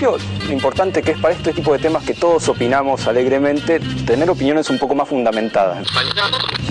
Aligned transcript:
Principio, 0.00 0.46
lo 0.46 0.52
importante 0.54 1.02
que 1.02 1.10
es 1.10 1.18
para 1.18 1.34
este 1.34 1.52
tipo 1.52 1.74
de 1.74 1.78
temas 1.78 2.02
que 2.04 2.14
todos 2.14 2.48
opinamos 2.48 3.06
alegremente, 3.06 3.80
tener 4.06 4.30
opiniones 4.30 4.70
un 4.70 4.78
poco 4.78 4.94
más 4.94 5.06
fundamentadas. 5.06 5.86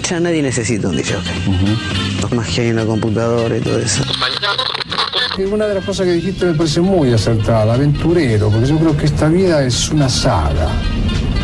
Ya 0.02 0.20
nadie 0.20 0.42
necesita 0.42 0.88
un 0.88 0.96
DJ. 0.96 1.16
Más 2.36 2.48
que 2.48 2.62
hay 2.62 2.68
en 2.70 2.78
la 2.78 2.86
computadora 2.86 3.56
y 3.56 3.60
todo 3.62 3.78
eso. 3.78 4.02
Una 5.52 5.68
de 5.68 5.76
las 5.76 5.86
cosas 5.86 6.08
que 6.08 6.14
dijiste 6.14 6.44
me 6.48 6.54
parece 6.56 6.82
muy 6.82 7.14
acertada, 7.14 7.76
aventurero, 7.76 8.50
porque 8.50 8.66
yo 8.66 8.80
creo 8.80 8.98
que 8.98 9.06
esta 9.06 9.28
vida 9.30 9.64
es 9.64 9.90
una 9.90 10.10
saga, 10.10 10.68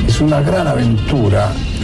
es 0.07 0.19
una 0.21 0.41
gran 0.41 0.65
aventura 0.65 1.51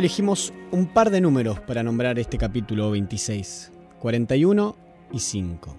Elegimos 0.00 0.54
un 0.70 0.86
par 0.86 1.10
de 1.10 1.20
números 1.20 1.60
para 1.60 1.82
nombrar 1.82 2.18
este 2.18 2.38
capítulo 2.38 2.90
26, 2.90 3.70
41 3.98 4.76
y 5.12 5.18
5. 5.18 5.76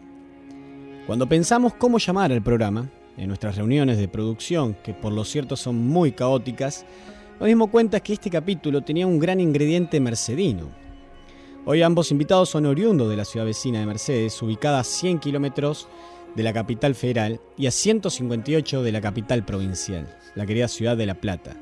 Cuando 1.08 1.28
pensamos 1.28 1.74
cómo 1.74 1.98
llamar 1.98 2.32
al 2.32 2.44
programa, 2.44 2.88
en 3.18 3.30
nuestras 3.30 3.56
reuniones 3.56 3.98
de 3.98 4.08
producción, 4.08 4.76
que 4.84 4.94
por 4.94 5.12
lo 5.12 5.26
cierto 5.26 5.56
son 5.56 5.88
muy 5.88 6.12
caóticas, 6.12 6.86
nos 7.40 7.48
dimos 7.48 7.72
cuenta 7.72 8.00
que 8.00 8.14
este 8.14 8.30
capítulo 8.30 8.82
tenía 8.82 9.08
un 9.08 9.18
gran 9.18 9.40
ingrediente 9.40 10.00
mercedino. 10.00 10.70
Hoy 11.66 11.82
ambos 11.82 12.12
invitados 12.12 12.50
son 12.50 12.68
oriundos 12.68 13.10
de 13.10 13.18
la 13.18 13.26
ciudad 13.26 13.48
vecina 13.48 13.80
de 13.80 13.88
Mercedes, 13.88 14.40
ubicada 14.44 14.82
a 14.82 14.84
100 14.84 15.18
kilómetros 15.18 15.88
de 16.36 16.44
la 16.44 16.54
capital 16.54 16.94
federal 16.94 17.42
y 17.58 17.66
a 17.66 17.72
158 17.72 18.84
de 18.84 18.92
la 18.92 19.02
capital 19.02 19.44
provincial, 19.44 20.16
la 20.36 20.46
querida 20.46 20.68
ciudad 20.68 20.96
de 20.96 21.08
La 21.08 21.16
Plata. 21.16 21.58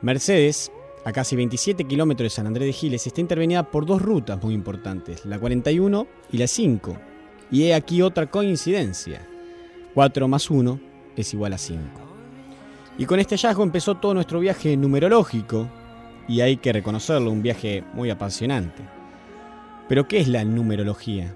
Mercedes, 0.00 0.70
a 1.04 1.12
casi 1.12 1.36
27 1.36 1.84
kilómetros 1.84 2.26
de 2.26 2.30
San 2.30 2.46
Andrés 2.46 2.66
de 2.66 2.72
Giles, 2.72 3.06
está 3.06 3.20
intervenida 3.20 3.70
por 3.70 3.86
dos 3.86 4.02
rutas 4.02 4.42
muy 4.42 4.54
importantes, 4.54 5.24
la 5.24 5.38
41 5.38 6.06
y 6.32 6.38
la 6.38 6.46
5. 6.46 6.96
Y 7.50 7.64
he 7.64 7.74
aquí 7.74 8.02
otra 8.02 8.26
coincidencia. 8.30 9.26
4 9.94 10.28
más 10.28 10.50
1 10.50 10.80
es 11.16 11.32
igual 11.34 11.52
a 11.54 11.58
5. 11.58 11.80
Y 12.98 13.06
con 13.06 13.18
este 13.18 13.36
hallazgo 13.36 13.62
empezó 13.62 13.96
todo 13.96 14.14
nuestro 14.14 14.40
viaje 14.40 14.76
numerológico, 14.76 15.68
y 16.28 16.42
hay 16.42 16.58
que 16.58 16.72
reconocerlo, 16.72 17.30
un 17.30 17.42
viaje 17.42 17.82
muy 17.94 18.10
apasionante. 18.10 18.82
Pero 19.88 20.06
¿qué 20.06 20.20
es 20.20 20.28
la 20.28 20.44
numerología? 20.44 21.34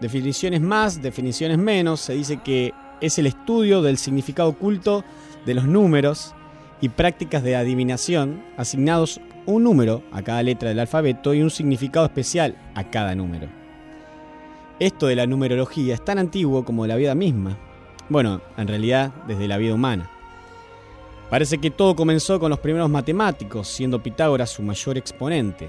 Definiciones 0.00 0.60
más, 0.60 1.02
definiciones 1.02 1.58
menos, 1.58 2.00
se 2.00 2.12
dice 2.12 2.36
que 2.36 2.72
es 3.00 3.18
el 3.18 3.26
estudio 3.26 3.82
del 3.82 3.98
significado 3.98 4.50
oculto 4.50 5.04
de 5.44 5.54
los 5.54 5.64
números 5.64 6.34
y 6.80 6.90
prácticas 6.90 7.42
de 7.42 7.56
adivinación 7.56 8.42
asignados 8.56 9.20
un 9.46 9.64
número 9.64 10.02
a 10.12 10.22
cada 10.22 10.42
letra 10.42 10.68
del 10.68 10.78
alfabeto 10.78 11.34
y 11.34 11.42
un 11.42 11.50
significado 11.50 12.06
especial 12.06 12.56
a 12.74 12.90
cada 12.90 13.14
número. 13.14 13.48
Esto 14.78 15.06
de 15.06 15.16
la 15.16 15.26
numerología 15.26 15.94
es 15.94 16.04
tan 16.04 16.18
antiguo 16.18 16.64
como 16.64 16.86
la 16.86 16.96
vida 16.96 17.14
misma. 17.14 17.58
Bueno, 18.08 18.40
en 18.56 18.68
realidad 18.68 19.12
desde 19.26 19.48
la 19.48 19.56
vida 19.56 19.74
humana. 19.74 20.10
Parece 21.30 21.58
que 21.58 21.70
todo 21.70 21.96
comenzó 21.96 22.38
con 22.38 22.50
los 22.50 22.60
primeros 22.60 22.88
matemáticos, 22.88 23.68
siendo 23.68 24.02
Pitágoras 24.02 24.50
su 24.50 24.62
mayor 24.62 24.96
exponente. 24.96 25.68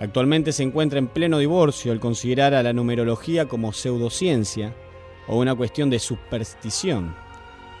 Actualmente 0.00 0.52
se 0.52 0.62
encuentra 0.62 0.98
en 0.98 1.08
pleno 1.08 1.38
divorcio 1.38 1.92
el 1.92 2.00
considerar 2.00 2.54
a 2.54 2.62
la 2.62 2.72
numerología 2.72 3.46
como 3.46 3.72
pseudociencia 3.72 4.74
o 5.26 5.38
una 5.38 5.54
cuestión 5.54 5.90
de 5.90 5.98
superstición. 5.98 7.14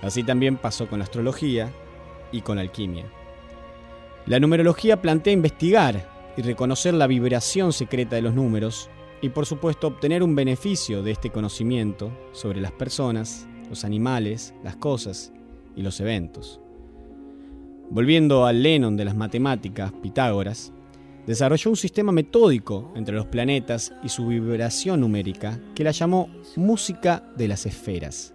Así 0.02 0.22
también 0.22 0.56
pasó 0.56 0.88
con 0.88 0.98
la 0.98 1.04
astrología 1.04 1.70
y 2.32 2.40
con 2.40 2.58
alquimia. 2.58 3.06
La 4.26 4.40
numerología 4.40 5.00
plantea 5.00 5.32
investigar 5.32 6.34
y 6.36 6.42
reconocer 6.42 6.94
la 6.94 7.06
vibración 7.06 7.72
secreta 7.72 8.16
de 8.16 8.22
los 8.22 8.34
números 8.34 8.90
y 9.22 9.28
por 9.30 9.46
supuesto 9.46 9.86
obtener 9.86 10.22
un 10.22 10.34
beneficio 10.34 11.02
de 11.02 11.12
este 11.12 11.30
conocimiento 11.30 12.10
sobre 12.32 12.60
las 12.60 12.72
personas, 12.72 13.46
los 13.68 13.84
animales, 13.84 14.54
las 14.62 14.76
cosas 14.76 15.32
y 15.74 15.82
los 15.82 16.00
eventos. 16.00 16.60
Volviendo 17.88 18.46
al 18.46 18.62
Lennon 18.62 18.96
de 18.96 19.04
las 19.04 19.14
matemáticas, 19.14 19.92
Pitágoras, 20.02 20.72
desarrolló 21.26 21.70
un 21.70 21.76
sistema 21.76 22.12
metódico 22.12 22.92
entre 22.96 23.14
los 23.14 23.26
planetas 23.26 23.92
y 24.02 24.08
su 24.08 24.26
vibración 24.26 25.00
numérica 25.00 25.60
que 25.74 25.84
la 25.84 25.90
llamó 25.92 26.28
música 26.56 27.24
de 27.36 27.48
las 27.48 27.66
esferas. 27.66 28.34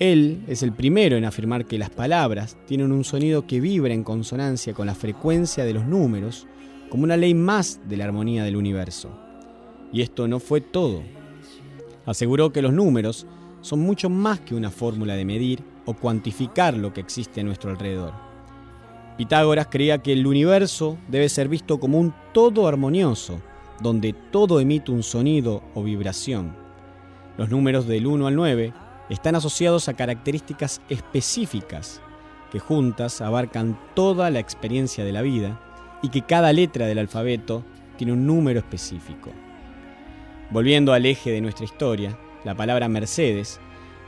Él 0.00 0.42
es 0.48 0.64
el 0.64 0.72
primero 0.72 1.16
en 1.16 1.24
afirmar 1.24 1.66
que 1.66 1.78
las 1.78 1.90
palabras 1.90 2.56
tienen 2.66 2.90
un 2.90 3.04
sonido 3.04 3.46
que 3.46 3.60
vibra 3.60 3.94
en 3.94 4.02
consonancia 4.02 4.74
con 4.74 4.86
la 4.86 4.94
frecuencia 4.94 5.64
de 5.64 5.72
los 5.72 5.86
números, 5.86 6.48
como 6.90 7.04
una 7.04 7.16
ley 7.16 7.32
más 7.34 7.80
de 7.88 7.96
la 7.96 8.04
armonía 8.04 8.42
del 8.42 8.56
universo. 8.56 9.10
Y 9.92 10.02
esto 10.02 10.26
no 10.26 10.40
fue 10.40 10.60
todo. 10.60 11.02
Aseguró 12.06 12.52
que 12.52 12.60
los 12.60 12.72
números 12.72 13.26
son 13.60 13.80
mucho 13.80 14.10
más 14.10 14.40
que 14.40 14.56
una 14.56 14.70
fórmula 14.70 15.14
de 15.14 15.24
medir 15.24 15.62
o 15.86 15.94
cuantificar 15.94 16.76
lo 16.76 16.92
que 16.92 17.00
existe 17.00 17.40
a 17.40 17.44
nuestro 17.44 17.70
alrededor. 17.70 18.12
Pitágoras 19.16 19.68
creía 19.70 19.98
que 19.98 20.12
el 20.12 20.26
universo 20.26 20.98
debe 21.08 21.28
ser 21.28 21.48
visto 21.48 21.78
como 21.78 22.00
un 22.00 22.12
todo 22.32 22.66
armonioso, 22.66 23.40
donde 23.80 24.12
todo 24.12 24.58
emite 24.58 24.90
un 24.90 25.04
sonido 25.04 25.62
o 25.74 25.84
vibración. 25.84 26.52
Los 27.38 27.48
números 27.48 27.86
del 27.86 28.08
1 28.08 28.26
al 28.26 28.34
9 28.34 28.72
están 29.08 29.34
asociados 29.34 29.88
a 29.88 29.94
características 29.94 30.80
específicas 30.88 32.00
que 32.50 32.58
juntas 32.58 33.20
abarcan 33.20 33.78
toda 33.94 34.30
la 34.30 34.38
experiencia 34.38 35.04
de 35.04 35.12
la 35.12 35.22
vida 35.22 35.60
y 36.02 36.10
que 36.10 36.22
cada 36.22 36.52
letra 36.52 36.86
del 36.86 36.98
alfabeto 36.98 37.64
tiene 37.96 38.12
un 38.12 38.26
número 38.26 38.60
específico. 38.60 39.30
Volviendo 40.50 40.92
al 40.92 41.06
eje 41.06 41.30
de 41.30 41.40
nuestra 41.40 41.64
historia, 41.64 42.18
la 42.44 42.54
palabra 42.54 42.88
Mercedes 42.88 43.60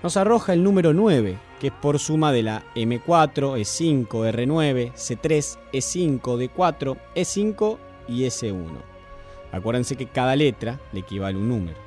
nos 0.03 0.17
arroja 0.17 0.53
el 0.53 0.63
número 0.63 0.93
9, 0.93 1.39
que 1.59 1.69
es 1.69 1.73
por 1.73 1.99
suma 1.99 2.33
de 2.33 2.43
la 2.43 2.63
M4, 2.75 3.59
E5, 3.59 4.07
R9, 4.09 4.93
C3, 4.93 5.59
E5, 5.73 6.21
D4, 6.21 6.97
E5 7.15 7.79
y 8.09 8.23
S1. 8.25 8.67
Acuérdense 9.53 9.97
que 9.97 10.07
cada 10.07 10.37
letra 10.37 10.79
le 10.93 11.01
equivale 11.01 11.39
un 11.39 11.49
número. 11.49 11.86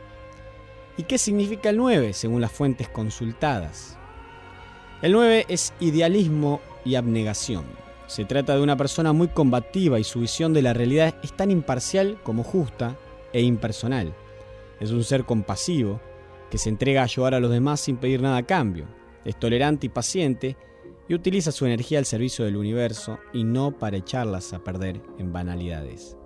¿Y 0.99 1.03
qué 1.03 1.17
significa 1.17 1.69
el 1.69 1.77
9 1.77 2.11
según 2.11 2.41
las 2.41 2.51
fuentes 2.51 2.89
consultadas? 2.89 3.97
El 5.01 5.13
9 5.13 5.45
es 5.47 5.73
idealismo 5.79 6.59
y 6.83 6.95
abnegación. 6.95 7.63
Se 8.07 8.25
trata 8.25 8.53
de 8.53 8.61
una 8.61 8.75
persona 8.75 9.13
muy 9.13 9.29
combativa 9.29 9.97
y 9.97 10.03
su 10.03 10.19
visión 10.19 10.53
de 10.53 10.61
la 10.61 10.73
realidad 10.73 11.15
es 11.23 11.31
tan 11.31 11.51
imparcial 11.51 12.19
como 12.21 12.43
justa 12.43 12.97
e 13.31 13.41
impersonal. 13.41 14.13
Es 14.81 14.91
un 14.91 15.05
ser 15.05 15.23
compasivo 15.23 16.01
que 16.51 16.57
se 16.57 16.67
entrega 16.67 16.99
a 16.99 17.05
ayudar 17.05 17.33
a 17.33 17.39
los 17.39 17.51
demás 17.51 17.79
sin 17.79 17.95
pedir 17.95 18.21
nada 18.21 18.35
a 18.35 18.45
cambio. 18.45 18.85
Es 19.23 19.39
tolerante 19.39 19.85
y 19.85 19.89
paciente 19.89 20.57
y 21.07 21.13
utiliza 21.13 21.53
su 21.53 21.65
energía 21.65 21.99
al 21.99 22.05
servicio 22.05 22.43
del 22.43 22.57
universo 22.57 23.19
y 23.31 23.45
no 23.45 23.71
para 23.71 23.95
echarlas 23.95 24.51
a 24.51 24.65
perder 24.65 25.01
en 25.17 25.31
banalidades. 25.31 26.17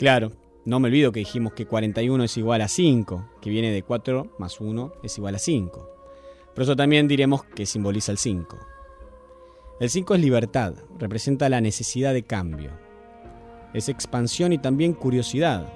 Claro, 0.00 0.32
no 0.64 0.78
me 0.78 0.88
olvido 0.88 1.10
que 1.10 1.20
dijimos 1.20 1.54
que 1.54 1.66
41 1.66 2.22
es 2.22 2.36
igual 2.36 2.60
a 2.60 2.68
5, 2.68 3.30
que 3.40 3.50
viene 3.50 3.72
de 3.72 3.82
4 3.82 4.36
más 4.38 4.60
1 4.60 4.92
es 5.02 5.18
igual 5.18 5.34
a 5.34 5.38
5. 5.40 5.90
Por 6.54 6.62
eso 6.62 6.76
también 6.76 7.08
diremos 7.08 7.42
que 7.42 7.66
simboliza 7.66 8.12
el 8.12 8.18
5. 8.18 8.58
El 9.80 9.90
5 9.90 10.14
es 10.14 10.20
libertad, 10.20 10.74
representa 10.98 11.48
la 11.48 11.60
necesidad 11.60 12.12
de 12.12 12.22
cambio. 12.22 12.70
Es 13.74 13.88
expansión 13.88 14.52
y 14.52 14.58
también 14.58 14.92
curiosidad. 14.92 15.72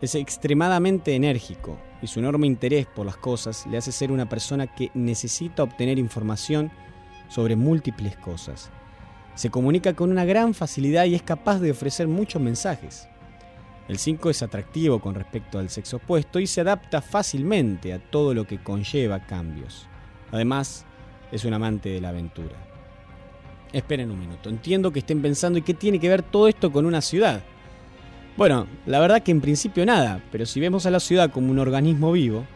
Es 0.00 0.14
extremadamente 0.14 1.16
enérgico 1.16 1.76
y 2.00 2.06
su 2.06 2.20
enorme 2.20 2.46
interés 2.46 2.86
por 2.86 3.06
las 3.06 3.16
cosas 3.16 3.66
le 3.66 3.76
hace 3.76 3.90
ser 3.90 4.12
una 4.12 4.28
persona 4.28 4.72
que 4.72 4.92
necesita 4.94 5.64
obtener 5.64 5.98
información 5.98 6.70
sobre 7.28 7.56
múltiples 7.56 8.16
cosas. 8.18 8.70
Se 9.34 9.50
comunica 9.50 9.94
con 9.94 10.12
una 10.12 10.24
gran 10.24 10.54
facilidad 10.54 11.06
y 11.06 11.16
es 11.16 11.22
capaz 11.22 11.58
de 11.58 11.72
ofrecer 11.72 12.06
muchos 12.06 12.40
mensajes. 12.40 13.08
El 13.88 13.98
5 13.98 14.28
es 14.30 14.42
atractivo 14.42 15.00
con 15.00 15.14
respecto 15.14 15.58
al 15.58 15.70
sexo 15.70 15.96
opuesto 15.96 16.38
y 16.38 16.46
se 16.46 16.60
adapta 16.60 17.00
fácilmente 17.00 17.94
a 17.94 17.98
todo 17.98 18.34
lo 18.34 18.46
que 18.46 18.62
conlleva 18.62 19.26
cambios. 19.26 19.88
Además, 20.30 20.84
es 21.32 21.44
un 21.46 21.54
amante 21.54 21.88
de 21.88 22.00
la 22.00 22.10
aventura. 22.10 22.54
Esperen 23.72 24.10
un 24.10 24.20
minuto, 24.20 24.50
entiendo 24.50 24.92
que 24.92 25.00
estén 25.00 25.22
pensando 25.22 25.58
¿y 25.58 25.62
qué 25.62 25.74
tiene 25.74 25.98
que 25.98 26.08
ver 26.08 26.22
todo 26.22 26.48
esto 26.48 26.70
con 26.70 26.86
una 26.86 27.00
ciudad? 27.00 27.42
Bueno, 28.36 28.66
la 28.86 29.00
verdad 29.00 29.22
que 29.22 29.30
en 29.30 29.40
principio 29.40 29.84
nada, 29.84 30.22
pero 30.30 30.46
si 30.46 30.60
vemos 30.60 30.86
a 30.86 30.90
la 30.90 31.00
ciudad 31.00 31.30
como 31.30 31.50
un 31.50 31.58
organismo 31.58 32.12
vivo, 32.12 32.46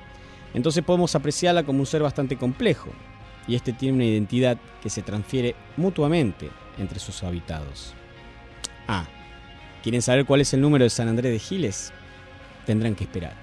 entonces 0.54 0.84
podemos 0.84 1.14
apreciarla 1.14 1.64
como 1.64 1.80
un 1.80 1.86
ser 1.86 2.02
bastante 2.02 2.36
complejo, 2.36 2.90
y 3.48 3.56
este 3.56 3.72
tiene 3.72 3.96
una 3.96 4.04
identidad 4.04 4.58
que 4.82 4.90
se 4.90 5.02
transfiere 5.02 5.54
mutuamente 5.76 6.50
entre 6.78 6.98
sus 6.98 7.22
habitados. 7.22 7.94
Ah, 8.86 9.06
¿quieren 9.82 10.02
saber 10.02 10.24
cuál 10.24 10.40
es 10.40 10.54
el 10.54 10.60
número 10.60 10.84
de 10.84 10.90
San 10.90 11.08
Andrés 11.08 11.32
de 11.32 11.38
Giles? 11.38 11.92
Tendrán 12.64 12.94
que 12.94 13.04
esperar. 13.04 13.41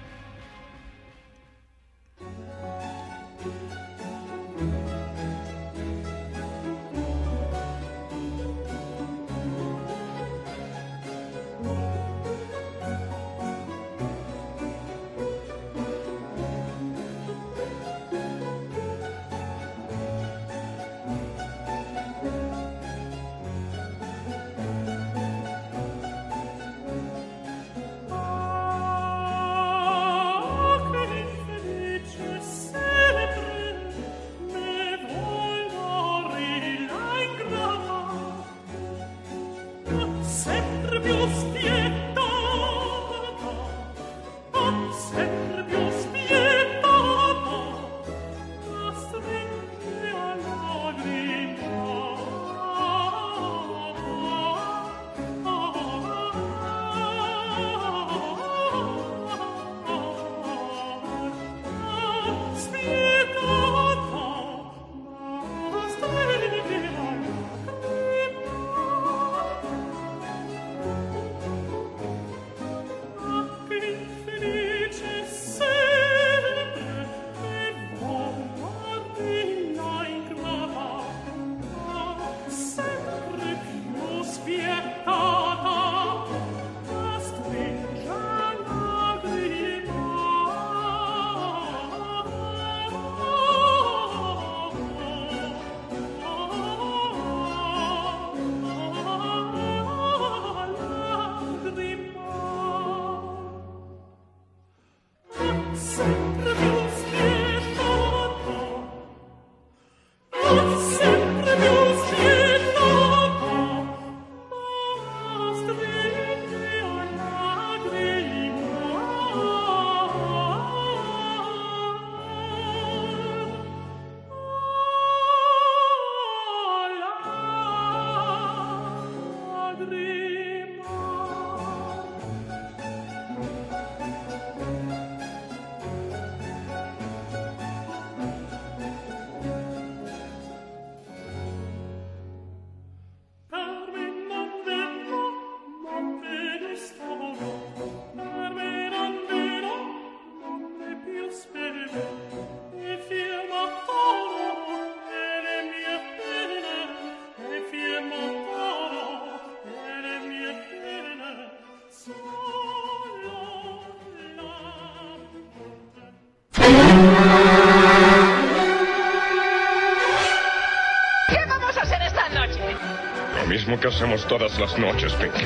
Mismo 173.70 173.80
que 173.80 173.88
hacemos 173.88 174.26
todas 174.26 174.58
las 174.58 174.76
noches, 174.78 175.12
Pinky. 175.14 175.44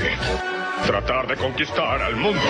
Tratar 0.87 1.27
de 1.27 1.37
conquistar 1.37 2.01
al 2.01 2.17
mundo. 2.17 2.41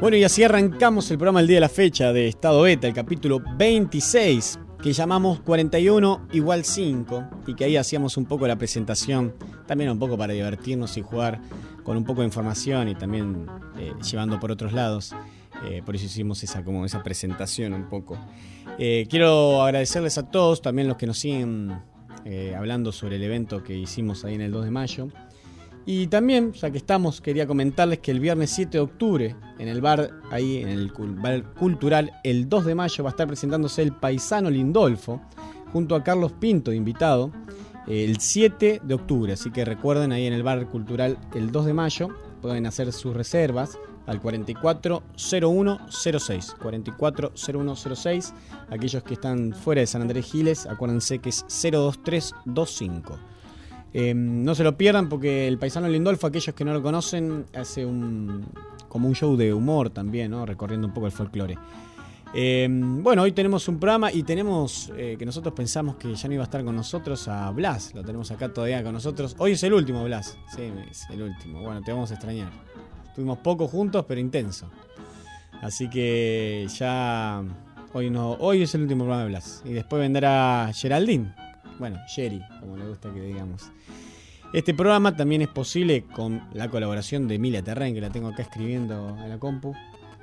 Bueno, 0.00 0.16
y 0.16 0.24
así 0.24 0.42
arrancamos 0.42 1.10
el 1.10 1.18
programa 1.18 1.40
el 1.40 1.46
día 1.46 1.56
de 1.56 1.60
la 1.60 1.68
fecha 1.68 2.12
de 2.14 2.28
Estado 2.28 2.62
Beta, 2.62 2.86
el 2.86 2.94
capítulo 2.94 3.42
26, 3.56 4.58
que 4.82 4.92
llamamos 4.94 5.40
41 5.40 6.28
igual 6.32 6.64
5, 6.64 7.24
y 7.46 7.54
que 7.54 7.64
ahí 7.64 7.76
hacíamos 7.76 8.16
un 8.16 8.24
poco 8.24 8.46
la 8.46 8.56
presentación, 8.56 9.34
también 9.66 9.90
un 9.90 9.98
poco 9.98 10.16
para 10.16 10.32
divertirnos 10.32 10.96
y 10.96 11.02
jugar 11.02 11.40
con 11.88 11.96
un 11.96 12.04
poco 12.04 12.20
de 12.20 12.26
información 12.26 12.90
y 12.90 12.94
también 12.94 13.46
eh, 13.78 13.94
llevando 14.02 14.38
por 14.38 14.52
otros 14.52 14.74
lados. 14.74 15.14
Eh, 15.64 15.80
por 15.82 15.96
eso 15.96 16.04
hicimos 16.04 16.42
esa, 16.42 16.62
como 16.62 16.84
esa 16.84 17.02
presentación 17.02 17.72
un 17.72 17.88
poco. 17.88 18.18
Eh, 18.78 19.06
quiero 19.08 19.62
agradecerles 19.62 20.18
a 20.18 20.30
todos, 20.30 20.60
también 20.60 20.86
los 20.86 20.98
que 20.98 21.06
nos 21.06 21.16
siguen 21.18 21.80
hablando 22.54 22.92
sobre 22.92 23.16
el 23.16 23.22
evento 23.22 23.62
que 23.62 23.74
hicimos 23.74 24.22
ahí 24.26 24.34
en 24.34 24.42
el 24.42 24.52
2 24.52 24.66
de 24.66 24.70
mayo. 24.70 25.08
Y 25.86 26.08
también, 26.08 26.52
ya 26.52 26.70
que 26.70 26.76
estamos, 26.76 27.22
quería 27.22 27.46
comentarles 27.46 28.00
que 28.00 28.10
el 28.10 28.20
viernes 28.20 28.50
7 28.50 28.72
de 28.72 28.80
octubre, 28.80 29.36
en 29.58 29.68
el 29.68 29.80
bar, 29.80 30.10
ahí 30.30 30.58
en 30.58 30.68
el 30.68 30.92
bar 30.92 31.54
cultural, 31.54 32.12
el 32.22 32.50
2 32.50 32.66
de 32.66 32.74
mayo 32.74 33.02
va 33.02 33.08
a 33.08 33.12
estar 33.12 33.26
presentándose 33.26 33.80
el 33.80 33.92
paisano 33.92 34.50
Lindolfo, 34.50 35.22
junto 35.72 35.94
a 35.94 36.04
Carlos 36.04 36.32
Pinto, 36.32 36.70
invitado, 36.70 37.32
el 37.88 38.20
7 38.20 38.82
de 38.84 38.94
octubre. 38.94 39.32
Así 39.32 39.50
que 39.50 39.64
recuerden 39.64 40.12
ahí 40.12 40.26
en 40.26 40.32
el 40.32 40.42
bar 40.42 40.66
cultural 40.66 41.18
el 41.34 41.50
2 41.50 41.66
de 41.66 41.74
mayo, 41.74 42.08
pueden 42.40 42.66
hacer 42.66 42.92
sus 42.92 43.14
reservas 43.14 43.78
al 44.06 44.20
440106. 44.20 46.56
440106. 46.60 48.34
Aquellos 48.70 49.02
que 49.02 49.14
están 49.14 49.52
fuera 49.52 49.80
de 49.80 49.86
San 49.86 50.02
Andrés 50.02 50.30
Giles, 50.30 50.66
acuérdense 50.66 51.18
que 51.18 51.30
es 51.30 51.44
02325. 51.48 53.18
Em, 53.94 54.44
no 54.44 54.54
se 54.54 54.64
lo 54.64 54.76
pierdan 54.76 55.08
porque 55.08 55.48
el 55.48 55.58
paisano 55.58 55.88
Lindolfo, 55.88 56.26
aquellos 56.26 56.54
que 56.54 56.64
no 56.64 56.74
lo 56.74 56.82
conocen, 56.82 57.46
hace 57.54 57.86
un 57.86 58.46
como 58.88 59.08
un 59.08 59.14
show 59.14 59.36
de 59.36 59.52
humor 59.52 59.90
también, 59.90 60.30
¿no? 60.30 60.46
recorriendo 60.46 60.86
un 60.86 60.94
poco 60.94 61.06
el 61.06 61.12
folclore. 61.12 61.58
Em, 62.34 63.02
bueno, 63.02 63.22
hoy 63.22 63.32
tenemos 63.32 63.66
un 63.68 63.78
programa 63.78 64.12
y 64.12 64.22
tenemos 64.22 64.92
eh, 64.96 65.16
que 65.18 65.24
nosotros 65.24 65.54
pensamos 65.54 65.96
que 65.96 66.14
ya 66.14 66.28
no 66.28 66.34
iba 66.34 66.42
a 66.42 66.44
estar 66.44 66.62
con 66.62 66.76
nosotros 66.76 67.26
a 67.26 67.50
Blas. 67.50 67.94
Lo 67.94 68.02
tenemos 68.02 68.30
acá 68.30 68.52
todavía 68.52 68.82
con 68.82 68.92
nosotros. 68.92 69.34
Hoy 69.38 69.52
es 69.52 69.62
el 69.62 69.72
último, 69.72 70.04
Blas. 70.04 70.36
Sí, 70.54 70.70
es 70.90 71.08
el 71.10 71.22
último. 71.22 71.62
Bueno, 71.62 71.82
te 71.82 71.92
vamos 71.92 72.10
a 72.10 72.14
extrañar. 72.14 72.50
Estuvimos 73.06 73.38
poco 73.38 73.66
juntos, 73.66 74.04
pero 74.06 74.20
intenso. 74.20 74.70
Así 75.62 75.88
que 75.88 76.66
ya. 76.76 77.42
Hoy, 77.94 78.10
no, 78.10 78.32
hoy 78.32 78.62
es 78.62 78.74
el 78.74 78.82
último 78.82 79.04
programa 79.04 79.22
de 79.22 79.28
Blas. 79.30 79.62
Y 79.64 79.72
después 79.72 80.00
vendrá 80.00 80.70
Geraldine. 80.74 81.34
Bueno, 81.78 81.98
Sherry, 82.08 82.42
como 82.60 82.76
le 82.76 82.86
gusta 82.86 83.12
que 83.12 83.20
digamos. 83.20 83.70
Este 84.52 84.74
programa 84.74 85.16
también 85.16 85.42
es 85.42 85.48
posible 85.48 86.04
con 86.04 86.42
la 86.52 86.68
colaboración 86.68 87.26
de 87.28 87.36
Emilia 87.36 87.62
Terren, 87.62 87.94
que 87.94 88.00
la 88.00 88.10
tengo 88.10 88.28
acá 88.28 88.42
escribiendo 88.42 89.16
en 89.22 89.30
la 89.30 89.38
compu. 89.38 89.74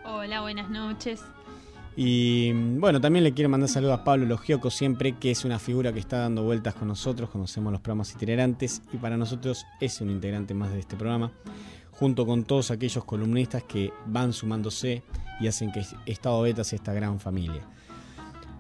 Hola, 0.03 0.41
buenas 0.41 0.69
noches. 0.69 1.21
Y 1.97 2.51
bueno, 2.51 2.99
también 2.99 3.23
le 3.23 3.33
quiero 3.33 3.49
mandar 3.49 3.69
saludos 3.69 3.99
a 3.99 4.03
Pablo 4.03 4.25
Logioco 4.25 4.69
siempre, 4.69 5.13
que 5.13 5.31
es 5.31 5.45
una 5.45 5.59
figura 5.59 5.93
que 5.93 5.99
está 5.99 6.19
dando 6.19 6.43
vueltas 6.43 6.75
con 6.75 6.89
nosotros, 6.89 7.29
conocemos 7.29 7.71
los 7.71 7.79
programas 7.79 8.11
itinerantes 8.13 8.81
y 8.91 8.97
para 8.97 9.15
nosotros 9.15 9.65
es 9.79 10.01
un 10.01 10.09
integrante 10.09 10.53
más 10.53 10.73
de 10.73 10.79
este 10.79 10.97
programa, 10.97 11.31
junto 11.91 12.25
con 12.25 12.43
todos 12.43 12.69
aquellos 12.69 13.05
columnistas 13.05 13.63
que 13.63 13.93
van 14.07 14.33
sumándose 14.33 15.03
y 15.39 15.47
hacen 15.47 15.71
que 15.71 15.85
Estado 16.05 16.41
Beta 16.41 16.65
sea 16.65 16.75
esta 16.75 16.93
gran 16.93 17.17
familia. 17.19 17.61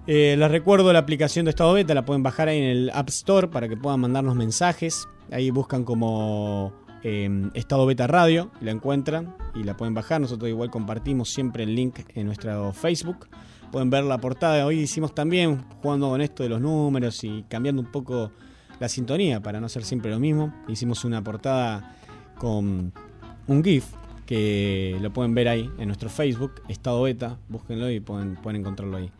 Eh, 0.07 0.35
les 0.37 0.51
recuerdo 0.51 0.93
la 0.93 0.99
aplicación 0.99 1.43
de 1.45 1.49
Estado 1.49 1.73
Beta, 1.73 1.93
la 1.93 2.05
pueden 2.05 2.23
bajar 2.23 2.47
ahí 2.47 2.59
en 2.59 2.65
el 2.65 2.91
App 2.93 3.09
Store 3.09 3.49
para 3.49 3.67
que 3.67 3.75
puedan 3.75 3.99
mandarnos 3.99 4.35
mensajes. 4.35 5.09
Ahí 5.31 5.49
buscan 5.49 5.83
como 5.83 6.84
eh, 7.07 7.29
Estado 7.53 7.85
Beta 7.85 8.07
Radio, 8.07 8.49
la 8.61 8.71
encuentran 8.71 9.35
y 9.53 9.61
la 9.61 9.77
pueden 9.77 9.93
bajar. 9.93 10.19
Nosotros 10.19 10.49
igual 10.49 10.71
compartimos 10.71 11.29
siempre 11.29 11.61
el 11.61 11.75
link 11.75 11.99
en 12.15 12.25
nuestro 12.25 12.73
Facebook. 12.73 13.27
Pueden 13.71 13.91
ver 13.91 14.05
la 14.05 14.17
portada. 14.17 14.65
Hoy 14.65 14.79
hicimos 14.79 15.13
también 15.13 15.63
jugando 15.83 16.09
con 16.09 16.19
esto 16.19 16.41
de 16.41 16.49
los 16.49 16.59
números 16.59 17.23
y 17.23 17.45
cambiando 17.47 17.83
un 17.83 17.91
poco 17.91 18.31
la 18.79 18.89
sintonía 18.89 19.39
para 19.39 19.61
no 19.61 19.69
ser 19.69 19.83
siempre 19.83 20.09
lo 20.09 20.17
mismo. 20.19 20.51
Hicimos 20.67 21.05
una 21.05 21.23
portada 21.23 21.95
con 22.39 22.91
un 23.45 23.63
GIF 23.63 23.85
que 24.25 24.97
lo 24.99 25.13
pueden 25.13 25.35
ver 25.35 25.47
ahí 25.47 25.69
en 25.77 25.85
nuestro 25.85 26.09
Facebook, 26.09 26.53
Estado 26.69 27.03
Beta. 27.03 27.37
Búsquenlo 27.49 27.87
y 27.91 27.99
pueden, 27.99 28.35
pueden 28.37 28.61
encontrarlo 28.61 28.97
ahí. 28.97 29.11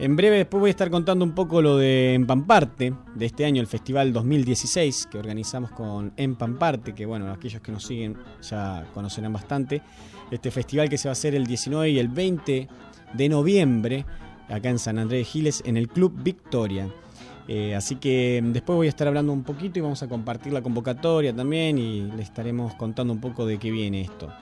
En 0.00 0.14
breve 0.14 0.36
después 0.36 0.60
voy 0.60 0.68
a 0.68 0.70
estar 0.70 0.90
contando 0.90 1.24
un 1.24 1.32
poco 1.32 1.60
lo 1.60 1.76
de 1.76 2.14
Empamparte, 2.14 2.94
de 3.16 3.26
este 3.26 3.44
año, 3.44 3.60
el 3.60 3.66
Festival 3.66 4.12
2016 4.12 5.08
que 5.10 5.18
organizamos 5.18 5.72
con 5.72 6.12
Empamparte, 6.16 6.94
que 6.94 7.04
bueno, 7.04 7.28
aquellos 7.32 7.60
que 7.60 7.72
nos 7.72 7.84
siguen 7.84 8.16
ya 8.40 8.86
conocerán 8.94 9.32
bastante. 9.32 9.82
Este 10.30 10.52
festival 10.52 10.88
que 10.88 10.98
se 10.98 11.08
va 11.08 11.10
a 11.10 11.14
hacer 11.14 11.34
el 11.34 11.46
19 11.46 11.90
y 11.90 11.98
el 11.98 12.06
20 12.06 12.68
de 13.12 13.28
noviembre, 13.28 14.06
acá 14.48 14.70
en 14.70 14.78
San 14.78 15.00
Andrés 15.00 15.22
de 15.22 15.24
Giles, 15.24 15.62
en 15.66 15.76
el 15.76 15.88
Club 15.88 16.14
Victoria. 16.22 16.88
Eh, 17.48 17.74
así 17.74 17.96
que 17.96 18.40
después 18.44 18.76
voy 18.76 18.86
a 18.86 18.90
estar 18.90 19.08
hablando 19.08 19.32
un 19.32 19.42
poquito 19.42 19.80
y 19.80 19.82
vamos 19.82 20.04
a 20.04 20.08
compartir 20.08 20.52
la 20.52 20.62
convocatoria 20.62 21.34
también 21.34 21.76
y 21.76 22.02
le 22.02 22.22
estaremos 22.22 22.74
contando 22.74 23.12
un 23.12 23.20
poco 23.20 23.46
de 23.46 23.58
qué 23.58 23.72
viene 23.72 24.02
esto. 24.02 24.32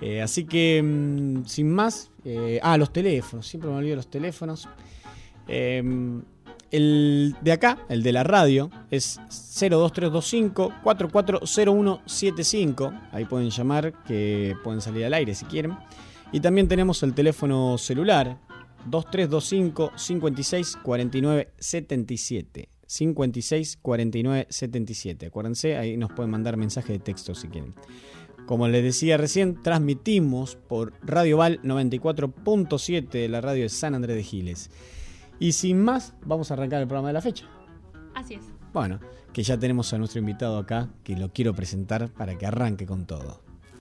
Eh, 0.00 0.22
así 0.22 0.44
que, 0.44 0.82
mm, 0.82 1.44
sin 1.46 1.70
más, 1.70 2.10
eh, 2.24 2.60
ah, 2.62 2.76
los 2.76 2.92
teléfonos, 2.92 3.46
siempre 3.46 3.70
me 3.70 3.76
olvido 3.76 3.96
los 3.96 4.08
teléfonos. 4.08 4.68
Em, 5.48 6.22
el 6.70 7.34
de 7.40 7.52
acá, 7.52 7.78
el 7.88 8.02
de 8.02 8.12
la 8.12 8.24
radio, 8.24 8.70
es 8.90 9.18
02325 9.28 10.72
440175. 10.82 12.92
Ahí 13.12 13.24
pueden 13.24 13.50
llamar, 13.50 13.92
que 14.04 14.56
pueden 14.64 14.80
salir 14.80 15.04
al 15.04 15.14
aire 15.14 15.34
si 15.34 15.44
quieren. 15.46 15.76
Y 16.32 16.40
también 16.40 16.68
tenemos 16.68 17.02
el 17.02 17.14
teléfono 17.14 17.78
celular 17.78 18.38
2325 18.86 19.92
56 19.96 20.76
49 20.82 21.52
77. 21.58 22.68
56 22.86 23.78
49 23.82 24.46
77. 24.48 25.26
Acuérdense, 25.26 25.76
ahí 25.76 25.96
nos 25.96 26.12
pueden 26.12 26.30
mandar 26.30 26.56
mensaje 26.56 26.92
de 26.92 26.98
texto 26.98 27.34
si 27.34 27.48
quieren. 27.48 27.74
Como 28.46 28.68
les 28.68 28.84
decía 28.84 29.16
recién, 29.16 29.60
transmitimos 29.60 30.54
por 30.54 30.92
Radio 31.02 31.36
Val 31.36 31.60
94.7 31.62 33.28
la 33.28 33.40
radio 33.40 33.64
de 33.64 33.68
San 33.68 33.96
Andrés 33.96 34.16
de 34.16 34.22
Giles. 34.22 34.70
Y 35.40 35.52
sin 35.52 35.82
más, 35.82 36.14
vamos 36.24 36.50
a 36.50 36.54
arrancar 36.54 36.80
el 36.80 36.86
programa 36.86 37.08
de 37.08 37.14
la 37.14 37.20
fecha. 37.20 37.46
Así 38.14 38.34
es. 38.34 38.44
Bueno, 38.72 39.00
que 39.32 39.42
ya 39.42 39.58
tenemos 39.58 39.92
a 39.92 39.98
nuestro 39.98 40.20
invitado 40.20 40.58
acá, 40.58 40.88
que 41.02 41.16
lo 41.16 41.32
quiero 41.32 41.54
presentar 41.54 42.08
para 42.08 42.38
que 42.38 42.46
arranque 42.46 42.86
con 42.86 43.04
todo. 43.04 43.45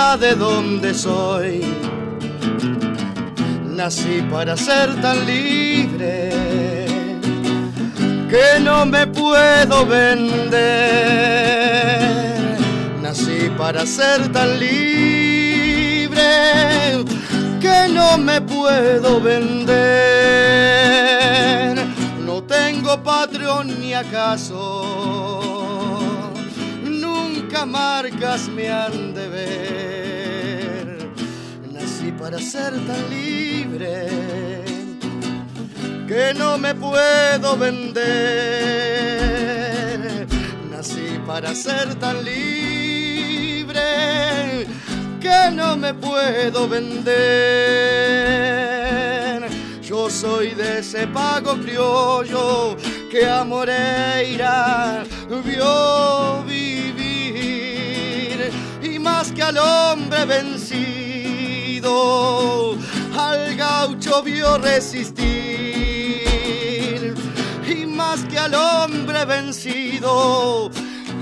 De 0.00 0.34
dónde 0.34 0.94
soy. 0.94 1.62
Nací 3.64 4.22
para 4.30 4.56
ser 4.56 4.98
tan 5.00 5.26
libre 5.26 6.30
que 8.30 8.60
no 8.60 8.86
me 8.86 9.06
puedo 9.06 9.84
vender. 9.86 10.56
Nací 13.02 13.50
para 13.58 13.84
ser 13.86 14.32
tan 14.32 14.58
libre 14.58 16.30
que 17.60 17.88
no 17.92 18.16
me 18.16 18.40
puedo 18.40 19.20
vender. 19.20 19.76
No 22.24 22.42
tengo 22.42 23.02
patrón 23.02 23.78
ni 23.80 23.92
acaso, 23.92 24.62
nunca 26.84 27.66
marcas 27.66 28.48
me 28.48 28.70
han 28.70 29.09
para 32.30 32.42
ser 32.44 32.72
tan 32.86 33.10
libre 33.10 34.06
que 36.06 36.32
no 36.32 36.56
me 36.58 36.76
puedo 36.76 37.56
vender. 37.56 38.06
Nací 40.70 41.18
para 41.26 41.52
ser 41.56 41.96
tan 41.96 42.24
libre 42.24 43.80
que 45.20 45.50
no 45.52 45.76
me 45.76 45.92
puedo 45.92 46.68
vender. 46.68 47.10
Yo 49.82 50.08
soy 50.08 50.50
de 50.50 50.78
ese 50.78 51.08
pago 51.08 51.56
criollo 51.56 52.76
que 53.10 53.28
a 53.28 53.42
Moreira 53.42 55.02
vio 55.44 56.44
vivir 56.44 58.52
y 58.82 59.00
más 59.00 59.32
que 59.32 59.42
al 59.42 59.58
hombre 59.58 60.26
al 63.16 63.56
gaucho 63.56 64.22
vio 64.22 64.58
resistir 64.58 65.20
y 67.66 67.86
más 67.86 68.24
que 68.24 68.38
al 68.38 68.54
hombre 68.54 69.24
vencido, 69.24 70.70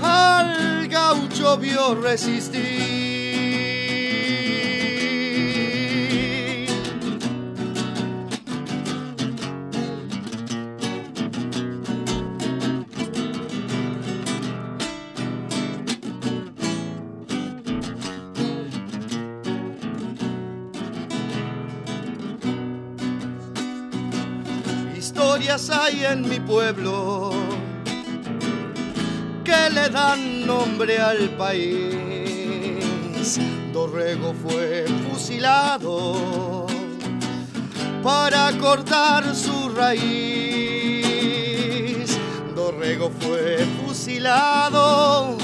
al 0.01 0.87
gaucho 0.87 1.57
vio 1.57 1.95
resistir. 1.95 2.98
Hay 25.51 26.05
en 26.05 26.29
mi 26.29 26.39
pueblo 26.39 27.31
que 29.43 29.71
le 29.71 29.89
dan 29.89 30.45
nombre 30.45 30.99
al 30.99 31.31
país. 31.37 33.39
Dorrego 33.73 34.35
fue 34.35 34.85
fusilado 35.09 36.67
para 38.03 38.51
cortar 38.59 39.35
su 39.35 39.69
raíz. 39.69 40.05
Dorrego 42.55 43.11
fue 43.19 43.65
fusilado 43.83 45.35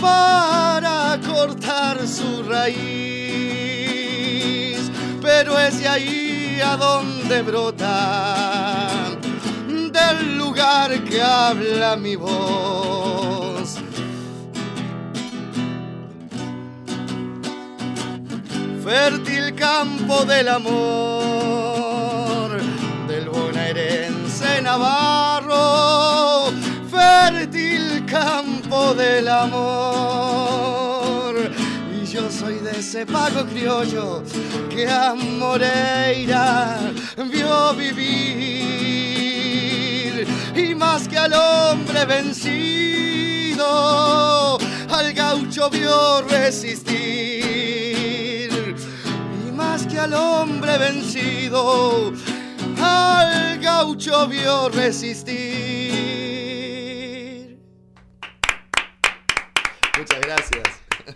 para 0.00 1.20
cortar 1.24 2.08
su 2.08 2.42
raíz. 2.42 2.74
Pero 5.22 5.56
es 5.60 5.78
de 5.78 5.88
ahí 5.88 6.60
a 6.60 6.76
donde 6.76 7.42
brota, 7.42 8.83
del 10.18 10.38
lugar 10.38 11.04
que 11.04 11.20
habla 11.20 11.96
mi 11.96 12.16
voz. 12.16 13.78
Fértil 18.82 19.54
campo 19.54 20.24
del 20.24 20.48
amor, 20.48 22.60
del 23.08 23.28
bonaerense 23.30 24.62
navarro, 24.62 26.50
fértil 26.90 28.04
campo 28.06 28.94
del 28.94 29.28
amor. 29.28 31.34
Y 31.96 32.06
yo 32.06 32.30
soy 32.30 32.58
de 32.58 32.78
ese 32.78 33.06
pago 33.06 33.44
criollo 33.46 34.22
que 34.68 34.86
a 34.86 35.14
Moreira 35.14 36.78
vio 37.16 37.72
vivir. 37.74 39.33
Y 40.56 40.74
más 40.74 41.08
que 41.08 41.18
al 41.18 41.32
hombre 41.32 42.04
vencido, 42.04 43.66
al 44.88 45.12
gaucho 45.12 45.68
vio 45.68 46.22
resistir. 46.22 46.92
Y 49.48 49.50
más 49.52 49.84
que 49.86 49.98
al 49.98 50.14
hombre 50.14 50.78
vencido, 50.78 52.12
al 52.80 53.58
gaucho 53.58 54.28
vio 54.28 54.68
resistir. 54.68 55.34
Muchas 59.98 60.20
gracias. 60.20 60.62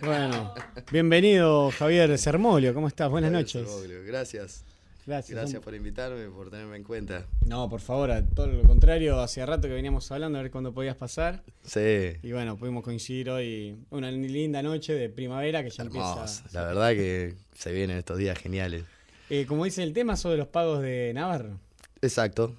Bueno, 0.01 0.53
bienvenido 0.91 1.71
Javier 1.71 2.17
Sermolio, 2.17 2.73
¿cómo 2.73 2.89
estás? 2.89 3.09
Buenas 3.09 3.31
noches. 3.31 3.69
Gracias. 4.05 4.65
Gracias. 5.09 5.35
Gracias 5.35 5.63
por 5.63 5.73
invitarme, 5.73 6.29
por 6.29 6.51
tenerme 6.51 6.77
en 6.77 6.83
cuenta. 6.83 7.25
No, 7.43 7.67
por 7.67 7.81
favor, 7.81 8.11
a 8.11 8.23
todo 8.23 8.45
lo 8.45 8.61
contrario, 8.61 9.19
hacía 9.19 9.43
rato 9.47 9.67
que 9.67 9.73
veníamos 9.73 10.11
hablando 10.11 10.37
a 10.37 10.43
ver 10.43 10.51
cuándo 10.51 10.71
podías 10.71 10.95
pasar. 10.95 11.41
Sí. 11.63 12.11
Y 12.21 12.31
bueno, 12.31 12.57
pudimos 12.57 12.83
coincidir 12.83 13.31
hoy, 13.31 13.75
una 13.89 14.11
linda 14.11 14.61
noche 14.61 14.93
de 14.93 15.09
primavera 15.09 15.63
que 15.63 15.71
ya 15.71 15.81
Hermoso. 15.81 16.13
empieza. 16.13 16.43
La 16.51 16.63
verdad 16.63 16.91
que 16.91 17.33
se 17.55 17.71
vienen 17.71 17.97
estos 17.97 18.19
días 18.19 18.37
geniales. 18.37 18.83
Eh, 19.31 19.47
como 19.47 19.65
dice 19.65 19.81
el 19.81 19.93
tema, 19.93 20.15
sobre 20.15 20.37
los 20.37 20.47
pagos 20.47 20.79
de 20.83 21.11
Navarro. 21.15 21.59
Exacto. 22.03 22.55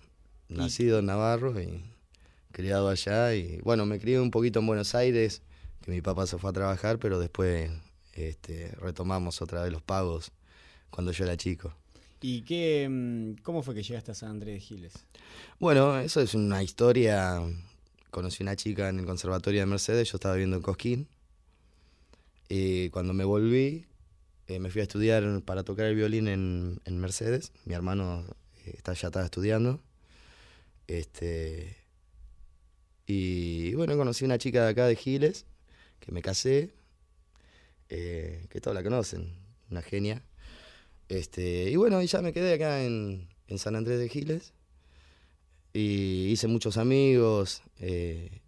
Nacido 0.48 0.98
en 0.98 1.06
Navarro 1.06 1.60
y 1.60 1.84
criado 2.50 2.88
allá. 2.88 3.32
Y 3.32 3.60
bueno, 3.60 3.86
me 3.86 4.00
crié 4.00 4.18
un 4.18 4.32
poquito 4.32 4.58
en 4.58 4.66
Buenos 4.66 4.96
Aires, 4.96 5.42
que 5.82 5.92
mi 5.92 6.02
papá 6.02 6.26
se 6.26 6.36
fue 6.36 6.50
a 6.50 6.52
trabajar, 6.52 6.98
pero 6.98 7.20
después 7.20 7.70
este, 8.14 8.72
retomamos 8.80 9.40
otra 9.40 9.62
vez 9.62 9.70
los 9.70 9.82
pagos 9.82 10.32
cuando 10.90 11.12
yo 11.12 11.24
era 11.24 11.36
chico. 11.36 11.72
¿Y 12.20 12.42
qué, 12.42 12.86
mm, 12.88 13.42
cómo 13.42 13.62
fue 13.62 13.74
que 13.74 13.82
llegaste 13.82 14.12
a 14.12 14.14
San 14.14 14.30
Andrés 14.30 14.54
de 14.54 14.60
Giles? 14.60 14.92
Bueno, 15.58 15.98
eso 15.98 16.20
es 16.20 16.34
una 16.34 16.62
historia. 16.62 17.40
Conocí 18.10 18.42
una 18.42 18.56
chica 18.56 18.88
en 18.88 18.98
el 18.98 19.06
conservatorio 19.06 19.60
de 19.60 19.66
Mercedes, 19.66 20.10
yo 20.10 20.16
estaba 20.16 20.34
viviendo 20.34 20.56
en 20.56 20.62
Cosquín. 20.62 21.08
Y 22.48 22.90
cuando 22.90 23.12
me 23.14 23.24
volví, 23.24 23.86
eh, 24.48 24.58
me 24.58 24.70
fui 24.70 24.80
a 24.80 24.84
estudiar 24.84 25.42
para 25.42 25.62
tocar 25.62 25.86
el 25.86 25.94
violín 25.94 26.28
en, 26.28 26.80
en 26.84 26.98
Mercedes. 26.98 27.52
Mi 27.64 27.74
hermano 27.74 28.24
eh, 28.66 28.74
está, 28.76 28.92
ya 28.92 29.08
estaba 29.08 29.24
estudiando. 29.24 29.80
Este, 30.88 31.76
y 33.06 33.74
bueno, 33.74 33.96
conocí 33.96 34.24
una 34.24 34.38
chica 34.38 34.64
de 34.64 34.70
acá 34.70 34.86
de 34.86 34.96
Giles, 34.96 35.44
que 35.98 36.12
me 36.12 36.22
casé, 36.22 36.74
eh, 37.88 38.46
que 38.50 38.60
todos 38.60 38.74
la 38.74 38.82
conocen, 38.82 39.32
una 39.70 39.82
genia. 39.82 40.22
Este, 41.10 41.68
y 41.68 41.74
bueno, 41.74 42.00
y 42.00 42.06
ya 42.06 42.22
me 42.22 42.32
quedé 42.32 42.54
acá 42.54 42.84
en, 42.84 43.28
en 43.48 43.58
San 43.58 43.74
Andrés 43.74 43.98
de 43.98 44.08
Giles. 44.08 44.52
Y 45.72 46.26
hice 46.28 46.46
muchos 46.46 46.76
amigos. 46.76 47.62
eh, 47.80 48.40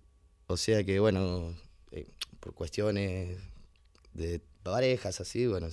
o 0.46 0.56
sea 0.56 0.84
que, 0.84 1.00
bueno, 1.00 1.56
eh, 1.90 2.06
por 2.38 2.54
cuestiones 2.54 3.36
de 4.14 4.40
parejas 4.62 5.20
así, 5.20 5.46
bueno, 5.46 5.66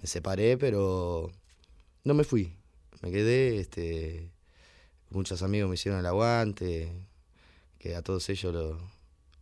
me 0.00 0.06
separé, 0.06 0.58
pero 0.58 1.32
no 2.04 2.12
me 2.14 2.24
fui. 2.24 2.54
Me 3.00 3.10
quedé, 3.10 3.58
este, 3.58 4.30
muchos 5.08 5.42
amigos 5.42 5.70
me 5.70 5.74
hicieron 5.76 6.00
el 6.00 6.06
aguante, 6.06 6.92
que 7.78 7.94
a 7.96 8.02
todos 8.02 8.28
ellos 8.28 8.52
lo- 8.52 8.78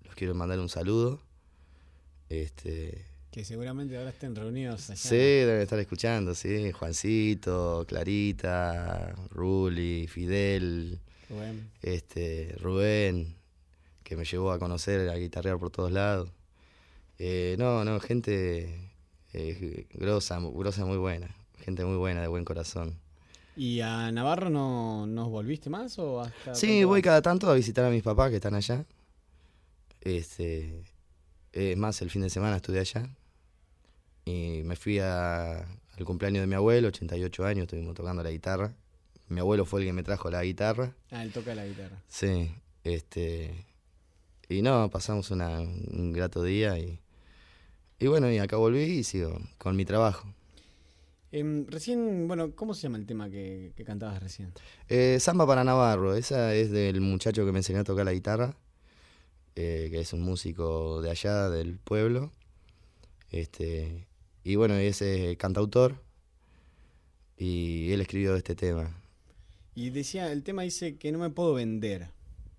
los 0.05 0.15
quiero 0.15 0.35
mandar 0.37 0.61
un 0.61 0.69
saludo. 0.69 1.21
Este, 2.29 3.05
Que 3.31 3.45
seguramente 3.45 3.97
ahora 3.97 4.11
estén 4.11 4.35
reunidos 4.35 4.91
allá. 4.91 4.97
Sí, 4.97 5.17
deben 5.17 5.61
estar 5.61 5.79
escuchando, 5.79 6.35
sí. 6.35 6.73
Juancito, 6.73 7.85
Clarita, 7.87 9.15
Ruli, 9.31 10.09
Fidel, 10.09 10.99
Rubén. 11.29 11.71
este, 11.81 12.57
Rubén, 12.61 13.37
que 14.03 14.17
me 14.17 14.25
llevó 14.25 14.51
a 14.51 14.59
conocer, 14.59 15.09
a 15.09 15.15
guitarrear 15.17 15.59
por 15.59 15.71
todos 15.71 15.93
lados. 15.93 16.29
Eh, 17.19 17.55
no, 17.59 17.85
no, 17.85 18.01
gente 18.01 18.91
eh, 19.33 19.87
grosa, 19.93 20.41
grosa 20.41 20.85
muy 20.85 20.97
buena. 20.97 21.35
Gente 21.61 21.85
muy 21.85 21.99
buena, 21.99 22.23
de 22.23 22.29
buen 22.29 22.45
corazón. 22.45 22.99
¿Y 23.57 23.81
a 23.81 24.11
Navarro 24.11 24.49
no 24.51 25.07
nos 25.07 25.29
volviste 25.29 25.71
más 25.71 25.99
o 25.99 26.21
hasta 26.21 26.55
Sí, 26.55 26.83
voy 26.85 27.03
cada 27.03 27.21
tanto 27.23 27.51
a 27.51 27.55
visitar 27.55 27.85
a 27.85 27.91
mis 27.91 28.03
papás 28.03 28.31
que 28.31 28.37
están 28.37 28.55
allá. 28.55 28.85
Este, 30.01 30.83
es 31.53 31.77
más, 31.77 32.01
el 32.01 32.11
fin 32.11 32.23
de 32.23 32.31
semana 32.31 32.57
estuve 32.57 32.81
allá. 32.81 33.09
Y 34.25 34.63
me 34.65 34.77
fui 34.77 34.99
a- 34.99 35.59
al 35.61 36.05
cumpleaños 36.05 36.41
de 36.43 36.47
mi 36.47 36.55
abuelo, 36.55 36.89
88 36.89 37.45
años, 37.45 37.65
estuvimos 37.65 37.95
tocando 37.95 38.23
la 38.23 38.31
guitarra. 38.31 38.75
Mi 39.29 39.41
abuelo 39.41 39.65
fue 39.65 39.81
el 39.81 39.87
que 39.87 39.93
me 39.93 40.03
trajo 40.03 40.31
la 40.31 40.43
guitarra. 40.43 40.95
Ah, 41.11 41.23
él 41.23 41.33
toca 41.33 41.55
la 41.55 41.65
guitarra. 41.67 42.03
Sí, 42.09 42.53
este. 42.85 43.65
Y 44.49 44.63
no, 44.63 44.91
pasamos 44.91 45.31
una- 45.31 45.61
un 45.61 46.13
grato 46.13 46.43
día 46.43 46.79
y. 46.79 46.99
Y 47.99 48.07
bueno, 48.07 48.31
y 48.31 48.39
acá 48.39 48.57
volví 48.57 48.83
y 48.83 49.05
sigo 49.05 49.39
con 49.59 49.77
mi 49.77 49.85
trabajo. 49.85 50.27
Em, 51.33 51.67
recién, 51.69 52.27
bueno, 52.27 52.51
¿cómo 52.57 52.75
se 52.75 52.83
llama 52.83 52.99
el 52.99 53.07
tema 53.07 53.31
que, 53.31 53.73
que 53.77 53.85
cantabas 53.85 54.21
recién? 54.21 54.53
Eh, 54.89 55.19
Samba 55.21 55.47
para 55.47 55.63
Navarro, 55.63 56.15
esa 56.17 56.55
es 56.55 56.71
del 56.73 57.01
muchacho 57.01 57.45
que 57.47 57.53
me 57.53 57.59
enseñó 57.61 57.81
a 57.81 57.85
tocar 57.85 58.05
la 58.05 58.13
guitarra, 58.13 58.57
eh, 59.55 59.89
que 59.93 60.01
es 60.01 60.13
un 60.13 60.23
músico 60.23 61.01
de 61.03 61.11
allá, 61.11 61.49
del 61.51 61.79
pueblo. 61.79 62.33
Este, 63.31 64.07
y 64.45 64.57
bueno, 64.57 64.75
es 64.75 65.03
eh, 65.03 65.37
cantautor 65.39 66.03
y 67.37 67.93
él 67.93 68.01
escribió 68.01 68.37
este 68.37 68.55
tema. 68.55 68.97
Y 69.75 69.91
decía, 69.91 70.31
el 70.33 70.43
tema 70.43 70.63
dice 70.63 70.97
que 70.97 71.13
no 71.13 71.19
me 71.19 71.31
puedo 71.31 71.55
vender. 71.55 72.09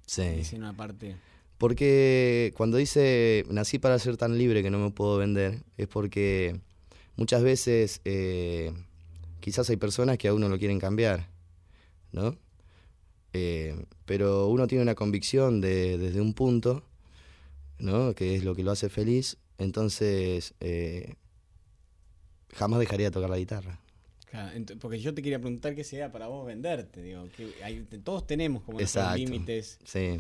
Sí. 0.06 0.24
Dice 0.24 0.56
una 0.56 0.76
parte. 0.76 1.16
Porque 1.58 2.54
cuando 2.58 2.78
dice 2.78 3.46
nací 3.50 3.78
para 3.78 4.00
ser 4.00 4.18
tan 4.18 4.38
libre 4.38 4.64
que 4.64 4.72
no 4.72 4.80
me 4.80 4.90
puedo 4.90 5.18
vender, 5.18 5.60
es 5.78 5.88
porque 5.88 6.60
muchas 7.16 7.44
veces 7.44 8.02
eh, 8.04 8.74
quizás 9.40 9.70
hay 9.70 9.78
personas 9.78 10.18
que 10.18 10.28
a 10.28 10.34
uno 10.34 10.50
lo 10.50 10.58
quieren 10.58 10.80
cambiar, 10.80 11.30
¿no? 12.12 12.36
Eh, 13.34 13.86
pero 14.06 14.48
uno 14.48 14.68
tiene 14.68 14.82
una 14.82 14.96
convicción 14.96 15.62
de, 15.62 15.98
desde 16.00 16.20
un 16.20 16.34
punto, 16.34 16.84
¿no? 17.78 18.16
Que 18.16 18.36
es 18.36 18.44
lo 18.44 18.56
que 18.56 18.64
lo 18.64 18.72
hace 18.72 18.90
feliz, 18.90 19.38
entonces 19.58 20.56
eh, 20.60 21.14
jamás 22.56 22.80
dejaría 22.80 23.08
de 23.08 23.12
tocar 23.12 23.30
la 23.30 23.38
guitarra. 23.38 23.80
Claro, 24.30 24.52
porque 24.80 25.00
yo 25.00 25.14
te 25.14 25.22
quería 25.22 25.40
preguntar 25.40 25.76
qué 25.76 25.84
sería 25.84 26.12
para 26.12 26.28
vos 26.28 26.46
venderte, 26.46 27.02
digo, 27.04 27.28
que 27.36 27.52
hay- 27.64 27.86
todos 28.04 28.26
tenemos 28.26 28.64
como 28.64 28.80
Exacto. 28.80 29.18
límites 29.18 29.78
Sí. 29.84 30.20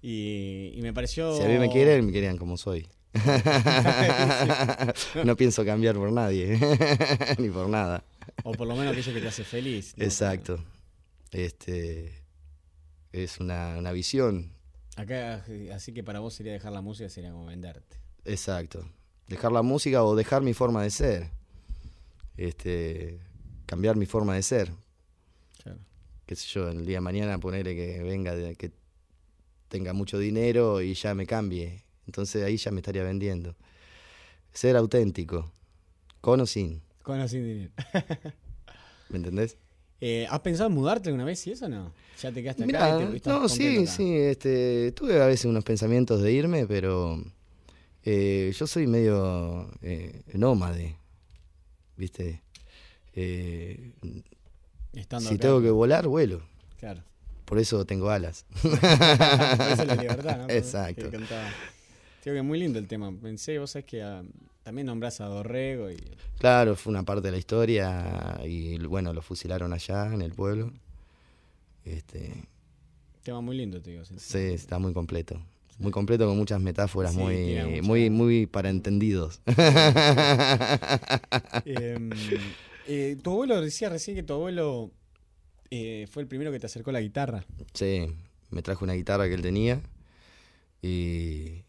y, 0.00 0.72
y 0.74 0.80
me 0.82 0.94
pareció... 0.94 1.36
Si 1.36 1.42
a 1.42 1.48
mí 1.48 1.58
me 1.58 1.68
quieren, 1.70 2.06
me 2.06 2.12
querían 2.12 2.38
como 2.38 2.56
soy. 2.56 2.86
no 5.24 5.36
pienso 5.36 5.64
cambiar 5.64 5.96
por 5.96 6.12
nadie, 6.12 6.58
ni 7.38 7.48
por 7.50 7.68
nada. 7.68 8.04
O 8.44 8.52
por 8.52 8.66
lo 8.66 8.76
menos 8.76 8.92
aquello 8.92 9.14
que 9.14 9.20
te 9.20 9.28
hace 9.28 9.44
feliz. 9.44 9.94
¿no? 9.96 10.04
Exacto. 10.04 10.62
Este 11.30 12.12
es 13.12 13.38
una, 13.40 13.76
una 13.78 13.92
visión. 13.92 14.52
Acá, 14.96 15.44
así 15.74 15.92
que 15.92 16.02
para 16.02 16.20
vos 16.20 16.34
sería 16.34 16.52
dejar 16.52 16.72
la 16.72 16.80
música, 16.80 17.08
sería 17.08 17.30
como 17.32 17.46
venderte. 17.46 17.96
Exacto. 18.24 18.88
Dejar 19.28 19.52
la 19.52 19.62
música 19.62 20.04
o 20.04 20.16
dejar 20.16 20.42
mi 20.42 20.54
forma 20.54 20.82
de 20.82 20.90
ser. 20.90 21.30
Este, 22.40 23.18
cambiar 23.66 23.96
mi 23.96 24.06
forma 24.06 24.34
de 24.34 24.42
ser. 24.42 24.72
Claro. 25.62 25.78
Qué 26.24 26.34
sé 26.36 26.48
yo, 26.48 26.68
el 26.70 26.86
día 26.86 26.96
de 26.96 27.00
mañana 27.02 27.38
ponerle 27.38 27.76
que 27.76 28.02
venga, 28.02 28.34
de- 28.34 28.56
que 28.56 28.72
tenga 29.68 29.92
mucho 29.92 30.18
dinero 30.18 30.80
y 30.80 30.94
ya 30.94 31.14
me 31.14 31.26
cambie. 31.26 31.84
Entonces 32.06 32.42
ahí 32.42 32.56
ya 32.56 32.70
me 32.70 32.78
estaría 32.80 33.02
vendiendo. 33.02 33.54
Ser 34.54 34.76
auténtico, 34.76 35.52
con 36.22 36.40
o 36.40 36.46
sin. 36.46 36.80
Con 37.02 37.20
o 37.20 37.28
sin 37.28 37.44
dinero. 37.44 37.72
¿Me 39.10 39.18
entendés? 39.18 39.58
Eh, 40.00 40.26
¿Has 40.30 40.40
pensado 40.40 40.70
en 40.70 40.74
mudarte 40.76 41.10
alguna 41.10 41.26
vez 41.26 41.46
y 41.46 41.52
eso 41.52 41.68
no? 41.68 41.92
¿Ya 42.22 42.32
te 42.32 42.42
quedaste 42.42 42.64
acá 42.64 42.66
Mirá, 42.66 42.88
y 42.88 43.10
te 43.10 43.16
estás 43.16 43.32
no, 43.34 43.48
sí, 43.50 43.78
acá? 43.82 43.90
sí, 43.92 44.14
este, 44.16 44.92
tuve 44.92 45.20
a 45.20 45.26
veces 45.26 45.44
unos 45.44 45.62
pensamientos 45.62 46.22
de 46.22 46.32
irme, 46.32 46.66
pero 46.66 47.22
eh, 48.02 48.50
yo 48.56 48.66
soy 48.66 48.86
medio 48.86 49.70
eh, 49.82 50.22
nómade, 50.32 50.96
¿viste? 52.00 52.42
Eh, 53.14 53.92
si 54.92 55.00
acá. 55.00 55.18
tengo 55.38 55.60
que 55.60 55.70
volar, 55.70 56.08
vuelo. 56.08 56.42
Claro. 56.78 57.02
Por 57.44 57.58
eso 57.58 57.84
tengo 57.84 58.10
alas. 58.10 58.46
Por 58.62 58.72
eso 58.72 59.84
la 59.84 59.96
libertad, 59.96 60.38
¿no? 60.38 60.50
Exacto. 60.50 61.10
Digo 61.10 61.22
que 62.24 62.38
es 62.38 62.44
muy 62.44 62.58
lindo 62.58 62.78
el 62.78 62.88
tema. 62.88 63.12
Pensé, 63.12 63.58
vos 63.58 63.70
sabés 63.72 63.86
que 63.86 64.02
ah, 64.02 64.22
también 64.62 64.86
nombrás 64.86 65.20
a 65.20 65.26
Dorrego 65.26 65.90
y 65.90 65.96
Claro, 66.38 66.74
fue 66.74 66.90
una 66.92 67.02
parte 67.02 67.28
de 67.28 67.32
la 67.32 67.38
historia 67.38 68.40
y 68.44 68.78
bueno, 68.78 69.12
lo 69.12 69.22
fusilaron 69.22 69.72
allá 69.72 70.12
en 70.12 70.22
el 70.22 70.32
pueblo. 70.32 70.72
Este, 71.84 72.32
tema 73.22 73.40
muy 73.40 73.56
lindo, 73.56 73.80
te 73.80 73.90
digo. 73.90 74.04
sí, 74.04 74.38
está 74.38 74.78
muy 74.78 74.92
completo. 74.92 75.40
Muy 75.80 75.90
completo 75.92 76.26
con 76.26 76.36
muchas 76.36 76.60
metáforas 76.60 77.12
Sí, 77.14 77.18
muy, 77.18 77.56
mucha- 77.64 77.82
muy, 77.82 78.10
muy 78.10 78.46
para 78.46 78.68
entendidos. 78.70 79.40
Em, 81.64 82.08
eh, 82.86 83.16
tu 83.22 83.30
abuelo 83.32 83.60
decía 83.60 83.88
recién 83.88 84.16
que 84.16 84.22
tu 84.22 84.34
abuelo 84.34 84.90
eh, 85.70 86.06
fue 86.10 86.22
el 86.22 86.28
primero 86.28 86.52
que 86.52 86.60
te 86.60 86.66
acercó 86.66 86.92
la 86.92 87.00
guitarra. 87.00 87.44
Sí, 87.74 88.06
me 88.50 88.62
trajo 88.62 88.84
una 88.84 88.94
guitarra 88.94 89.26
que 89.28 89.34
él 89.34 89.42
tenía 89.42 89.80
y, 90.82 91.62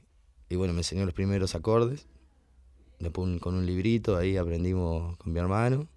y 0.50 0.56
bueno, 0.56 0.74
me 0.74 0.80
enseñó 0.80 1.06
los 1.06 1.14
primeros 1.14 1.56
acordes. 1.56 2.06
Después 3.00 3.40
con 3.40 3.56
un 3.56 3.66
librito 3.66 4.18
ahí 4.18 4.38
aprendimos 4.38 5.18
con 5.18 5.34
mi 5.34 5.40
hermano. 5.40 5.88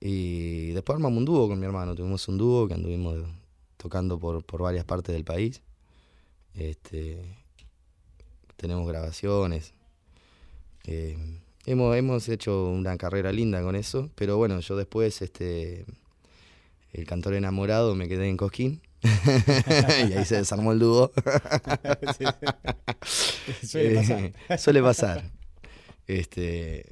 Y 0.00 0.70
después 0.72 0.94
armamos 0.96 1.18
un 1.18 1.24
dúo 1.24 1.48
con 1.48 1.58
mi 1.58 1.66
hermano. 1.66 1.94
Tuvimos 1.94 2.26
un 2.28 2.38
dúo 2.38 2.68
que 2.68 2.74
anduvimos 2.74 3.16
tocando 3.76 4.18
por, 4.18 4.44
por 4.44 4.62
varias 4.62 4.84
partes 4.84 5.14
del 5.14 5.24
país. 5.24 5.62
Este, 6.58 7.18
tenemos 8.56 8.88
grabaciones. 8.88 9.72
Eh, 10.86 11.16
hemos, 11.66 11.96
hemos 11.96 12.28
hecho 12.28 12.68
una 12.68 12.96
carrera 12.96 13.30
linda 13.30 13.62
con 13.62 13.76
eso. 13.76 14.10
Pero 14.16 14.36
bueno, 14.36 14.58
yo 14.60 14.76
después, 14.76 15.22
este, 15.22 15.86
el 16.92 17.06
cantor 17.06 17.34
enamorado, 17.34 17.94
me 17.94 18.08
quedé 18.08 18.28
en 18.28 18.36
Cosquín. 18.36 18.82
y 19.02 20.12
ahí 20.12 20.24
se 20.24 20.36
desarmó 20.36 20.72
el 20.72 20.78
dúo. 20.80 21.12
Sí. 23.62 23.66
Suele 23.66 23.94
pasar. 23.94 24.20
Eh, 24.48 24.58
suele 24.58 24.82
pasar. 24.82 25.30
Este, 26.06 26.84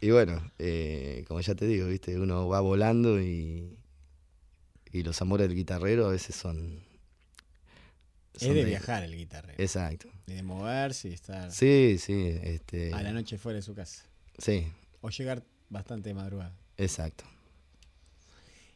y 0.00 0.10
bueno, 0.10 0.52
eh, 0.58 1.24
como 1.26 1.40
ya 1.40 1.54
te 1.54 1.66
digo, 1.66 1.86
viste, 1.86 2.18
uno 2.18 2.48
va 2.48 2.60
volando 2.60 3.20
y, 3.20 3.78
y 4.92 5.02
los 5.02 5.20
amores 5.22 5.48
del 5.48 5.56
guitarrero 5.56 6.06
a 6.06 6.10
veces 6.10 6.36
son. 6.36 6.91
Es 8.34 8.54
de 8.54 8.64
viajar 8.64 9.04
el 9.04 9.16
guitarrero. 9.16 9.62
Exacto. 9.62 10.08
Y 10.26 10.32
de 10.34 10.42
moverse 10.42 11.08
y 11.08 11.12
estar 11.12 11.50
Sí, 11.52 11.96
sí. 11.98 12.38
Este, 12.42 12.92
a 12.92 13.02
la 13.02 13.12
noche 13.12 13.38
fuera 13.38 13.56
de 13.56 13.62
su 13.62 13.74
casa. 13.74 14.04
Sí, 14.38 14.66
O 15.02 15.10
llegar 15.10 15.42
bastante 15.68 16.08
de 16.08 16.14
madrugada. 16.14 16.54
exacto. 16.76 17.24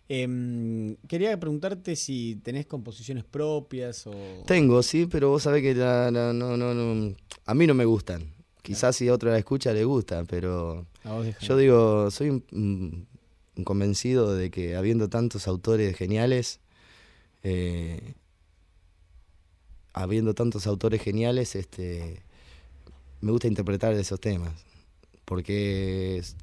Em, 0.08 0.94
quería 1.08 1.38
preguntarte 1.40 1.96
si 1.96 2.36
tenés 2.36 2.66
composiciones 2.66 3.24
propias 3.24 4.06
o... 4.06 4.44
Tengo, 4.46 4.80
sí, 4.84 5.06
pero 5.06 5.30
vos 5.30 5.42
sabés 5.42 5.62
que 5.62 5.74
la- 5.74 6.12
la- 6.12 6.32
no, 6.32 6.56
no, 6.56 6.72
no, 6.74 7.16
a 7.44 7.54
mí 7.54 7.66
no 7.66 7.74
me 7.74 7.84
gustan. 7.84 8.32
Quizás 8.62 8.94
si 8.96 9.08
a 9.08 9.14
otra 9.14 9.32
la 9.32 9.38
escucha 9.38 9.72
le 9.72 9.84
gusta, 9.84 10.24
pero 10.24 10.86
A 11.04 11.12
vos 11.12 11.26
yo 11.40 11.56
digo, 11.56 12.10
soy 12.12 12.30
un 12.30 13.06
convencido 13.64 14.34
de 14.34 14.50
que 14.50 14.76
habiendo 14.76 15.08
tantos 15.08 15.48
autores 15.48 15.96
geniales, 15.96 16.60
eh, 17.42 18.14
habiendo 19.96 20.34
tantos 20.34 20.66
autores 20.66 21.00
geniales, 21.02 21.56
este, 21.56 22.20
me 23.22 23.32
gusta 23.32 23.48
interpretar 23.48 23.94
esos 23.94 24.20
temas. 24.20 24.52
Porque 25.24 26.18
es- 26.18 26.36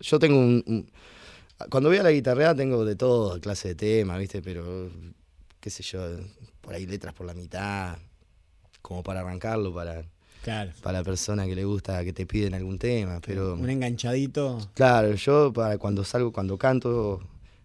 yo 0.00 0.18
tengo 0.18 0.38
un, 0.38 0.64
un- 0.66 0.90
Cuando 1.70 1.88
voy 1.88 1.98
a 1.98 2.02
la 2.02 2.10
guitarra 2.10 2.54
tengo 2.54 2.84
de 2.84 2.96
todo, 2.96 3.40
clase 3.40 3.68
de 3.68 3.74
temas, 3.76 4.18
¿viste? 4.18 4.42
Pero, 4.42 4.90
qué 5.60 5.70
sé 5.70 5.82
yo, 5.84 6.00
por 6.60 6.74
ahí 6.74 6.84
letras 6.86 7.14
por 7.14 7.26
la 7.26 7.32
mitad, 7.34 7.96
como 8.82 9.02
para 9.04 9.20
arrancarlo, 9.20 9.72
para, 9.72 10.04
Claro. 10.42 10.72
para 10.82 10.98
la 10.98 11.04
persona 11.04 11.46
que 11.46 11.54
le 11.54 11.64
gusta, 11.64 12.02
que 12.04 12.12
te 12.12 12.26
piden 12.26 12.54
algún 12.54 12.78
tema. 12.78 13.20
Pero, 13.24 13.54
Un 13.54 13.70
enganchadito. 13.70 14.58
claro, 14.74 15.14
yo 15.14 15.52
para 15.52 15.78
cuando 15.78 16.02
salgo, 16.02 16.32
cuando 16.32 16.58
canto 16.58 17.20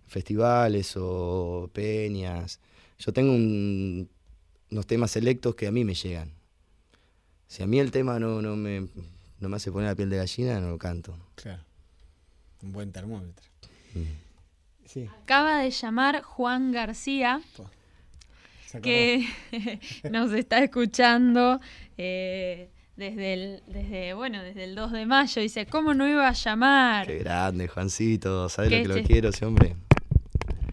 festivales 0.08 0.94
o 0.98 1.70
peñas, 1.74 2.60
yo 3.00 3.12
tengo 3.12 3.32
un- 3.34 4.08
unos 4.72 4.88
temas 4.88 5.12
selectos 5.12 5.56
que 5.56 5.68
a 5.68 5.72
mí 5.72 5.84
me 5.84 5.94
llegan. 5.94 6.32
Si 7.48 7.64
a 7.64 7.68
mí 7.68 7.80
el 7.80 7.92
tema 7.92 8.20
no, 8.20 8.42
no, 8.42 8.56
me, 8.56 8.88
no 9.40 9.50
me 9.50 9.56
hace 9.56 9.72
poner 9.72 9.90
la 9.90 9.96
piel 9.96 10.10
de 10.10 10.18
gallina, 10.18 10.60
no 10.60 10.70
lo 10.70 10.78
canto. 10.78 11.18
Claro. 11.36 11.64
Un 12.62 12.72
buen 12.72 12.92
termómetro. 12.92 13.46
Sí. 14.86 15.08
Acaba 15.24 15.60
de 15.60 15.72
llamar 15.72 16.22
Juan 16.22 16.72
García, 16.72 17.42
que 18.82 19.28
nos 20.12 20.32
está 20.34 20.64
escuchando 20.64 21.60
eh, 21.98 22.70
desde 22.96 23.34
el, 23.34 23.64
desde, 23.68 24.14
bueno, 24.14 24.44
desde 24.44 24.66
el 24.66 24.76
2 24.76 24.92
de 24.92 25.06
mayo. 25.06 25.42
Dice, 25.42 25.66
¿cómo 25.66 25.94
no 25.94 26.08
iba 26.08 26.28
a 26.28 26.34
llamar? 26.34 27.08
Qué 27.08 27.20
grande, 27.20 27.68
Juancito, 27.68 28.50
¿sabes 28.50 28.72
lo 28.72 28.94
Que 28.94 29.02
lo 29.02 29.08
quiero 29.08 29.30
ese 29.30 29.46
hombre? 29.46 29.76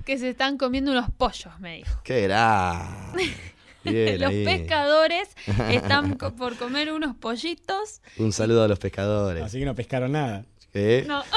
Que 0.05 0.19
se 0.19 0.31
están 0.31 0.57
comiendo 0.59 0.93
unos 0.93 1.11
pollos, 1.11 1.59
me 1.61 1.79
dijo. 1.79 2.01
Qué 2.05 2.23
grande. 2.23 3.31
Bien 3.87 4.21
Los 4.27 4.31
ahí. 4.31 4.45
pescadores 4.45 5.29
están 5.71 6.15
co- 6.17 6.33
por 6.37 6.57
comer 6.57 6.93
unos 6.93 7.17
pollitos. 7.17 8.01
Un 8.19 8.33
saludo 8.33 8.63
a 8.65 8.69
los 8.69 8.79
pescadores. 8.79 9.43
Así 9.43 9.59
que 9.59 9.65
no 9.65 9.75
pescaron 9.75 10.13
nada. 10.13 10.45
¿Qué? 10.73 11.05
No. 11.07 11.23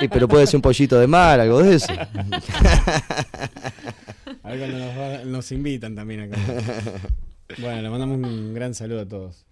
Y, 0.00 0.08
pero 0.08 0.26
puede 0.26 0.46
ser 0.46 0.56
un 0.56 0.62
pollito 0.62 0.98
de 0.98 1.06
mar, 1.06 1.38
algo 1.40 1.62
de 1.62 1.74
eso. 1.76 1.92
A 1.92 2.08
ver 4.50 4.58
cuando 4.58 4.78
nos, 4.78 4.98
va- 4.98 5.24
nos 5.24 5.52
invitan 5.52 5.94
también 5.94 6.20
acá. 6.22 6.36
Bueno, 7.58 7.82
le 7.82 7.90
mandamos 7.90 8.16
un 8.18 8.54
gran 8.54 8.74
saludo 8.74 9.00
a 9.02 9.06
todos. 9.06 9.44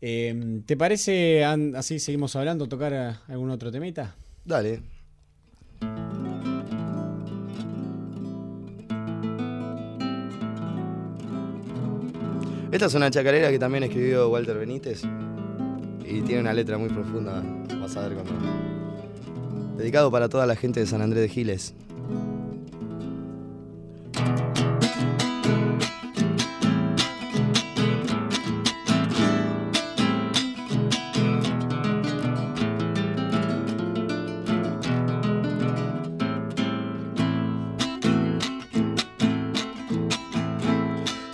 Eh, 0.00 0.60
¿Te 0.66 0.76
parece, 0.76 1.44
an- 1.44 1.74
así 1.76 1.98
seguimos 1.98 2.36
hablando, 2.36 2.68
tocar 2.68 2.94
a- 2.94 3.22
algún 3.28 3.50
otro 3.50 3.72
temita? 3.72 4.14
Dale. 4.44 4.82
Esta 12.72 12.86
es 12.86 12.94
una 12.94 13.10
chacarera 13.10 13.50
que 13.50 13.58
también 13.58 13.82
escribió 13.82 14.28
Walter 14.28 14.56
Benítez 14.56 15.02
y 16.04 16.22
tiene 16.22 16.40
una 16.40 16.52
letra 16.52 16.78
muy 16.78 16.88
profunda, 16.88 17.42
vas 17.80 17.96
a 17.96 18.08
ver 18.08 18.14
cuando... 18.14 18.32
Dedicado 19.76 20.10
para 20.10 20.28
toda 20.28 20.46
la 20.46 20.54
gente 20.54 20.78
de 20.78 20.86
San 20.86 21.02
Andrés 21.02 21.22
de 21.22 21.28
Giles. 21.28 21.74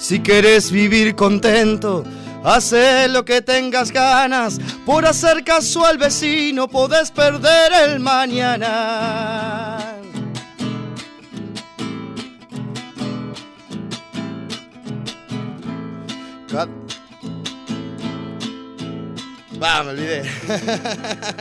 Si 0.09 0.21
quieres 0.21 0.71
vivir 0.71 1.17
contento, 1.17 2.05
hace 2.45 3.09
lo 3.09 3.25
que 3.25 3.43
tengas 3.43 3.91
ganas. 3.91 4.61
Por 4.85 5.05
hacer 5.05 5.43
caso 5.43 5.85
al 5.85 5.99
vecino, 5.99 6.69
podés 6.69 7.11
perder 7.11 7.73
el 7.73 7.99
mañana. 7.99 9.76
Va, 19.63 19.83
me 19.83 19.91
olvidé. 19.91 20.23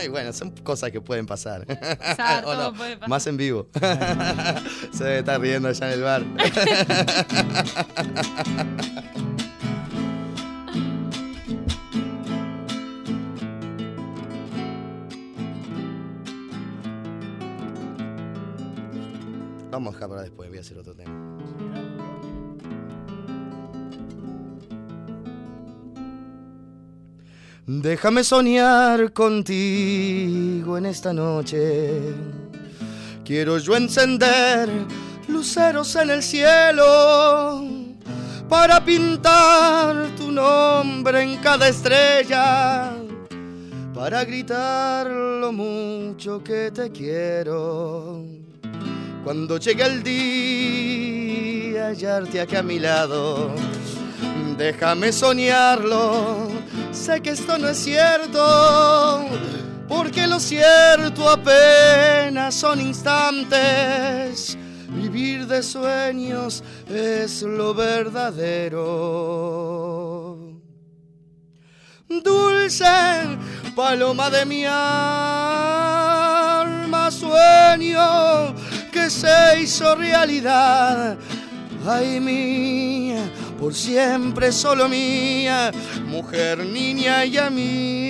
y 0.06 0.08
bueno, 0.08 0.34
son 0.34 0.52
cosas 0.52 0.92
que 0.92 1.02
pueden 1.02 1.26
pasar. 1.26 1.66
Pasar, 1.66 2.44
O 2.46 2.52
todo 2.52 2.72
no, 2.72 2.78
puede 2.78 2.96
pasar. 2.96 3.10
Más 3.10 3.28
en 3.28 3.38
vivo. 3.38 3.68
Se 4.92 5.04
debe 5.04 5.20
estar 5.20 5.40
riendo 5.40 5.70
allá 5.70 5.88
en 5.88 5.94
el 5.94 6.02
bar. 6.02 6.24
Vamos 19.72 19.94
a 19.94 19.98
dejar 19.98 20.10
para 20.10 20.22
después, 20.22 20.48
voy 20.48 20.58
a 20.58 20.62
hacer 20.62 20.78
otro 20.78 20.96
tema. 20.96 21.12
Déjame 27.68 28.24
soñar 28.24 29.12
contigo 29.12 30.78
en 30.78 30.86
esta 30.86 31.12
noche. 31.12 32.00
Quiero 33.24 33.58
yo 33.58 33.76
encender 33.76 34.70
luceros 35.28 35.96
en 35.96 36.12
el 36.12 36.22
cielo 36.22 37.64
para 38.48 38.86
pintar 38.86 40.10
tu 40.16 40.32
nombre 40.32 41.24
en 41.24 41.38
cada 41.38 41.68
estrella, 41.68 42.94
para 43.96 44.24
gritar 44.26 45.08
lo 45.08 45.52
mucho 45.52 46.44
que 46.44 46.70
te 46.70 46.92
quiero. 46.92 48.26
Cuando 49.24 49.58
llegue 49.58 49.84
el 49.86 50.04
día, 50.04 51.88
hallarte 51.88 52.42
aquí 52.42 52.58
a 52.58 52.62
mi 52.62 52.78
lado, 52.78 53.56
déjame 54.56 55.12
soñarlo. 55.12 56.55
Sé 56.96 57.22
que 57.22 57.32
esto 57.32 57.58
no 57.58 57.68
es 57.68 57.78
cierto, 57.78 59.28
porque 59.88 60.26
lo 60.26 60.40
cierto 60.40 61.30
apenas 61.30 62.56
son 62.56 62.80
instantes. 62.80 64.58
Vivir 64.90 65.46
de 65.46 65.62
sueños 65.62 66.64
es 66.90 67.44
lo 67.44 67.74
verdadero. 67.74 68.86
Dulce 72.08 72.86
paloma 73.76 74.30
de 74.30 74.46
mi 74.46 74.64
alma, 74.66 74.72
sueño 77.12 78.56
que 78.92 79.10
se 79.10 79.60
hizo 79.62 79.96
realidad. 79.96 81.18
Ay 81.86 82.20
mía, 82.20 83.30
por 83.60 83.74
siempre 83.74 84.52
solo 84.52 84.88
mía, 84.90 85.72
mujer, 86.06 86.60
niña 86.66 87.26
y 87.26 87.38
amiga. 87.38 88.06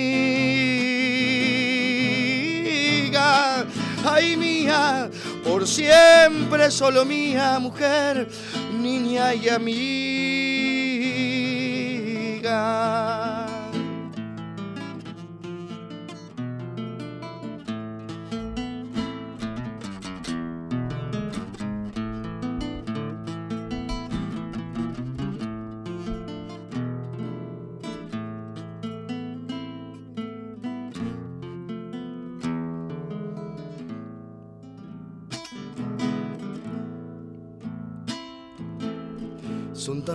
Ay 4.04 4.36
mía, 4.36 5.10
por 5.44 5.66
siempre 5.66 6.70
solo 6.70 7.04
mía, 7.04 7.58
mujer, 7.58 8.28
niña 8.80 9.34
y 9.34 9.48
amiga. 9.48 10.16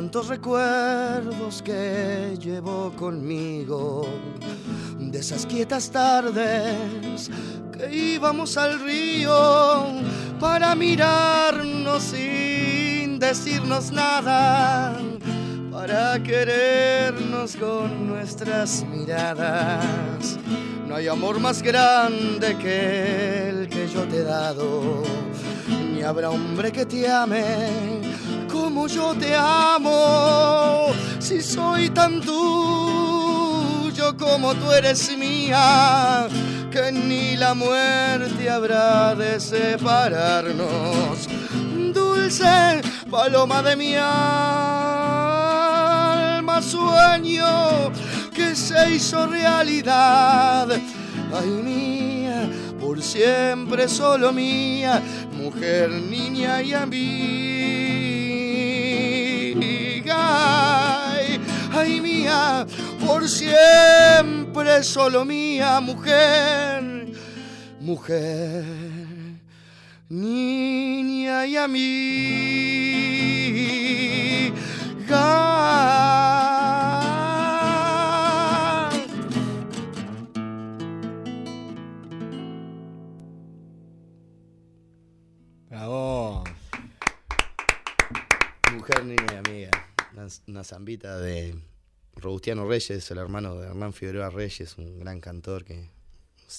Tantos 0.02 0.30
recuerdos 0.30 1.62
que 1.62 2.36
llevo 2.42 2.92
conmigo 2.98 4.08
de 4.98 5.20
esas 5.20 5.46
quietas 5.46 5.92
tardes 5.92 7.30
que 7.72 7.96
íbamos 7.96 8.58
al 8.58 8.80
río 8.80 9.86
para 10.40 10.74
mirarnos 10.74 12.02
sin 12.02 13.20
decirnos 13.20 13.92
nada, 13.92 15.00
para 15.72 16.22
querernos 16.24 17.56
con 17.56 18.08
nuestras 18.08 18.84
miradas. 18.84 20.40
No 20.88 20.96
hay 20.96 21.10
amor 21.10 21.40
más 21.40 21.62
grande 21.62 22.58
que 22.58 23.50
el 23.50 23.70
que 23.70 23.88
yo 23.88 24.02
te 24.08 24.18
he 24.18 24.24
dado, 24.24 25.04
ni 25.94 26.02
habrá 26.02 26.32
hombre 26.32 26.72
que 26.72 26.88
te 26.88 27.08
ame 27.08 28.02
como 28.62 28.86
yo 28.88 29.14
te 29.16 29.34
amo, 29.36 30.94
si 31.20 31.42
soy 31.42 31.90
tan 31.90 32.22
tuyo 32.22 34.16
como 34.18 34.54
tú 34.54 34.72
eres 34.72 35.18
mía, 35.18 36.28
que 36.70 36.92
ni 36.92 37.36
la 37.38 37.56
muerte 37.56 38.48
habrá 38.50 39.16
de 39.16 39.40
separarnos. 39.40 41.28
Dulce 41.92 42.82
paloma 43.10 43.64
de 43.64 43.76
mi 43.76 43.96
alma, 43.96 44.12
sueño 46.62 47.92
que 48.32 48.56
se 48.56 48.92
hizo 48.92 49.26
realidad. 49.26 50.68
Ay 51.34 51.50
mía, 51.50 52.48
por 52.80 53.02
siempre 53.02 53.88
solo 53.88 54.32
mía, 54.32 55.02
mujer, 55.36 55.90
niña 55.90 56.62
y 56.62 56.74
amiga. 56.74 57.81
Por 63.06 63.28
siempre 63.28 64.84
solo 64.84 65.26
mía, 65.26 65.80
mujer, 65.80 67.14
mujer, 67.80 68.64
niña 70.10 71.46
y 71.46 71.58
amiga. 71.58 71.92
Bravo. 85.70 86.44
Mujer, 88.74 89.06
niña 89.06 89.26
y 89.34 89.36
amiga. 89.36 89.72
Una 90.48 90.64
zambita 90.64 91.18
de 91.18 91.56
Robustiano 92.22 92.68
Reyes, 92.68 93.10
el 93.12 93.18
hermano 93.18 93.56
de 93.58 93.68
Hernán 93.68 93.94
Figueroa 93.94 94.30
Reyes, 94.30 94.78
un 94.78 95.00
gran 95.00 95.20
cantor 95.20 95.64
que 95.66 95.90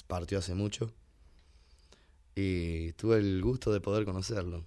partió 0.06 0.38
hace 0.38 0.54
mucho. 0.54 0.92
Y 2.34 2.92
tuve 2.92 3.18
el 3.18 3.40
gusto 3.42 3.72
de 3.72 3.80
poder 3.80 4.04
conocerlo. 4.04 4.64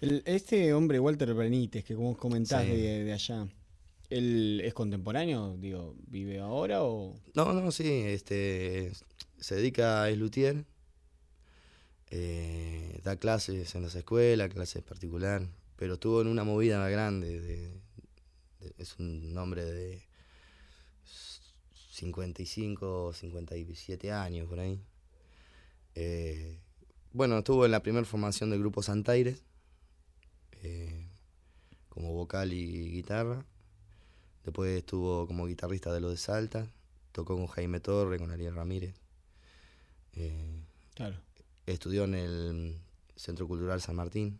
El- 0.00 0.22
este 0.26 0.72
hombre, 0.74 0.98
Walter 1.00 1.32
Benítez, 1.34 1.84
que 1.84 1.94
como 1.94 2.16
comentás 2.16 2.64
Sí. 2.64 2.70
de, 2.70 3.04
de 3.04 3.12
allá, 3.12 3.46
¿él 4.10 4.60
es 4.64 4.74
contemporáneo? 4.74 5.56
Digo, 5.58 5.94
¿vive 6.08 6.38
ahora 6.40 6.82
o...? 6.82 7.14
No, 7.34 7.52
no, 7.52 7.70
sí, 7.72 7.88
este. 7.88 8.92
se 9.38 9.54
dedica 9.56 10.04
a 10.04 10.10
luthier, 10.10 10.64
eh, 12.10 13.00
da 13.02 13.16
clases 13.16 13.74
en 13.74 13.82
las 13.82 13.94
escuelas, 13.94 14.50
clases 14.50 14.82
particular, 14.82 15.46
pero 15.76 15.94
estuvo 15.94 16.20
en 16.20 16.28
una 16.28 16.44
movida 16.44 16.88
grande, 16.88 17.40
de, 17.40 17.68
de- 17.68 17.82
es 18.78 18.98
un 18.98 19.36
hombre 19.36 19.64
de 19.64 20.02
55, 21.92 23.12
57 23.12 24.12
años 24.12 24.48
por 24.48 24.60
ahí. 24.60 24.80
Eh, 25.94 26.58
bueno, 27.12 27.38
estuvo 27.38 27.64
en 27.64 27.70
la 27.70 27.82
primera 27.82 28.04
formación 28.06 28.50
del 28.50 28.60
grupo 28.60 28.82
Santaires, 28.82 29.42
eh, 30.62 31.06
como 31.88 32.12
vocal 32.12 32.52
y 32.52 32.90
guitarra. 32.90 33.44
Después 34.44 34.76
estuvo 34.78 35.26
como 35.26 35.46
guitarrista 35.46 35.92
de 35.92 36.00
los 36.00 36.10
de 36.10 36.16
Salta, 36.16 36.66
tocó 37.12 37.36
con 37.36 37.46
Jaime 37.46 37.80
Torre, 37.80 38.18
con 38.18 38.30
Ariel 38.30 38.54
Ramírez. 38.54 38.94
Eh, 40.14 40.62
Claro. 40.94 41.16
Estudió 41.66 42.04
en 42.04 42.14
el 42.14 42.78
Centro 43.16 43.46
Cultural 43.48 43.80
San 43.80 43.96
Martín. 43.96 44.38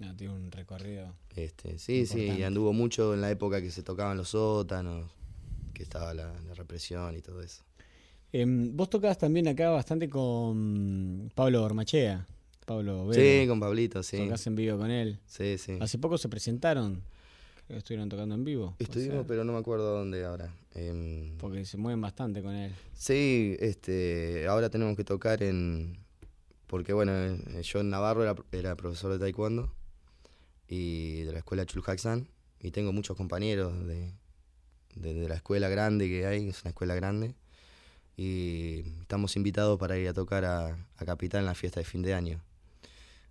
No, 0.00 0.14
tiene 0.14 0.34
un 0.34 0.50
recorrido. 0.50 1.12
Este, 1.34 1.78
sí, 1.78 2.06
sí, 2.06 2.18
Importante. 2.20 2.40
y 2.40 2.44
anduvo 2.44 2.72
mucho 2.72 3.14
en 3.14 3.20
la 3.20 3.30
época 3.30 3.60
que 3.60 3.70
se 3.70 3.82
tocaban 3.82 4.16
los 4.16 4.30
sótanos, 4.30 5.10
que 5.74 5.82
estaba 5.82 6.14
la, 6.14 6.32
la 6.46 6.54
represión 6.54 7.16
y 7.16 7.20
todo 7.20 7.42
eso. 7.42 7.62
Em, 8.32 8.76
vos 8.76 8.90
tocabas 8.90 9.18
también 9.18 9.48
acá 9.48 9.70
bastante 9.70 10.08
con 10.08 11.32
Pablo 11.34 11.64
Ormachea. 11.64 12.26
Pablo. 12.66 13.08
Sí, 13.12 13.46
con 13.48 13.58
Pablito, 13.58 14.02
sí. 14.02 14.18
Tocás 14.18 14.46
en 14.46 14.54
vivo 14.54 14.76
con 14.78 14.90
él. 14.90 15.18
Sí, 15.26 15.56
sí. 15.56 15.78
Hace 15.80 15.98
poco 15.98 16.18
se 16.18 16.28
presentaron. 16.28 17.02
Estuvieron 17.68 18.08
tocando 18.08 18.34
en 18.34 18.44
vivo. 18.44 18.76
Estuvimos, 18.78 19.24
pero 19.26 19.44
no 19.44 19.52
me 19.52 19.58
acuerdo 19.58 19.98
dónde 19.98 20.24
ahora. 20.24 20.54
Em, 20.74 21.36
Porque 21.38 21.64
se 21.64 21.76
mueven 21.76 22.00
bastante 22.00 22.42
con 22.42 22.54
él. 22.54 22.72
Sí, 22.94 23.56
este, 23.60 24.46
ahora 24.46 24.70
tenemos 24.70 24.96
que 24.96 25.04
tocar 25.04 25.42
en... 25.42 25.98
Porque 26.66 26.92
bueno, 26.92 27.12
eh, 27.14 27.62
yo 27.62 27.80
en 27.80 27.88
Navarro 27.90 28.22
era, 28.22 28.34
era 28.52 28.76
profesor 28.76 29.12
de 29.12 29.18
taekwondo 29.18 29.72
y 30.68 31.22
de 31.22 31.32
la 31.32 31.38
escuela 31.38 31.64
Chulhaxan 31.66 32.28
y 32.60 32.70
tengo 32.70 32.92
muchos 32.92 33.16
compañeros 33.16 33.86
de, 33.86 34.12
de, 34.94 35.14
de 35.14 35.28
la 35.28 35.36
escuela 35.36 35.68
grande 35.68 36.08
que 36.08 36.26
hay, 36.26 36.48
es 36.48 36.62
una 36.62 36.70
escuela 36.70 36.94
grande, 36.94 37.34
y 38.16 38.80
estamos 39.00 39.36
invitados 39.36 39.78
para 39.78 39.96
ir 39.96 40.08
a 40.08 40.12
tocar 40.12 40.44
a, 40.44 40.76
a 40.96 41.04
Capital 41.04 41.40
en 41.40 41.46
la 41.46 41.54
fiesta 41.54 41.78
de 41.80 41.84
fin 41.86 42.02
de 42.02 42.14
año. 42.14 42.40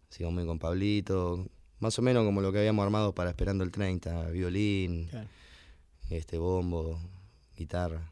Así 0.09 0.23
ir 0.23 0.45
con 0.45 0.59
Pablito, 0.59 1.45
más 1.79 1.99
o 1.99 2.01
menos 2.01 2.23
como 2.25 2.39
lo 2.41 2.51
que 2.53 2.59
habíamos 2.59 2.83
armado 2.83 3.13
para 3.13 3.29
Esperando 3.31 3.65
el 3.65 3.71
30, 3.71 4.29
violín, 4.29 5.07
Claro. 5.07 5.27
este 6.09 6.37
bombo, 6.37 6.97
guitarra. 7.57 8.09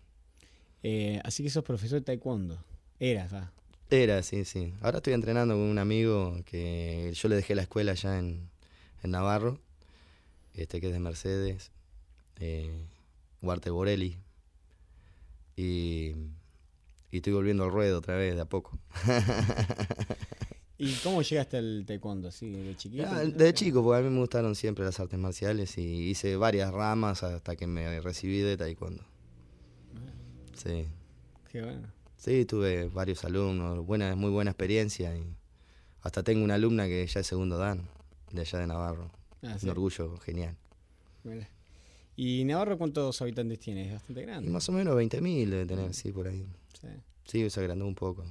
Eh, 0.84 1.22
así 1.24 1.42
que 1.44 1.50
sos 1.50 1.64
profesor 1.64 2.00
de 2.00 2.06
taekwondo. 2.06 2.62
Eras, 3.00 3.34
va. 3.34 3.52
Era, 3.90 4.22
sí, 4.24 4.44
sí. 4.44 4.74
Ahora 4.82 4.98
estoy 4.98 5.14
entrenando 5.14 5.54
con 5.54 5.64
un 5.64 5.78
amigo 5.80 6.38
que 6.46 7.12
yo 7.16 7.30
le 7.30 7.38
dejé 7.38 7.56
la 7.56 7.62
escuela 7.62 7.94
allá 7.94 8.20
en, 8.20 8.50
en 9.06 9.12
Navarro, 9.12 9.60
este 10.54 10.82
que 10.82 10.88
es 10.88 10.94
de 10.94 11.00
Mercedes, 11.00 11.72
eh, 12.40 12.86
Huarte 13.42 13.70
Borelli. 13.70 14.18
Y, 15.56 16.14
y 17.12 17.18
estoy 17.18 17.34
volviendo 17.34 17.64
al 17.64 17.72
ruedo 17.72 18.00
otra 18.00 18.16
vez, 18.16 18.36
de 18.36 18.42
a 18.42 18.46
poco. 18.46 18.78
¿Y 20.78 20.94
cómo 20.96 21.22
llegaste 21.22 21.58
al 21.58 21.86
taekwondo? 21.88 22.28
¿Así 22.28 22.50
de 22.50 22.76
chiquito? 22.76 23.06
Ah, 23.10 23.22
Desde 23.22 23.54
chico, 23.54 23.82
porque 23.82 24.00
a 24.00 24.02
mí 24.04 24.14
me 24.14 24.20
gustaron 24.20 24.56
siempre 24.56 24.84
las 24.84 25.00
artes 25.00 25.18
marciales 25.18 25.78
y 25.78 26.10
hice 26.10 26.36
varias 26.36 26.74
ramas 26.74 27.24
hasta 27.24 27.56
que 27.56 27.66
me 27.66 28.02
recibí 28.02 28.40
de 28.40 28.58
taekwondo. 28.58 29.04
Sí. 30.54 30.88
Qué 31.50 31.62
bueno. 31.62 31.88
Sí, 32.18 32.44
tuve 32.46 32.90
varios 32.90 33.24
alumnos, 33.24 33.86
buena, 33.86 34.16
muy 34.16 34.32
buena 34.32 34.52
experiencia 34.52 35.16
y 35.16 35.24
hasta 36.02 36.24
tengo 36.24 36.44
una 36.44 36.56
alumna 36.56 36.88
que 36.88 37.06
ya 37.08 37.20
es 37.22 37.28
segundo 37.28 37.58
dan, 37.58 37.88
de 38.32 38.42
allá 38.42 38.60
de 38.60 38.68
Navarro. 38.68 39.12
Ah, 39.42 39.58
sí. 39.60 39.66
Un 39.66 39.72
orgullo 39.72 40.18
genial. 40.18 40.56
¿Y 42.16 42.44
Navarro 42.46 42.78
cuántos 42.78 43.22
habitantes 43.22 43.60
tiene? 43.60 43.88
Es 43.88 43.94
bastante 43.94 44.22
grande. 44.22 44.50
Y 44.50 44.52
más 44.52 44.68
o 44.70 44.72
menos 44.72 44.96
20.000 44.96 45.50
debe 45.50 45.66
tener, 45.66 45.94
sí, 45.94 46.12
por 46.12 46.28
ahí. 46.28 46.46
Sí. 46.80 46.88
Sí, 47.26 47.50
se 47.50 47.60
agrandó 47.60 47.86
un 47.88 47.96
poco. 47.96 48.24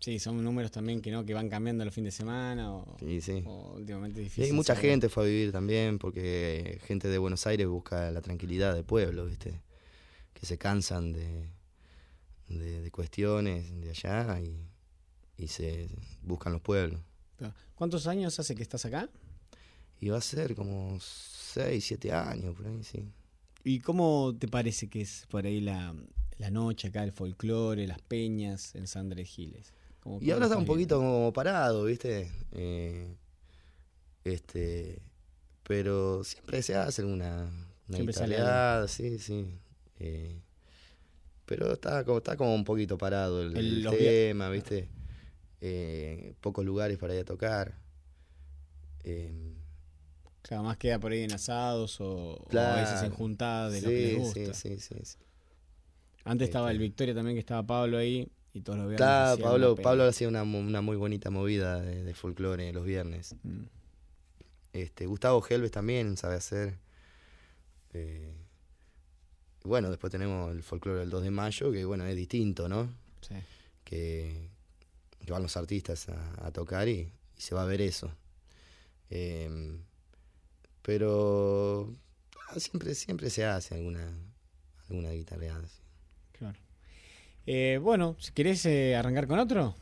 Sí, 0.00 0.18
son 0.18 0.42
números 0.42 0.72
también 0.72 1.00
que 1.00 1.12
no 1.12 1.24
que 1.24 1.32
van 1.32 1.48
cambiando 1.48 1.84
los 1.84 1.94
fines 1.94 2.12
de 2.12 2.16
semana 2.18 2.74
o, 2.74 2.96
Sí, 2.98 3.20
sí. 3.20 3.44
o 3.46 3.74
últimamente 3.76 4.20
es 4.20 4.22
Y 4.22 4.24
difícil. 4.24 4.44
hay 4.46 4.52
mucha 4.52 4.74
saber. 4.74 4.90
gente 4.90 5.08
fue 5.08 5.22
a 5.22 5.26
vivir 5.26 5.52
también 5.52 5.98
porque 6.00 6.80
gente 6.86 7.06
de 7.08 7.18
Buenos 7.18 7.46
Aires 7.46 7.68
busca 7.68 8.10
la 8.10 8.20
tranquilidad 8.20 8.74
del 8.74 8.84
pueblo, 8.84 9.26
¿viste? 9.26 9.62
Que 10.34 10.44
se 10.44 10.58
cansan 10.58 11.12
de, 11.12 11.46
de, 12.48 12.80
de 12.80 12.90
cuestiones 12.90 13.80
de 13.80 13.90
allá 13.90 14.40
y, 14.40 14.66
y 15.38 15.46
se 15.46 15.88
buscan 16.22 16.52
los 16.52 16.62
pueblos. 16.62 17.00
¿Cuántos 17.74 18.06
años 18.06 18.38
hace 18.38 18.54
que 18.54 18.62
estás 18.62 18.84
acá? 18.84 19.08
Y 20.00 20.08
va 20.08 20.18
a 20.18 20.20
ser 20.20 20.54
como 20.54 20.98
6, 21.00 21.84
7 21.84 22.12
años, 22.12 22.54
por 22.56 22.66
ahí, 22.66 22.82
sí. 22.82 23.04
¿Y 23.64 23.80
cómo 23.80 24.34
te 24.38 24.48
parece 24.48 24.88
que 24.88 25.02
es 25.02 25.26
por 25.28 25.46
ahí 25.46 25.60
la, 25.60 25.94
la 26.38 26.50
noche 26.50 26.88
acá, 26.88 27.04
el 27.04 27.12
folclore, 27.12 27.86
las 27.86 28.00
peñas 28.02 28.74
en 28.74 28.86
San 28.86 29.02
Andrés 29.02 29.28
Giles? 29.28 29.72
¿Cómo- 30.00 30.18
Y 30.20 30.30
ahora 30.32 30.46
está 30.46 30.56
un 30.58 30.64
poquito 30.64 30.96
como 30.98 31.32
parado, 31.32 31.84
¿viste? 31.84 32.30
Eh, 32.52 33.14
este, 34.24 35.00
pero 35.62 36.24
siempre 36.24 36.62
se 36.62 36.74
hace 36.74 37.04
una, 37.04 37.44
una 37.88 37.96
Siempre 37.96 38.14
sí, 38.88 39.18
sí. 39.18 39.46
Eh, 40.00 40.40
pero 41.46 41.72
está 41.72 42.04
como, 42.04 42.18
está 42.18 42.36
como 42.36 42.54
un 42.54 42.64
poquito 42.64 42.98
parado 42.98 43.42
el, 43.42 43.56
El- 43.56 43.86
tema, 43.90 44.48
¿viste? 44.48 44.88
Eh, 45.64 46.34
pocos 46.40 46.64
lugares 46.64 46.98
para 46.98 47.14
ir 47.14 47.20
a 47.20 47.24
tocar. 47.24 47.78
Eh, 49.04 49.54
Claro, 50.42 50.64
más 50.64 50.76
queda 50.76 50.98
por 50.98 51.12
ahí 51.12 51.20
en 51.22 51.32
asados 51.32 52.00
o, 52.00 52.34
o 52.34 52.58
a 52.58 52.74
veces 52.74 53.00
en 53.04 53.10
juntadas 53.12 53.72
de 53.74 53.80
lo 53.82 53.88
que 53.88 53.96
Sí, 53.96 54.12
les 54.12 54.18
gusta. 54.18 54.54
sí, 54.54 54.76
sí, 54.76 54.80
sí, 54.80 54.94
sí. 55.04 55.18
Antes 56.24 56.48
estaba 56.48 56.70
el 56.70 56.76
Este. 56.78 56.82
Victoria 56.84 57.14
también, 57.14 57.36
que 57.36 57.40
estaba 57.40 57.62
Pablo 57.64 57.96
ahí 57.96 58.28
y 58.52 58.60
todos 58.60 58.76
los 58.80 58.88
viernes. 58.88 59.06
Claro, 59.06 59.38
Pablo. 59.40 59.76
Pablo 59.76 60.02
hacía 60.04 60.26
una, 60.26 60.42
mu- 60.42 60.58
una 60.58 60.80
muy 60.80 60.96
bonita 60.96 61.30
movida 61.30 61.80
de, 61.80 62.02
de 62.02 62.14
folclore 62.14 62.72
los 62.72 62.84
viernes. 62.84 63.36
Mm. 63.44 63.62
Este, 64.72 65.06
Gustavo 65.06 65.44
Helves 65.48 65.70
también 65.70 66.16
sabe 66.16 66.34
hacer. 66.34 66.76
Eh, 67.92 68.34
bueno, 69.64 69.90
después 69.90 70.10
tenemos 70.10 70.50
el 70.50 70.64
folclore 70.64 70.98
del 71.00 71.10
2 71.10 71.22
de 71.22 71.30
mayo, 71.30 71.70
que 71.70 71.84
bueno, 71.84 72.04
es 72.04 72.16
distinto, 72.16 72.68
¿no? 72.68 72.88
Sí. 73.20 73.34
Que, 73.84 74.48
que 75.24 75.32
van 75.32 75.42
los 75.42 75.56
artistas 75.56 76.08
a, 76.08 76.46
a 76.46 76.50
tocar 76.52 76.88
y, 76.88 77.12
y 77.36 77.40
se 77.40 77.54
va 77.54 77.62
a 77.62 77.66
ver 77.66 77.80
eso. 77.80 78.10
Em, 79.10 79.78
pero 80.82 81.92
ah, 82.48 82.58
siempre, 82.58 82.94
siempre 82.94 83.30
se 83.30 83.44
hace 83.44 83.74
alguna, 83.74 84.10
alguna 84.88 85.10
guitarreada. 85.12 85.66
sí. 85.66 85.78
Claro. 86.38 86.58
Eh, 87.46 87.78
bueno, 87.82 88.16
si 88.18 88.32
querés 88.32 88.64
eh, 88.66 88.96
arrancar 88.96 89.26
con 89.26 89.38
otro. 89.38 89.74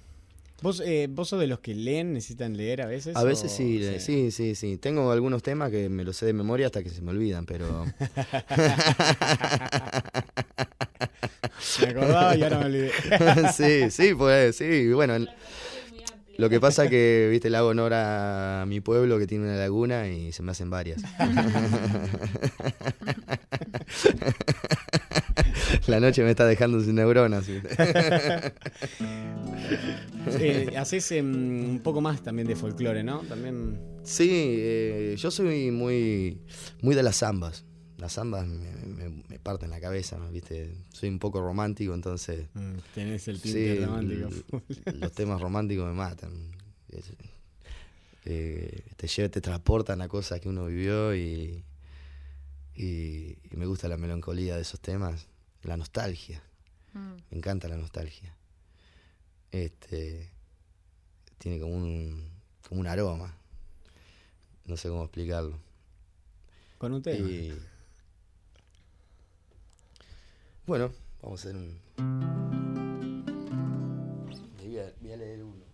¿Vos, 0.63 0.83
eh, 0.85 1.09
¿Vos 1.11 1.31
sos 1.31 1.41
de 1.41 1.47
los 1.47 1.61
que 1.61 1.75
leen, 1.75 2.13
necesitan 2.13 2.55
leer 2.55 2.83
a 2.83 2.87
veces? 2.87 3.17
A 3.17 3.25
veces 3.25 3.51
o- 3.51 3.57
sí, 3.57 3.79
le- 3.79 3.99
sí, 3.99 4.31
sí, 4.31 4.55
sí. 4.55 4.77
Tengo 4.77 5.11
algunos 5.11 5.43
temas 5.43 5.71
que 5.71 5.89
me 5.89 6.05
los 6.05 6.19
sé 6.19 6.27
de 6.27 6.35
memoria 6.35 6.67
hasta 6.67 6.83
que 6.83 6.91
se 6.91 7.01
me 7.01 7.13
olvidan, 7.13 7.47
pero... 7.47 7.87
Me 11.83 11.89
acordaba 11.89 12.37
y 12.37 12.43
ahora 12.43 12.59
me 12.59 12.65
olvidé. 12.67 12.93
sí, 13.53 13.91
sí, 13.91 14.15
pues 14.15 14.57
sí. 14.57 14.93
Bueno, 14.93 15.27
lo 16.41 16.49
que 16.49 16.59
pasa 16.59 16.89
que, 16.89 17.29
viste, 17.31 17.51
le 17.51 17.59
hago 17.59 17.69
honor 17.69 17.93
a 17.95 18.65
mi 18.67 18.81
pueblo 18.81 19.19
que 19.19 19.27
tiene 19.27 19.45
una 19.45 19.57
laguna 19.57 20.09
y 20.09 20.33
se 20.33 20.43
me 20.43 20.53
hacen 20.53 20.71
varias. 20.71 21.03
La 25.87 26.01
noche 26.01 26.23
me 26.23 26.31
está 26.31 26.47
dejando 26.47 26.81
sin 26.81 26.95
neuronas. 26.95 27.47
Eh, 30.39 30.75
haces 30.77 31.13
em, 31.13 31.71
un 31.71 31.81
poco 31.81 32.01
más 32.01 32.23
también 32.23 32.49
de 32.49 32.57
folclore, 32.57 33.03
¿no? 33.03 33.21
También. 33.21 33.79
Sí, 34.03 34.29
eh, 34.31 35.15
yo 35.19 35.31
soy 35.31 35.71
muy, 35.71 36.41
muy 36.83 36.95
de 36.95 37.03
las 37.03 37.19
zambas. 37.19 37.65
Las 38.01 38.15
zambas 38.15 38.47
me, 38.47 38.71
me- 38.87 39.23
me 39.29 39.39
parten 39.39 39.71
la 39.71 39.79
cabeza, 39.81 40.17
¿viste? 40.31 40.75
Soy 40.93 41.11
un 41.11 41.19
poco 41.19 41.41
romántico, 41.43 41.93
entonces... 41.95 42.47
Mm, 42.55 42.77
tenés 42.95 43.29
el 43.29 43.41
tinte 43.41 43.77
sí, 43.79 43.85
romántico. 43.85 44.29
l- 44.29 44.99
Los 44.99 45.13
temas 45.13 45.41
románticos 45.41 45.87
me 45.87 45.93
matan. 45.95 46.33
Eh, 48.25 48.83
te, 48.97 49.07
lleva- 49.07 49.29
te 49.31 49.41
transportan 49.41 50.01
a 50.03 50.09
cosas 50.09 50.41
que 50.41 50.49
uno 50.49 50.67
vivió 50.67 51.15
y, 51.15 51.63
y, 52.75 53.37
y 53.51 53.57
me 53.57 53.67
gusta 53.67 53.89
la 53.89 53.97
melancolía 53.97 54.57
de 54.57 54.63
esos 54.63 54.81
temas, 54.81 55.27
la 55.63 55.77
nostalgia. 55.77 56.43
Mm. 56.93 57.15
Me 57.31 57.37
encanta 57.39 57.69
la 57.69 57.77
nostalgia. 57.77 58.35
Este 59.53 60.29
tiene 61.39 61.59
como 61.61 61.75
un 61.77 62.29
como 62.69 62.81
un 62.81 62.87
aroma. 62.87 63.35
No 64.67 64.77
sé 64.77 64.89
cómo 64.89 65.03
explicarlo. 65.05 65.59
Con 66.79 66.93
un 66.93 67.03
tema. 67.03 67.29
Y- 67.29 67.59
bueno, 70.71 70.93
vamos 71.21 71.45
a 71.45 71.49
hacer 71.49 71.57
un. 71.57 71.81
Voy 74.57 74.79
a, 74.79 74.93
voy 75.01 75.13
a, 75.13 75.17
leer 75.17 75.43
uno. 75.43 75.65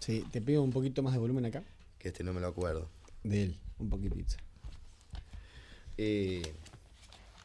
Sí, 0.00 0.22
te 0.30 0.42
pido 0.42 0.62
un 0.62 0.70
poquito 0.70 1.02
más 1.02 1.14
de 1.14 1.18
volumen 1.18 1.46
acá. 1.46 1.64
Que 1.98 2.08
este 2.08 2.22
no 2.22 2.34
me 2.34 2.42
lo 2.42 2.48
acuerdo. 2.48 2.90
De 3.24 3.44
él, 3.44 3.58
un 3.78 3.88
poquitito. 3.88 4.34
Eh, 5.96 6.42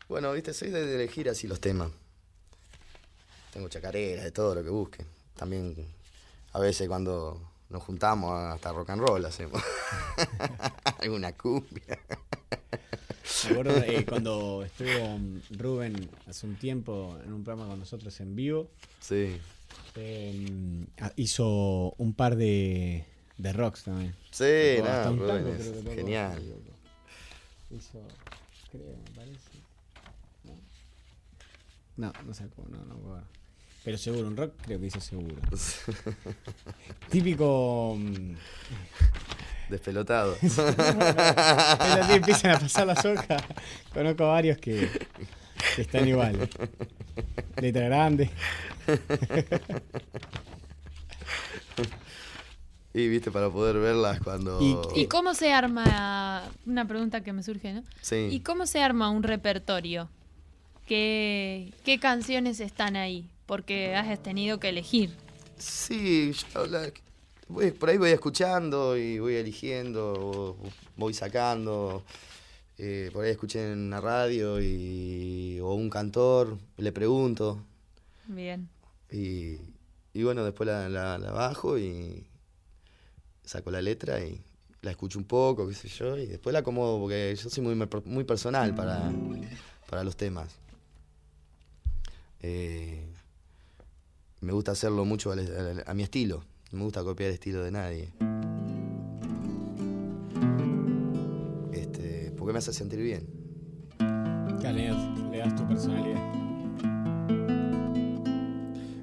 bueno, 0.10 0.34
viste, 0.34 0.54
soy 0.54 0.72
de 0.72 0.94
elegir 0.94 1.30
así 1.30 1.48
los 1.48 1.62
temas. 1.62 1.90
Tengo 3.54 3.70
chacareras, 3.70 4.26
de 4.26 4.32
todo 4.32 4.54
lo 4.54 4.62
que 4.62 4.72
busque. 4.72 5.06
También 5.38 5.74
a 6.52 6.60
veces 6.60 6.90
cuando 6.90 7.50
nos 7.72 7.84
juntamos 7.84 8.34
hasta 8.54 8.72
rock 8.74 8.90
and 8.92 9.02
roll 9.02 9.26
hacemos. 9.26 9.62
Alguna 11.00 11.32
cumbia. 11.34 11.98
Me 13.46 13.52
acuerdo 13.52 13.78
eh, 13.78 14.06
cuando 14.06 14.64
estuvo 14.64 15.20
Rubén 15.52 16.10
hace 16.28 16.46
un 16.46 16.56
tiempo 16.58 17.18
en 17.24 17.34
un 17.34 17.44
programa 17.44 17.70
con 17.70 17.80
nosotros 17.80 18.20
en 18.20 18.36
vivo. 18.36 18.70
Sí. 19.00 19.40
eh, 19.96 20.86
hizo 21.16 21.94
un 21.98 22.14
par 22.14 22.36
de, 22.36 23.06
de 23.38 23.54
rocks 23.54 23.84
también. 23.84 24.16
Sí, 24.32 24.82
nada, 24.84 25.10
un 25.10 25.20
Rubén 25.20 25.36
tango, 25.38 25.50
es 25.50 25.62
creo 25.62 25.74
que 25.74 25.80
tocó, 25.80 25.96
genial. 25.96 26.44
no. 26.50 27.78
Hizo, 27.78 28.02
creo, 28.72 28.98
me 28.98 29.16
parece. 29.16 29.50
No, 30.44 30.54
no, 31.98 32.14
no 32.26 32.34
sacó, 32.34 32.64
no, 32.70 32.78
no 32.86 32.96
me 32.96 33.02
acuerdo. 33.02 33.28
Pero 33.84 33.98
seguro, 33.98 34.28
un 34.28 34.38
rock 34.38 34.54
creo 34.64 34.80
que 34.80 34.86
hizo 34.88 35.02
seguro. 35.02 35.36
Típico. 37.10 37.96
mm, 38.00 38.36
Despelotado. 39.70 40.36
Pero 40.42 42.04
así 42.04 42.14
empiezan 42.14 42.52
a 42.52 42.60
pasar 42.60 42.88
las 42.88 43.04
hojas. 43.06 43.42
Conozco 43.94 44.28
varios 44.28 44.58
que, 44.58 44.88
que 45.76 45.82
están 45.82 46.08
iguales. 46.08 46.50
Letra 47.60 47.86
grande. 47.86 48.30
y 52.94 53.08
viste, 53.08 53.32
para 53.32 53.50
poder 53.50 53.78
verlas 53.78 54.20
cuando. 54.20 54.60
¿Y 54.96 55.08
cómo 55.08 55.34
se 55.34 55.54
arma? 55.54 56.44
Una 56.66 56.86
pregunta 56.86 57.22
que 57.22 57.32
me 57.34 57.42
surge, 57.42 57.74
¿no? 57.74 57.84
Sí. 58.02 58.28
¿Y 58.30 58.42
cómo 58.42 58.68
se 58.68 58.84
arma 58.84 59.10
un 59.10 59.24
repertorio? 59.24 60.10
¿Qué, 60.86 61.72
qué 61.86 62.00
canciones 62.00 62.60
están 62.60 62.98
ahí? 62.98 63.30
Porque 63.52 63.94
has 63.98 64.24
tenido 64.24 64.62
que 64.62 64.70
elegir. 64.70 65.10
Sí, 65.58 66.32
yo 66.54 66.66
la- 66.68 66.90
voy- 67.50 67.72
por 67.72 67.90
ahí 67.90 67.98
voy 67.98 68.12
escuchando 68.12 68.96
y 68.96 69.20
voy 69.20 69.36
eligiendo, 69.36 70.56
voy 70.96 71.14
sacando. 71.14 72.06
eh, 72.78 73.10
por 73.12 73.26
ahí 73.26 73.32
escuché 73.32 73.74
en 73.74 73.90
la 73.90 74.00
radio 74.00 74.62
y, 74.62 75.60
o 75.62 75.74
un 75.74 75.90
cantor, 75.90 76.58
le 76.78 76.94
pregunto. 76.94 77.62
Bien. 78.26 78.70
Y, 79.12 79.58
y 80.14 80.24
bueno, 80.24 80.46
después 80.46 80.66
la, 80.68 80.88
la, 80.88 81.18
la 81.18 81.32
bajo 81.34 81.78
y 81.78 82.26
saco 83.44 83.70
la 83.70 83.82
letra 83.82 84.22
y 84.24 84.40
la 84.82 84.92
escucho 84.92 85.20
un 85.20 85.26
poco, 85.26 85.68
qué 85.68 85.74
sé 85.76 85.90
yo, 85.90 86.18
y 86.18 86.26
después 86.26 86.54
la 86.54 86.60
acomodo 86.60 86.98
porque 87.02 87.36
yo 87.36 87.50
soy 87.50 87.62
muy, 87.64 87.76
muy 88.06 88.24
personal 88.24 88.74
para, 88.74 89.12
para 89.90 90.06
los 90.06 90.16
temas. 90.16 90.56
Eh, 92.40 93.06
me 94.42 94.54
gusta 94.54 94.72
hacerlo 94.72 95.06
mucho 95.06 95.32
a, 95.32 95.94
mi 95.94 96.04
estilo, 96.04 96.44
no 96.72 96.80
me 96.80 96.84
gusta 96.86 97.04
copiar 97.04 97.30
el 97.30 97.36
estilo 97.36 97.64
de 97.64 97.72
nadie. 97.72 98.12
Este, 101.72 102.34
porque 102.36 102.52
me 102.52 102.60
hace 102.60 102.74
sentir 102.74 103.00
bien. 103.00 103.28
Claro, 103.98 104.78
le 104.78 104.88
das, 104.88 105.20
le 105.32 105.38
das 105.38 105.56
tu 105.56 105.68
personalidad. 105.68 106.42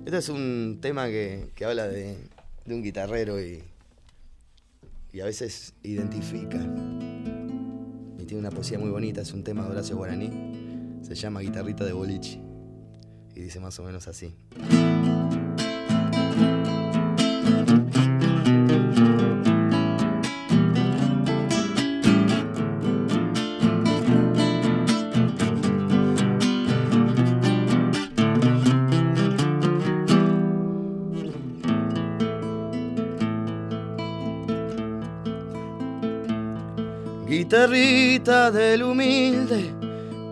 Este 0.04 0.18
es 0.18 0.28
un 0.28 0.78
tema 0.80 1.06
que, 1.06 1.50
que 1.54 1.64
habla 1.64 1.86
de, 1.86 2.18
de 2.64 2.74
un 2.74 2.82
guitarrero 2.82 3.40
y, 3.40 3.62
y 5.12 5.20
a 5.20 5.24
veces 5.24 5.74
identifica. 5.84 6.58
Y 8.18 8.24
tiene 8.24 8.40
una 8.40 8.50
poesía 8.50 8.78
muy 8.78 8.90
bonita, 8.90 9.20
es 9.20 9.32
un 9.32 9.44
tema 9.44 9.64
de 9.64 9.70
Horacio 9.70 9.96
Guaraní. 9.96 11.00
Se 11.02 11.14
llama 11.14 11.40
Guitarrita 11.40 11.84
de 11.84 11.92
Boliche. 11.92 12.40
Y 13.36 13.40
dice 13.40 13.60
más 13.60 13.78
o 13.78 13.84
menos 13.84 14.08
así. 14.08 14.34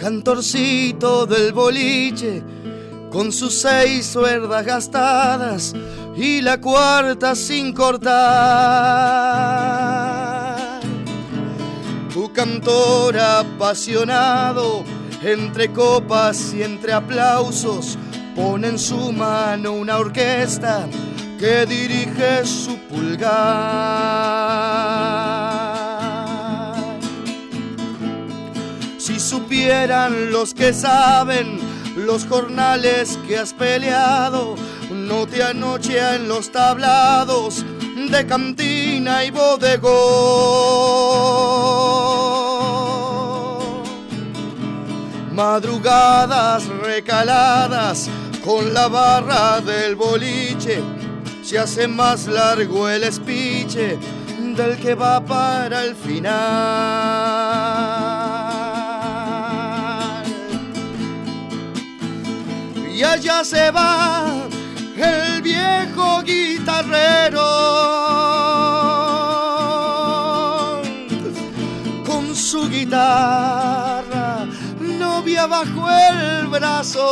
Cantorcito 0.06 1.26
del 1.26 1.52
boliche, 1.52 2.40
con 3.10 3.32
sus 3.32 3.52
seis 3.54 4.06
suerdas 4.06 4.64
gastadas 4.64 5.74
y 6.14 6.40
la 6.42 6.60
cuarta 6.60 7.34
sin 7.34 7.72
cortar. 7.72 8.14
Tu 12.14 12.32
cantor 12.32 13.18
apasionado, 13.18 14.84
entre 15.22 15.72
copas 15.72 16.54
y 16.54 16.62
entre 16.62 16.92
aplausos, 16.92 17.98
pone 18.36 18.68
en 18.68 18.78
su 18.78 19.12
mano 19.12 19.72
una 19.72 19.98
orquesta 19.98 20.86
que 21.36 21.66
dirige 21.66 22.46
su 22.46 22.78
pulgar. 22.88 23.26
Supieran 29.36 30.32
los 30.32 30.54
que 30.54 30.72
saben 30.72 31.58
los 31.94 32.26
jornales 32.26 33.18
que 33.28 33.38
has 33.38 33.52
peleado, 33.52 34.54
no 34.90 35.26
te 35.26 35.42
anochea 35.42 36.16
en 36.16 36.26
los 36.26 36.50
tablados 36.50 37.64
de 38.10 38.26
cantina 38.26 39.24
y 39.24 39.30
bodegón. 39.30 39.86
Madrugadas 45.32 46.66
recaladas 46.66 48.08
con 48.42 48.72
la 48.72 48.88
barra 48.88 49.60
del 49.60 49.96
boliche, 49.96 50.82
se 51.42 51.58
hace 51.58 51.86
más 51.86 52.26
largo 52.26 52.88
el 52.88 53.04
espiche 53.04 53.98
del 54.56 54.78
que 54.78 54.94
va 54.94 55.22
para 55.22 55.84
el 55.84 55.94
final. 55.94 57.95
Y 62.96 63.04
allá 63.04 63.44
se 63.44 63.70
va 63.70 64.24
el 64.96 65.42
viejo 65.42 66.22
guitarrero 66.22 67.44
con 72.06 72.34
su 72.34 72.70
guitarra 72.70 74.46
novia 74.80 75.46
bajo 75.46 75.90
el 75.90 76.46
brazo, 76.46 77.04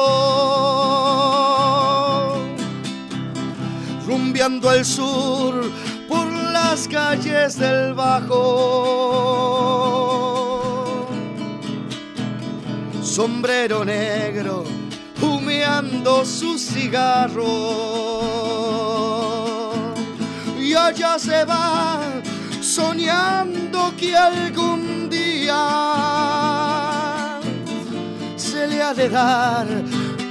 rumbeando 4.06 4.70
al 4.70 4.84
sur 4.86 5.70
por 6.08 6.26
las 6.32 6.88
calles 6.88 7.58
del 7.58 7.92
Bajo. 7.94 8.34
Sombrero 13.02 13.84
negro, 13.84 14.64
humeando 15.54 16.24
su 16.24 16.58
cigarro. 16.58 17.44
Y 20.58 20.74
allá 20.74 21.18
se 21.18 21.44
va, 21.44 22.00
soñando 22.60 23.92
que 23.96 24.16
algún 24.16 25.08
día 25.10 25.54
se 28.36 28.66
le 28.66 28.82
ha 28.82 28.94
de 28.94 29.08
dar 29.08 29.66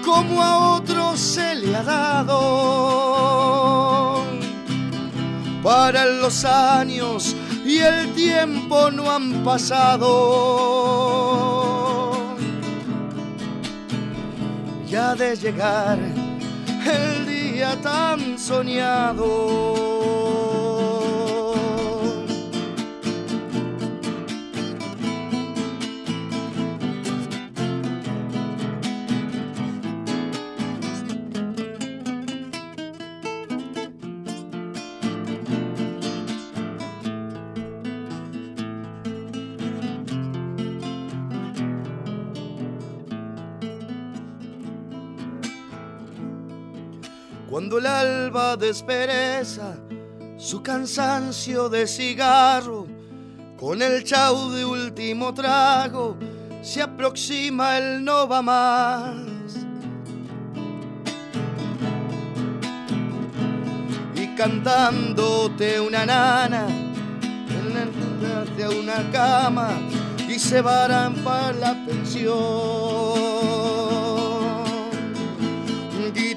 como 0.04 0.42
a 0.42 0.76
otros 0.76 1.20
se 1.20 1.56
le 1.56 1.76
ha 1.76 1.84
dado. 1.84 2.34
Para 5.64 6.06
los 6.06 6.44
años 6.44 7.36
y 7.66 7.78
el 7.80 8.14
tiempo 8.14 8.92
no 8.92 9.10
han 9.10 9.44
pasado. 9.44 10.12
Ya 14.94 15.16
de 15.16 15.36
llegar 15.36 15.98
el 15.98 17.26
día 17.26 17.76
tan 17.82 18.38
soñado. 18.38 19.24
Cuando 47.54 47.78
el 47.78 47.86
alba 47.86 48.58
despereza 48.58 49.76
su 50.38 50.64
cansancio 50.64 51.70
de 51.70 51.86
cigarro, 51.86 52.88
con 53.60 53.80
el 53.80 54.04
chau 54.04 54.50
de 54.50 54.66
último 54.66 55.32
trago, 55.36 56.18
se 56.64 56.82
aproxima 56.82 57.78
el 57.78 58.04
no 58.04 58.28
va 58.28 58.42
más. 58.42 59.14
Y 64.16 64.36
cantándote 64.36 65.80
una 65.80 66.08
nana, 66.08 66.66
de 68.58 68.68
una 68.68 69.12
cama 69.12 69.70
y 70.28 70.40
se 70.40 70.60
varan 70.60 71.14
para 71.24 71.54
la 71.54 71.86
pensión. 71.86 73.33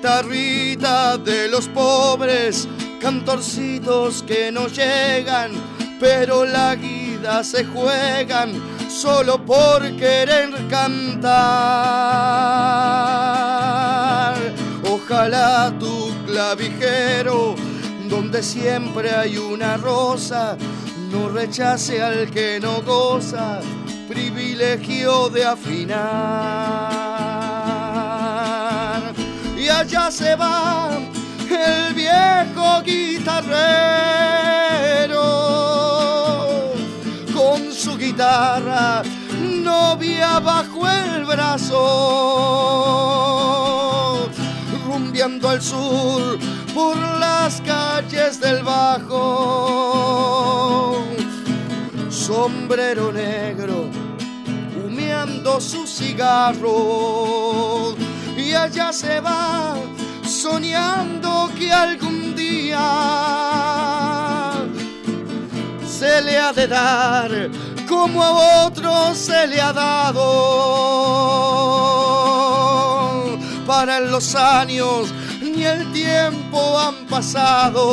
Guitarrita 0.06 1.18
de 1.18 1.48
los 1.48 1.66
pobres, 1.66 2.68
cantorcitos 3.00 4.22
que 4.22 4.52
no 4.52 4.68
llegan, 4.68 5.50
pero 5.98 6.44
la 6.44 6.76
guida 6.76 7.42
se 7.42 7.64
juegan 7.64 8.52
solo 8.88 9.44
por 9.44 9.82
querer 9.96 10.50
cantar. 10.70 11.26
Ojalá 14.88 15.74
tu 15.76 16.14
clavijero, 16.24 17.56
donde 18.08 18.44
siempre 18.44 19.10
hay 19.10 19.38
una 19.38 19.76
rosa, 19.76 20.56
no 21.10 21.30
rechace 21.30 22.00
al 22.00 22.30
que 22.30 22.60
no 22.60 22.80
goza 22.82 23.58
privilegio 24.08 25.30
de 25.30 25.44
afinar. 25.44 27.05
Y 29.66 29.68
allá 29.68 30.10
se 30.12 30.36
va 30.36 30.90
el 31.50 31.92
viejo 31.92 32.82
guitarrero 32.84 33.56
con 37.34 37.72
su 37.72 37.98
guitarra 37.98 39.02
novia 39.40 40.38
bajo 40.38 40.88
el 40.88 41.24
brazo, 41.24 41.80
rumbeando 44.86 45.48
al 45.48 45.60
sur 45.60 46.38
por 46.72 46.96
las 46.96 47.60
calles 47.62 48.38
del 48.38 48.62
Bajo. 48.62 49.16
Sombrero 52.08 53.10
negro, 53.10 53.90
humeando 54.84 55.60
su 55.60 55.88
cigarro, 55.88 57.96
y 58.46 58.54
allá 58.54 58.92
se 58.92 59.20
va 59.20 59.74
soñando 60.24 61.50
que 61.58 61.72
algún 61.72 62.36
día 62.36 62.84
se 65.98 66.22
le 66.22 66.38
ha 66.38 66.52
de 66.52 66.68
dar 66.68 67.50
como 67.88 68.22
a 68.22 68.66
otros 68.66 69.18
se 69.18 69.48
le 69.48 69.60
ha 69.60 69.72
dado. 69.72 70.22
Para 73.66 73.98
los 74.00 74.34
años 74.36 75.12
ni 75.42 75.64
el 75.64 75.92
tiempo 75.92 76.78
han 76.78 77.06
pasado. 77.06 77.84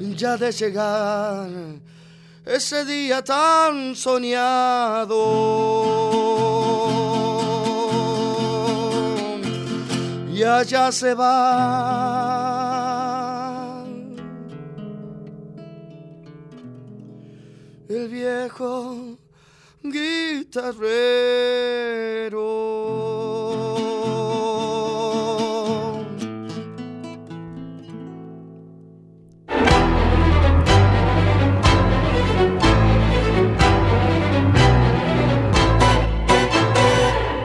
Ya 0.00 0.36
de 0.36 0.50
llegar 0.52 1.48
ese 2.44 2.84
día 2.84 3.22
tan 3.22 3.94
soñado. 3.94 5.12
Y 10.34 10.42
allá 10.44 10.90
se 10.90 11.12
va 11.14 12.32
el 17.86 18.08
viejo 18.08 19.18
guitarrero. 19.82 20.72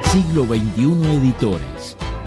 Siglo 0.09 0.45
XXI 0.45 1.17
Editores. 1.17 1.76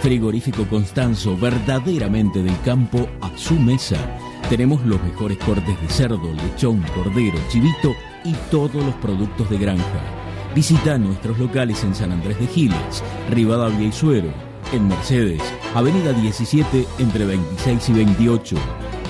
Frigorífico 0.00 0.66
Constanzo, 0.66 1.36
verdaderamente 1.36 2.42
del 2.42 2.58
campo 2.62 3.06
a 3.20 3.36
su 3.36 3.54
mesa. 3.54 3.98
Tenemos 4.48 4.82
los 4.86 5.02
mejores 5.02 5.36
cortes 5.38 5.78
de 5.78 5.88
cerdo, 5.88 6.32
lechón, 6.32 6.82
cordero, 6.94 7.38
chivito 7.48 7.94
y 8.24 8.32
todos 8.50 8.82
los 8.82 8.94
productos 8.94 9.50
de 9.50 9.58
granja. 9.58 10.00
Visita 10.54 10.96
nuestros 10.96 11.38
locales 11.38 11.84
en 11.84 11.94
San 11.94 12.12
Andrés 12.12 12.40
de 12.40 12.46
Giles, 12.46 13.04
Rivadavia 13.30 13.88
y 13.88 13.92
Suero, 13.92 14.32
en 14.72 14.88
Mercedes, 14.88 15.42
Avenida 15.74 16.14
17 16.14 16.86
entre 16.98 17.26
26 17.26 17.90
y 17.90 17.92
28, 17.92 18.56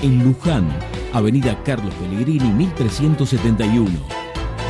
en 0.03 0.23
Luján, 0.25 0.67
Avenida 1.13 1.57
Carlos 1.63 1.93
Pellegrini 1.95 2.51
1371. 2.51 3.89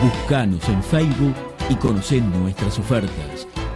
Buscanos 0.04 0.70
en 0.70 0.84
Facebook 0.84 1.36
y 1.68 1.76
conocen 1.76 2.30
nuestras 2.44 2.78
ofertas. 2.78 3.51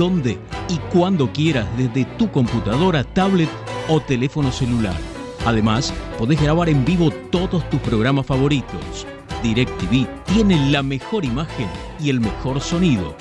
donde 0.00 0.38
y 0.70 0.78
cuando 0.90 1.30
quieras 1.30 1.66
desde 1.76 2.06
tu 2.16 2.30
computadora, 2.32 3.04
tablet 3.04 3.50
o 3.86 4.00
teléfono 4.00 4.50
celular. 4.50 4.94
Además, 5.44 5.92
podés 6.18 6.40
grabar 6.40 6.70
en 6.70 6.86
vivo 6.86 7.10
todos 7.30 7.68
tus 7.68 7.78
programas 7.80 8.24
favoritos. 8.24 9.06
DirecTV 9.42 10.06
tiene 10.24 10.70
la 10.70 10.82
mejor 10.82 11.26
imagen 11.26 11.68
y 12.00 12.08
el 12.08 12.18
mejor 12.18 12.62
sonido. 12.62 13.14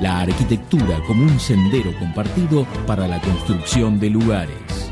La 0.00 0.20
arquitectura 0.20 1.00
como 1.06 1.22
un 1.22 1.40
sendero 1.40 1.96
compartido 1.98 2.66
para 2.86 3.08
la 3.08 3.18
construcción 3.20 3.98
de 3.98 4.10
lugares. 4.10 4.91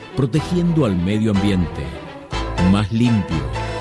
protegiendo 0.15 0.85
al 0.85 0.95
medio 0.95 1.31
ambiente. 1.31 1.83
Más 2.71 2.91
limpio. 2.91 3.37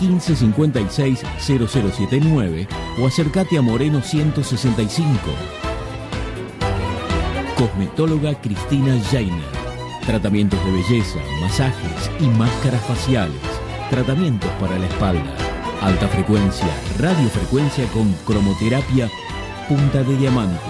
1556 0.00 1.22
0079 1.38 2.68
o 3.00 3.06
acércate 3.06 3.58
a 3.58 3.62
Moreno 3.62 4.02
165. 4.02 5.14
Cosmetóloga 7.56 8.34
Cristina 8.40 8.98
Jainer. 9.10 9.56
Tratamientos 10.04 10.62
de 10.64 10.72
belleza, 10.72 11.18
masajes 11.40 12.10
y 12.20 12.26
máscaras 12.28 12.82
faciales. 12.82 13.40
Tratamientos 13.90 14.50
para 14.60 14.78
la 14.78 14.86
espalda. 14.86 15.34
Alta 15.80 16.08
frecuencia, 16.08 16.68
radiofrecuencia 16.98 17.86
con 17.88 18.12
cromoterapia, 18.26 19.10
punta 19.68 20.02
de 20.02 20.16
diamante. 20.16 20.60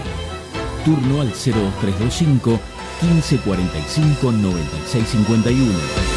Turno 0.85 1.21
al 1.21 1.29
02325 1.29 2.59
1545 3.03 4.33
9651. 4.33 6.16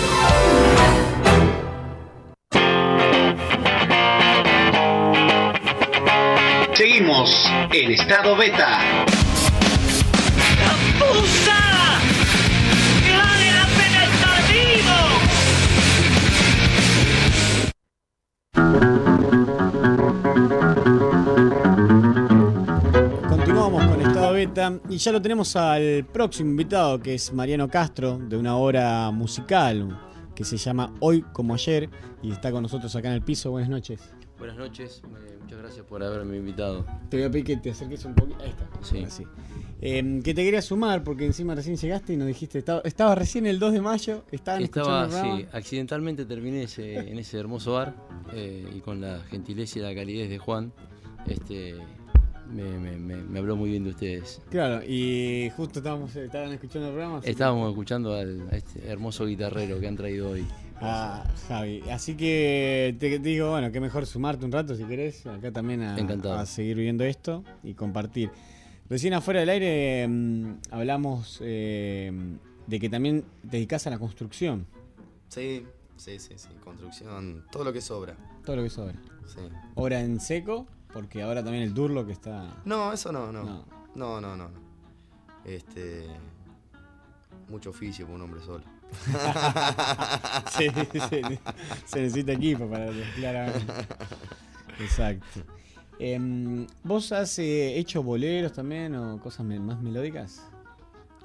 Seguimos 6.80 7.46
en 7.74 7.92
estado 7.92 8.38
beta. 8.38 8.80
Continuamos 23.28 23.86
con 23.86 24.02
Cultura 24.02 24.80
y 24.90 24.98
ya 24.98 25.12
lo 25.12 25.22
tenemos 25.22 25.54
al 25.58 26.06
próximo 26.06 26.52
invitado 26.52 26.98
que 27.02 27.16
es 27.16 27.34
Mariano 27.34 27.68
Castro 27.68 28.18
de 28.18 28.38
una 28.38 28.56
obra 28.56 29.12
musical 29.12 30.00
que 30.34 30.46
se 30.46 30.56
llama 30.56 30.94
Hoy 31.02 31.24
como 31.34 31.56
ayer 31.56 31.90
y 32.24 32.32
está 32.32 32.54
con 32.54 32.64
nosotros 32.64 32.96
acá 32.96 33.10
en 33.10 33.16
el 33.16 33.22
piso. 33.22 33.52
Buenas 33.52 33.70
noches. 33.70 34.00
Buenas 34.40 34.58
noches, 34.58 35.02
eh, 35.06 35.38
muchas 35.42 35.60
gracias 35.60 35.86
por 35.86 36.02
haberme 36.02 36.38
invitado. 36.38 36.86
Te 37.10 37.18
voy 37.18 37.26
a 37.26 37.30
pedir 37.32 37.46
que 37.46 37.58
te 37.58 37.72
acerques 37.72 38.06
un 38.06 38.16
poquito. 38.16 38.42
Ahí 38.42 38.50
está. 38.50 38.68
Sí. 38.82 39.00
Así. 39.04 39.26
Eh, 39.82 40.22
que 40.24 40.34
te 40.34 40.44
quería 40.46 40.62
sumar 40.62 41.04
porque 41.04 41.26
encima 41.26 41.56
recién 41.56 41.76
llegaste 41.76 42.14
y 42.14 42.18
nos 42.18 42.28
dijiste, 42.28 42.58
estaba, 42.60 42.82
estaba 42.86 43.16
recién 43.16 43.46
el 43.46 43.60
2 43.60 43.74
de 43.74 43.82
mayo, 43.82 44.24
estaban 44.32 44.64
Estaba, 44.64 45.04
escuchando 45.06 45.36
el 45.36 45.42
sí, 45.42 45.48
accidentalmente 45.52 46.26
terminé 46.26 46.64
ese- 46.64 46.96
en 47.12 47.20
ese 47.20 47.38
hermoso 47.38 47.74
bar 47.74 47.94
eh, 48.34 48.66
y 48.76 48.80
con 48.80 49.02
la 49.02 49.20
gentileza 49.30 49.80
y 49.80 49.82
la 49.82 49.94
calidez 49.94 50.30
de 50.30 50.38
Juan, 50.38 50.72
este, 51.28 51.76
me, 52.50 52.64
me- 52.80 52.98
me- 52.98 53.18
me 53.24 53.40
habló 53.40 53.58
muy 53.58 53.70
bien 53.72 53.84
de 53.84 53.90
ustedes. 53.92 54.42
Claro, 54.50 54.82
y 54.88 55.50
justo 55.58 55.80
estábamos, 55.80 56.16
estaban 56.16 56.52
escuchando 56.54 56.88
el 56.88 56.94
programa. 56.94 57.22
que- 57.22 57.30
Estábamos 57.30 57.70
escuchando 57.70 58.14
al, 58.16 58.48
a 58.52 58.56
este 58.56 58.88
hermoso 58.90 59.26
guitarrero 59.26 59.80
que 59.82 59.88
han 59.88 59.98
traído 59.98 60.30
hoy. 60.32 60.46
A 60.82 61.24
Javi. 61.48 61.82
Así 61.90 62.16
que 62.16 62.96
te, 63.00 63.10
te 63.10 63.20
digo, 63.20 63.52
bueno, 63.52 63.72
que 63.72 63.80
mejor 63.80 64.06
sumarte 64.06 64.46
un 64.46 64.52
rato 64.52 64.76
si 64.76 64.84
querés, 64.84 65.26
acá 65.26 65.52
también 65.52 65.82
a, 65.82 66.46
seguir 66.46 66.78
viendo 66.78 67.04
esto 67.04 67.44
y 67.64 67.74
compartir. 67.74 68.32
Recién 68.90 69.14
afuera 69.14 69.42
del 69.42 69.50
aire 69.50 70.08
mm, 70.08 70.60
hablamos 70.72 71.40
eh, 71.42 72.12
de 72.68 72.80
que 72.80 72.90
también 72.90 73.24
te 73.44 73.58
dedicas 73.58 73.86
a 73.88 73.90
la 73.90 74.00
construcción, 74.00 74.66
Sí, 75.30 75.64
sí, 75.96 76.20
sí, 76.20 76.34
sí. 76.38 76.50
Construcción, 76.64 77.46
todo 77.52 77.64
lo 77.64 77.72
que 77.72 77.82
sobra. 77.82 78.16
todo 78.44 78.56
lo 78.56 78.64
que 78.64 78.70
sobra. 78.70 78.96
Sí. 79.28 79.42
Obra 79.76 80.02
en 80.02 80.20
seco, 80.20 80.66
porque 80.92 81.22
ahora 81.22 81.44
también 81.44 81.64
el 81.64 81.74
Durlo 81.74 82.06
que 82.06 82.14
está... 82.14 82.62
No, 82.66 82.92
eso 82.92 83.12
no, 83.12 83.32
no. 83.32 83.44
No. 83.44 83.66
No, 83.96 84.20
no, 84.20 84.36
no. 84.36 84.50
no. 84.50 84.70
Este. 85.46 86.08
Mucho 87.48 87.70
oficio 87.70 88.06
para 88.06 88.16
un 88.16 88.22
hombre 88.24 88.42
solo. 88.42 88.64
se 90.52 90.72
necesita 92.02 92.34
equipo 92.34 92.70
para 92.70 92.92
claramente. 93.16 93.74
Exacto. 94.80 95.42
Em, 96.00 96.66
¿Vos 96.84 97.12
has 97.12 97.38
eh, 97.40 97.78
hecho 97.78 98.02
boleros 98.02 98.54
también 98.54 98.96
o 98.96 99.20
cosas 99.20 99.46
más 99.46 99.82
melódicas? 99.82 100.42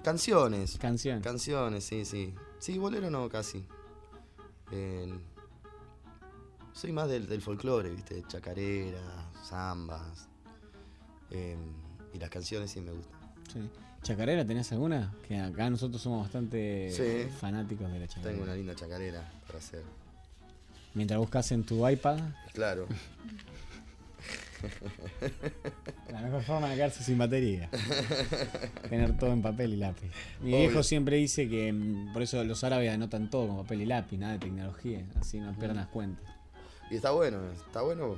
Canciones. 0.03 0.77
Canciones. 0.79 1.23
Canciones, 1.23 1.85
sí, 1.85 2.05
sí. 2.05 2.35
Sí, 2.59 2.79
bolero 2.79 3.11
no, 3.11 3.29
casi. 3.29 3.65
Eh, 4.73 5.13
soy 6.73 6.93
más 6.93 7.09
del, 7.09 7.29
del 7.29 7.41
folclore, 7.41 7.91
¿viste? 7.91 8.25
Chacarera, 8.27 9.31
zambas. 9.49 10.29
Eh, 11.31 11.57
y 12.13 12.19
las 12.19 12.31
canciones 12.31 12.71
sí 12.71 12.81
me 12.81 12.93
gustan. 12.93 13.21
Sí. 13.53 13.71
¿Chacarera 14.05 14.45
tenés 14.47 14.71
alguna? 14.71 15.13
Que 15.27 15.39
acá 15.41 15.69
nosotros 15.71 16.01
somos 16.01 16.23
bastante 16.23 16.91
Sí. 16.93 17.27
fanáticos 17.41 17.91
de 17.91 17.99
la 18.01 18.07
chacarera. 18.07 18.31
Tengo 18.33 18.45
una 18.45 18.55
linda 18.55 18.75
chacarera 18.77 19.33
para 19.47 19.59
hacer. 19.59 19.83
Mientras 20.95 21.19
buscas 21.19 21.51
en 21.53 21.65
tu 21.65 21.89
iPad, 21.89 22.19
Claro. 22.53 22.87
la 26.13 26.21
mejor 26.23 26.43
forma 26.43 26.69
de 26.69 26.75
quedarse 26.77 27.03
sin 27.03 27.19
batería. 27.19 27.69
Tener 28.89 29.17
todo 29.19 29.33
en 29.33 29.43
papel 29.43 29.73
y 29.75 29.77
lápiz. 29.77 30.11
Mi 30.41 30.53
Obvio. 30.55 30.59
viejo 30.69 30.83
siempre 30.83 31.17
dice 31.17 31.49
que 31.49 31.73
mm, 31.73 32.13
por 32.13 32.23
eso 32.23 32.43
los 32.45 32.63
árabes 32.63 32.91
anotan 32.93 33.29
todo 33.31 33.49
con 33.49 33.57
papel 33.63 33.83
y 33.83 33.87
lápiz, 33.87 34.17
nada 34.19 34.35
de 34.35 34.39
tecnología, 34.39 35.03
así 35.21 35.41
no 35.41 35.53
pierdan 35.55 35.79
las 35.79 35.89
cuentas. 35.89 36.25
Y 36.91 36.97
está 36.97 37.11
bueno, 37.11 37.39
está 37.53 37.83
bueno. 37.83 38.17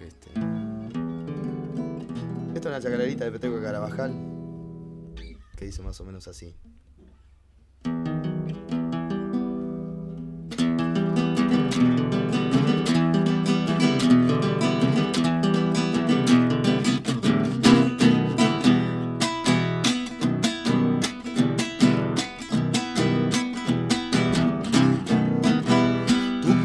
Este. 0.00 0.30
Esta 2.62 2.76
es 2.76 2.84
una 2.84 2.90
chacarerita 2.92 3.24
de 3.24 3.32
Peteco 3.32 3.56
de 3.56 3.62
Carabajal. 3.64 4.12
Que 5.56 5.64
dice 5.64 5.82
más 5.82 6.00
o 6.00 6.04
menos 6.04 6.28
así. 6.28 6.54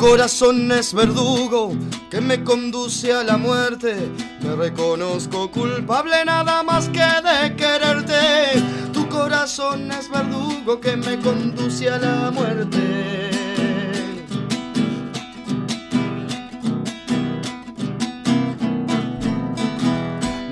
Corazón 0.10 0.72
es 0.72 0.93
verdugo 0.93 1.74
que 2.10 2.22
me 2.22 2.41
conduce 2.41 3.12
a 3.12 3.24
la 3.24 3.36
muerte. 3.36 4.10
Me 4.41 4.55
reconozco 4.55 5.51
culpable 5.51 6.24
nada 6.24 6.64
más 6.64 6.88
que 6.88 6.99
de 6.99 7.55
quererte. 7.58 8.64
Tu 8.93 9.08
corazón 9.10 9.91
es 9.91 10.10
verdugo 10.10 10.80
que 10.80 10.95
me 10.95 11.20
conduce 11.20 11.89
a 11.89 11.97
la 11.97 12.32
muerte. 12.32 12.80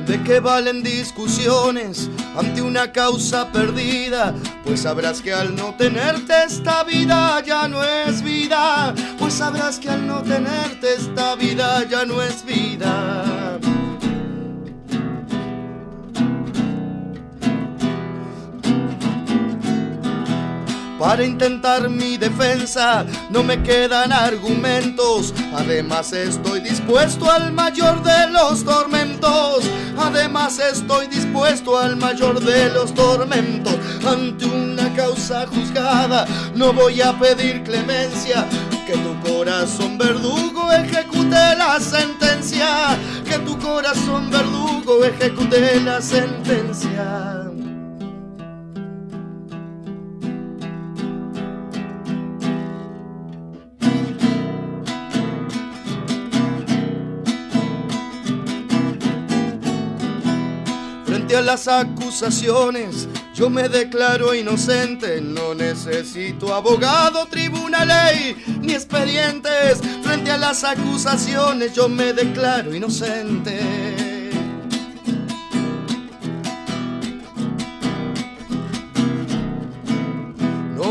¿De 0.05 0.23
qué 0.23 0.39
valen 0.41 0.83
discusiones 0.83 2.09
ante 2.37 2.61
una 2.61 2.91
causa 2.91 3.51
perdida? 3.51 4.33
Pues 4.63 4.81
sabrás 4.81 5.21
que 5.21 5.33
al 5.33 5.55
no 5.55 5.75
tenerte 5.75 6.33
esta 6.45 6.83
vida 6.83 7.41
ya 7.43 7.67
no 7.67 7.83
es 7.83 8.21
vida. 8.21 8.93
Pues 9.17 9.33
sabrás 9.33 9.79
que 9.79 9.89
al 9.89 10.05
no 10.05 10.21
tenerte 10.21 10.93
esta 10.93 11.35
vida 11.35 11.83
ya 11.89 12.05
no 12.05 12.21
es 12.21 12.43
vida. 12.45 13.59
Para 20.99 21.25
intentar 21.25 21.89
mi 21.89 22.17
defensa 22.17 23.05
no 23.29 23.43
me 23.43 23.61
quedan 23.61 24.13
argumentos. 24.13 25.33
Además 25.53 26.13
estoy 26.13 26.61
dispuesto 26.61 27.29
al 27.29 27.51
mayor 27.51 28.01
de 28.01 28.31
los 28.31 28.63
tormentos. 28.63 29.65
Además 29.97 30.57
estoy 30.59 31.07
dispuesto 31.07 31.77
al 31.77 31.97
mayor 31.97 32.39
de 32.39 32.69
los 32.69 32.93
tormentos. 32.93 33.75
Ante 34.07 34.45
una 34.45 34.93
causa 34.93 35.45
juzgada 35.47 36.25
no 36.55 36.71
voy 36.71 37.01
a 37.01 37.17
pedir 37.19 37.63
clemencia. 37.63 38.45
Que 38.87 38.93
tu 38.93 39.19
corazón 39.29 39.97
verdugo 39.97 40.71
ejecute 40.71 41.55
la 41.57 41.77
sentencia. 41.81 42.97
Que 43.25 43.37
tu 43.39 43.59
corazón 43.59 44.29
verdugo 44.31 45.03
ejecute 45.03 45.81
la 45.81 46.01
sentencia. 46.01 47.44
A 61.35 61.41
las 61.41 61.67
acusaciones, 61.67 63.07
yo 63.33 63.49
me 63.49 63.67
declaro 63.67 64.33
inocente. 64.33 65.19
No 65.21 65.53
necesito 65.53 66.53
abogado, 66.53 67.25
tribuna, 67.27 67.83
ley 67.83 68.35
ni 68.61 68.73
expedientes. 68.73 69.81
Frente 70.03 70.31
a 70.31 70.37
las 70.37 70.63
acusaciones, 70.63 71.73
yo 71.73 71.89
me 71.89 72.13
declaro 72.13 72.73
inocente. 72.73 74.04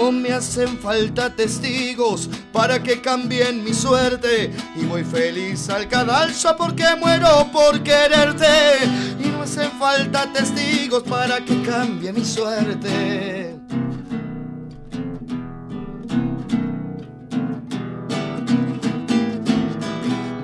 No 0.04 0.12
me 0.12 0.32
hacen 0.32 0.78
falta 0.80 1.34
testigos 1.34 2.28
para 2.52 2.82
que 2.82 3.00
cambien 3.00 3.64
mi 3.64 3.72
suerte. 3.72 4.52
Y 4.76 4.84
voy 4.84 5.02
feliz 5.02 5.70
al 5.70 5.88
cadalso 5.88 6.54
porque 6.58 6.84
muero 7.00 7.48
por 7.50 7.82
quererte. 7.82 8.84
Y 9.18 9.28
no 9.28 9.44
hacen 9.44 9.70
falta 9.78 10.30
testigos 10.30 11.04
para 11.04 11.42
que 11.42 11.62
cambie 11.62 12.12
mi 12.12 12.22
suerte. 12.22 13.56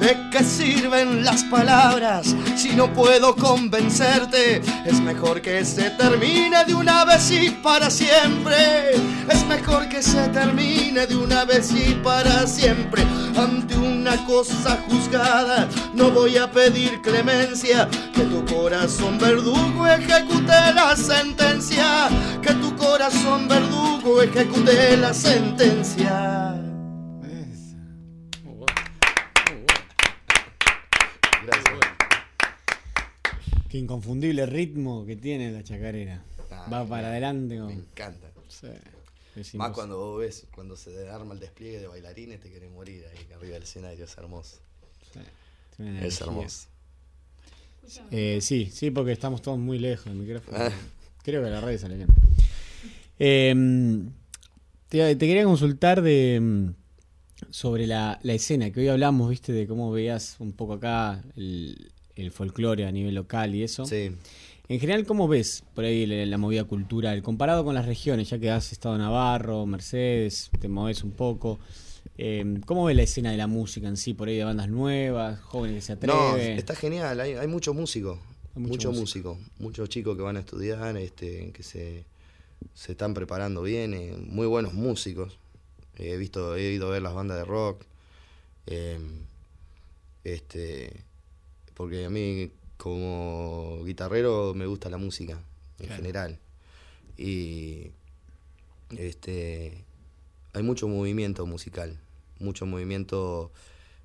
¿De 0.01 0.17
qué 0.33 0.43
sirven 0.43 1.23
las 1.23 1.45
palabras 1.45 2.35
si 2.61 2.77
no 2.77 2.93
puedo 2.93 3.35
convencerte? 3.35 4.61
Es 4.85 5.01
mejor 5.01 5.41
que 5.41 5.65
se 5.65 5.89
termine 5.93 6.63
de 6.67 6.75
una 6.75 7.07
vez 7.07 7.31
y 7.31 7.49
para 7.51 7.89
siempre. 7.91 8.97
Es 9.31 9.47
mejor 9.47 9.89
que 9.89 10.03
se 10.03 10.29
termine 10.29 11.07
de 11.07 11.17
una 11.17 11.47
vez 11.47 11.73
y 11.73 11.95
para 11.95 12.47
siempre. 12.47 13.03
Ante 13.35 13.79
una 13.79 14.15
cosa 14.27 14.79
juzgada 14.87 15.69
no 15.95 16.11
voy 16.11 16.37
a 16.37 16.51
pedir 16.51 17.01
clemencia. 17.01 17.89
Que 18.15 18.25
tu 18.25 18.45
corazón 18.45 19.19
verdugo 19.19 19.87
ejecute 19.87 20.75
la 20.75 20.95
sentencia. 20.97 22.11
Que 22.43 22.53
tu 22.55 22.77
corazón 22.77 23.49
verdugo 23.49 24.21
ejecute 24.21 24.99
la 24.99 25.15
sentencia. 25.15 26.70
Qué 33.71 33.79
inconfundible 33.79 34.47
ritmo 34.47 35.07
que 35.07 35.17
tiene 35.17 35.53
la 35.53 35.63
chacarera. 35.63 36.23
Ah, 36.51 36.69
Va 36.73 36.87
para 36.87 37.09
adelante. 37.09 37.59
Me 37.61 37.73
encanta. 37.75 38.31
Sí. 38.49 39.57
Más 39.57 39.71
cuando 39.71 39.97
vos 39.97 40.21
ves, 40.21 40.47
cuando 40.53 40.77
se 40.77 41.09
arma 41.09 41.35
el 41.35 41.41
despliegue 41.41 41.79
de 41.79 41.87
bailarines, 41.87 42.41
te 42.41 42.51
querés 42.51 42.71
morir 42.71 43.05
ahí 43.13 43.27
arriba 43.33 43.55
del 43.55 43.63
escenario, 43.63 44.05
es 44.05 44.19
hermoso. 44.19 44.59
Una 45.79 46.05
Es 46.05 46.21
energía. 46.21 46.27
hermoso. 46.27 46.67
Eh, 48.11 48.39
sí, 48.43 48.69
sí, 48.73 48.91
porque 48.91 49.13
estamos 49.13 49.41
todos 49.41 49.59
muy 49.59 49.79
lejos 49.79 50.07
del 50.07 50.17
micrófono. 50.17 50.59
Ah. 50.61 50.71
Creo 51.23 51.43
que 51.43 51.51
la 51.51 51.61
red 51.61 51.79
sale 51.79 51.97
bien. 51.97 52.09
Eh, 53.19 53.55
te, 54.89 55.15
te 55.17 55.27
quería 55.27 55.45
consultar 55.45 56.03
de 56.03 56.39
mm, 56.41 56.71
sobre 57.51 57.87
la, 57.87 58.19
la 58.23 58.33
escena, 58.35 58.71
que 58.73 58.81
hoy 58.81 58.89
hablamos, 58.89 59.31
viste, 59.31 59.53
de 59.53 59.67
cómo 59.67 59.93
veías 59.93 60.37
un 60.41 60.53
poco 60.53 60.75
acá 60.75 61.23
el, 61.37 61.93
el 62.21 62.31
folclore 62.33 62.87
a 62.87 62.93
nivel 62.93 63.15
local 63.15 63.55
y 63.55 63.63
eso. 63.63 63.85
Sí. 63.85 64.13
En 64.69 64.79
general, 64.79 65.05
¿cómo 65.05 65.27
ves 65.27 65.65
por 65.75 65.85
ahí 65.85 66.07
la, 66.07 66.25
la 66.27 66.39
movida 66.39 66.63
cultural? 66.65 67.23
Comparado 67.23 67.65
con 67.65 67.75
las 67.75 67.87
regiones, 67.87 68.31
ya 68.31 68.39
que 68.39 68.51
has 68.51 68.71
estado 68.71 68.95
en 68.95 69.01
Navarro, 69.01 69.67
Mercedes, 69.67 70.51
te 70.61 70.69
moves 70.69 71.03
un 71.03 71.11
poco. 71.11 71.59
eh, 72.17 72.61
¿Cómo 72.67 72.85
ves 72.85 72.95
la 72.97 73.03
escena 73.03 73.33
de 73.33 73.37
la 73.37 73.49
música 73.49 73.89
en 73.89 73.97
sí? 73.97 74.15
Por 74.15 74.29
ahí 74.29 74.37
de 74.37 74.45
bandas 74.45 74.69
nuevas, 74.69 75.41
jóvenes 75.41 75.77
que 75.77 75.81
se 75.83 75.93
atreven. 75.95 76.17
No, 76.17 76.37
está 76.37 76.77
genial, 76.77 77.19
hay, 77.21 77.33
hay 77.33 77.49
muchos 77.49 77.75
músicos, 77.75 78.19
Hay 78.55 78.63
mucho 78.63 78.93
músicos, 78.93 79.39
muchos 79.59 79.89
chicos 79.89 80.17
que 80.17 80.23
van 80.23 80.37
a 80.37 80.41
estudiar, 80.41 80.97
este, 80.99 81.51
que 81.51 81.63
se, 81.65 82.05
se 82.75 82.93
están 82.93 83.13
preparando 83.13 83.63
bien, 83.63 83.93
eh, 83.95 84.17
muy 84.19 84.47
buenos 84.47 84.73
músicos. 84.73 85.37
He 85.97 86.17
visto, 86.17 86.55
he 86.55 86.73
ido 86.73 86.87
a 86.87 86.91
ver 86.93 87.03
las 87.03 87.13
bandas 87.15 87.39
de 87.39 87.45
rock, 87.45 87.83
eh, 88.67 88.99
este, 90.25 91.05
porque 91.81 92.05
a 92.05 92.11
mí 92.11 92.51
como 92.77 93.83
guitarrero 93.87 94.53
me 94.53 94.67
gusta 94.67 94.91
la 94.91 94.99
música 94.99 95.43
en 95.79 95.87
Claro. 95.87 95.97
general 95.97 96.39
y 97.17 97.87
este 98.99 99.83
hay 100.53 100.63
mucho 100.63 100.89
movimiento 100.89 101.47
musical, 101.47 101.99
mucho 102.39 102.67
movimiento 102.67 103.51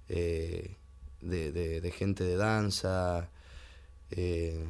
eh, 0.07 0.75
de, 1.19 1.51
de- 1.51 1.81
de 1.81 1.91
gente 1.91 2.23
de 2.23 2.37
danza. 2.37 3.29
eh, 4.11 4.63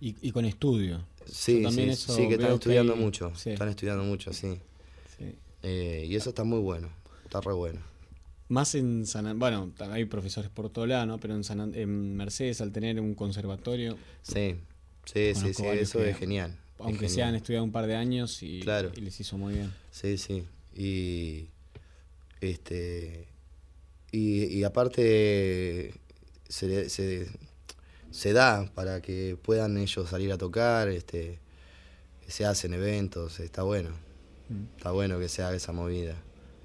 Y, 0.00 0.16
y 0.22 0.32
con 0.32 0.44
estudio. 0.44 1.04
sí, 1.26 1.62
también 1.62 1.94
sí, 1.94 2.12
sí, 2.12 2.26
que 2.26 2.34
están 2.34 2.52
estudiando 2.54 2.94
hay- 2.94 2.98
mucho. 3.00 3.32
sí. 3.36 3.50
Están 3.50 3.68
estudiando 3.68 4.02
mucho, 4.02 4.32
sí. 4.32 4.58
Sí. 5.16 5.36
Eh, 5.62 6.06
y 6.08 6.16
eso 6.16 6.30
está 6.30 6.42
muy 6.42 6.58
bueno, 6.60 6.88
está 7.24 7.40
re 7.42 7.52
bueno. 7.52 7.80
Más 8.50 8.74
en 8.74 9.06
San 9.06 9.26
An- 9.26 9.38
bueno, 9.38 9.72
hay 9.90 10.04
profesores 10.04 10.50
por 10.50 10.68
todo 10.70 10.84
lado, 10.86 11.06
¿no? 11.06 11.18
Pero 11.18 11.34
en, 11.34 11.44
San 11.44 11.60
An- 11.60 11.74
en 11.74 12.16
Mercedes, 12.16 12.60
al 12.60 12.72
tener 12.72 13.00
un 13.00 13.14
conservatorio. 13.14 13.96
Sí, 14.22 14.56
sí, 15.06 15.32
sí, 15.34 15.54
sí, 15.54 15.64
eso 15.66 15.98
que, 16.00 16.10
es 16.10 16.18
genial. 16.18 16.50
es 16.50 16.80
Aunque 16.80 17.08
se 17.08 17.14
genial. 17.14 17.28
han 17.30 17.34
estudiado 17.36 17.64
un 17.64 17.72
par 17.72 17.86
de 17.86 17.94
años 17.96 18.42
y, 18.42 18.60
Claro. 18.60 18.90
y 18.96 19.00
les 19.00 19.18
hizo 19.20 19.38
muy 19.38 19.54
bien. 19.54 19.72
Sí, 19.90 20.18
sí. 20.18 20.44
Y 20.74 21.48
este 22.40 23.28
y, 24.12 24.44
y 24.46 24.64
aparte 24.64 25.94
se, 26.48 26.88
se, 26.90 27.28
se 28.10 28.32
da 28.32 28.68
para 28.74 29.00
que 29.00 29.36
puedan 29.40 29.78
ellos 29.78 30.08
salir 30.10 30.32
a 30.32 30.38
tocar, 30.38 30.88
este 30.88 31.38
se 32.26 32.44
hacen 32.44 32.74
eventos, 32.74 33.38
está 33.40 33.62
bueno. 33.62 33.90
Mm. 34.48 34.76
Está 34.76 34.90
bueno 34.90 35.18
que 35.20 35.28
se 35.28 35.42
haga 35.42 35.54
esa 35.56 35.72
movida. 35.72 36.16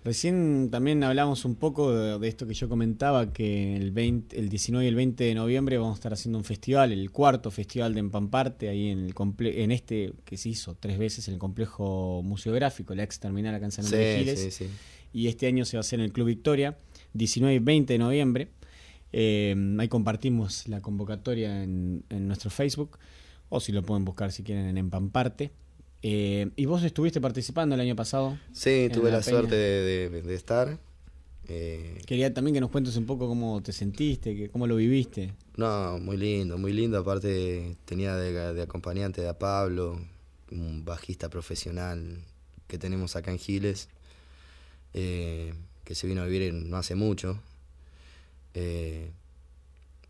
Recién 0.05 0.69
también 0.69 1.03
hablamos 1.03 1.45
un 1.45 1.55
poco 1.55 1.91
de, 1.91 2.19
de 2.19 2.27
esto 2.27 2.45
que 2.45 2.53
yo 2.53 2.69
comentaba, 2.69 3.33
que 3.33 3.75
el, 3.75 3.89
20, 3.89 4.37
el 4.37 4.49
19 4.49 4.85
y 4.85 4.87
el 4.87 4.93
20 4.93 5.23
de 5.23 5.33
noviembre 5.33 5.79
vamos 5.79 5.93
a 5.93 5.95
estar 5.95 6.13
haciendo 6.13 6.37
un 6.37 6.43
festival, 6.43 6.91
el 6.91 7.09
cuarto 7.09 7.49
festival 7.49 7.95
de 7.95 8.01
Empamparte, 8.01 8.69
ahí 8.69 8.89
en, 8.89 8.99
el 8.99 9.15
comple 9.15 9.63
en 9.63 9.71
este 9.71 10.13
que 10.23 10.37
se 10.37 10.49
hizo 10.49 10.75
tres 10.79 10.99
veces, 10.99 11.27
en 11.27 11.33
el 11.33 11.39
complejo 11.39 12.21
museográfico, 12.23 12.93
la 12.93 13.01
ex 13.01 13.19
terminal 13.19 13.55
acá 13.55 13.65
en 13.65 13.71
San 13.71 13.83
Sí, 13.83 13.95
Andrés 13.95 14.13
de 14.13 14.19
Giles. 14.19 14.39
sí, 14.41 14.51
sí. 14.65 14.69
Y 15.11 15.27
este 15.27 15.47
año 15.47 15.65
se 15.65 15.75
va 15.75 15.79
a 15.79 15.81
hacer 15.81 15.97
en 15.99 16.05
el 16.05 16.13
Club 16.13 16.27
Victoria, 16.27 16.77
19 17.13 17.55
y 17.55 17.59
20 17.59 17.93
de 17.93 17.97
noviembre. 17.97 18.49
Eh, 19.11 19.55
ahí 19.79 19.87
compartimos 19.87 20.67
la 20.67 20.81
convocatoria 20.81 21.63
en, 21.63 22.03
en 22.11 22.27
nuestro 22.27 22.51
Facebook, 22.51 22.99
o 23.49 23.59
si 23.59 23.71
lo 23.71 23.81
pueden 23.81 24.05
buscar 24.05 24.31
si 24.31 24.43
quieren 24.43 24.67
en 24.67 24.77
Empamparte. 24.77 25.51
Eh, 26.07 26.51
¿Y 26.55 26.65
vos 26.67 26.83
estuviste 26.83 27.19
participando 27.19 27.73
el 27.73 27.81
año 27.81 27.95
pasado? 27.95 28.37
Sí, 28.53 28.89
tuve 28.93 29.09
la, 29.09 29.23
suerte 29.23 29.55
de, 29.55 30.09
de- 30.11 30.21
de 30.21 30.35
estar. 30.35 30.77
Eh, 31.47 31.97
Quería 32.05 32.31
también 32.31 32.53
que 32.53 32.61
nos 32.61 32.69
cuentes 32.69 32.95
un 32.95 33.07
poco 33.07 33.27
cómo 33.27 33.63
te 33.63 33.71
sentiste, 33.71 34.35
que, 34.35 34.49
cómo 34.49 34.67
lo 34.67 34.75
viviste. 34.75 35.33
No, 35.57 35.97
muy 35.97 36.15
lindo, 36.17 36.59
muy 36.59 36.73
lindo. 36.73 36.99
Aparte 36.99 37.75
tenía 37.85 38.15
de, 38.17 38.53
de 38.53 38.61
acompañante 38.61 39.27
a 39.27 39.39
Pablo, 39.39 39.99
un 40.51 40.85
bajista 40.85 41.27
profesional 41.29 42.19
que 42.67 42.77
tenemos 42.77 43.15
acá 43.15 43.31
en 43.31 43.39
Giles, 43.39 43.89
eh, 44.93 45.55
que 45.83 45.95
se 45.95 46.05
vino 46.05 46.21
a 46.21 46.25
vivir 46.25 46.43
en- 46.43 46.69
no 46.69 46.77
hace 46.77 46.93
mucho. 46.93 47.39
Eh, 48.53 49.09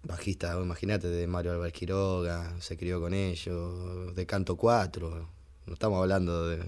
bajista, 0.03 0.59
imagínate, 0.61 1.07
de 1.07 1.25
Mario 1.25 1.53
Álvarez 1.53 1.71
Quiroga, 1.73 2.53
se 2.59 2.75
crió 2.75 2.99
con 2.99 3.13
ellos, 3.13 4.13
de 4.13 4.25
Canto 4.25 4.57
4, 4.57 5.29
no 5.67 5.73
estamos 5.73 5.99
hablando 6.01 6.47
de... 6.49 6.63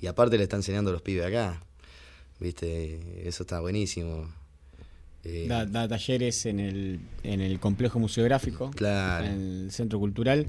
Y 0.00 0.06
aparte 0.06 0.36
le 0.38 0.44
está 0.44 0.56
enseñando 0.56 0.90
a 0.90 0.92
los 0.94 1.02
pibes 1.02 1.26
acá, 1.26 1.60
¿viste? 2.38 3.28
Eso 3.28 3.42
está 3.42 3.60
buenísimo. 3.60 4.28
Eh, 5.24 5.46
Da, 5.48 5.66
da 5.66 5.86
talleres 5.86 6.46
en 6.46 6.60
el, 6.60 7.00
en 7.22 7.40
el 7.42 7.60
complejo 7.60 7.98
museográfico, 7.98 8.70
Claro. 8.70 9.26
en 9.26 9.64
el 9.64 9.72
centro 9.72 9.98
cultural. 9.98 10.46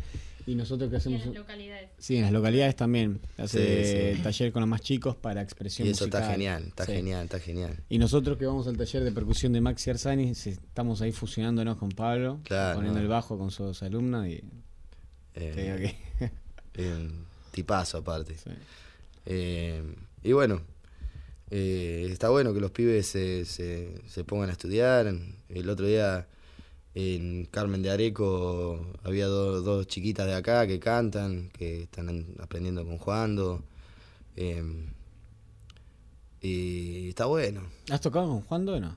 Y 0.48 0.56
nosotros 0.56 0.90
que 0.90 0.96
hacemos. 0.96 1.24
las 1.26 1.36
localidades. 1.36 1.90
Sí, 2.00 2.16
en 2.16 2.24
las 2.24 2.32
localidades 2.32 2.76
también. 2.76 3.20
Hace 3.38 4.14
Sí, 4.14 4.18
sí. 4.18 4.24
taller 4.24 4.52
con 4.52 4.62
los 4.62 4.70
más 4.70 4.82
chicos 4.82 5.16
para 5.16 5.42
expresión 5.42 5.88
Y 5.88 5.92
eso 5.92 6.06
está 6.06 6.26
genial, 6.32 6.64
está 6.68 6.86
Sí. 6.86 6.94
genial, 6.94 7.26
está 7.26 7.40
genial. 7.40 7.78
Y 7.90 8.00
nosotros 8.00 8.38
que 8.40 8.46
vamos 8.48 8.66
al 8.68 8.76
taller 8.78 9.04
de 9.04 9.12
percusión 9.12 9.54
de 9.54 9.62
Maxi 9.62 9.92
Arzani, 9.92 10.34
se- 10.34 10.52
estamos 10.52 11.02
ahí 11.02 11.12
fusionándonos 11.12 11.78
con 11.78 11.90
Pablo, 11.90 12.40
Claro, 12.46 12.76
poniendo 12.78 12.98
no. 13.00 13.04
el 13.04 13.10
bajo 13.10 13.38
con 13.38 13.52
sus 13.52 13.84
alumnos 13.84 14.26
y 14.28 14.42
Eh, 15.36 15.52
te 15.54 15.64
digo 15.64 15.76
que- 15.78 16.32
eh, 16.76 17.10
tipazo 17.52 17.98
aparte. 18.00 18.36
Eh, 19.26 19.84
y 20.24 20.32
bueno, 20.32 20.62
eh, 21.50 22.08
está 22.10 22.30
bueno 22.30 22.54
que 22.54 22.60
los 22.62 22.72
pibes 22.72 23.06
se, 23.08 23.46
se, 23.46 24.02
se 24.08 24.24
pongan 24.24 24.50
a 24.50 24.54
estudiar. 24.54 25.14
El 25.50 25.70
otro 25.70 25.86
día 25.86 26.28
en 26.94 27.46
Carmen 27.46 27.82
de 27.82 27.90
Areco 27.92 28.94
había 29.04 29.28
do- 29.28 29.62
dos 29.62 29.88
chiquitas 29.88 30.26
de 30.28 30.34
acá 30.34 30.66
que 30.68 30.80
cantan, 30.80 31.50
que 31.50 31.84
están 31.84 32.10
en- 32.10 32.36
aprendiendo 32.40 32.86
con 32.86 32.98
Juando. 32.98 33.64
Eh, 34.36 34.64
y 36.42 37.10
está 37.10 37.26
bueno. 37.26 37.62
¿Has 37.92 38.02
tocado 38.02 38.28
con 38.28 38.42
Juando 38.42 38.74
o 38.76 38.80
no? 38.80 38.96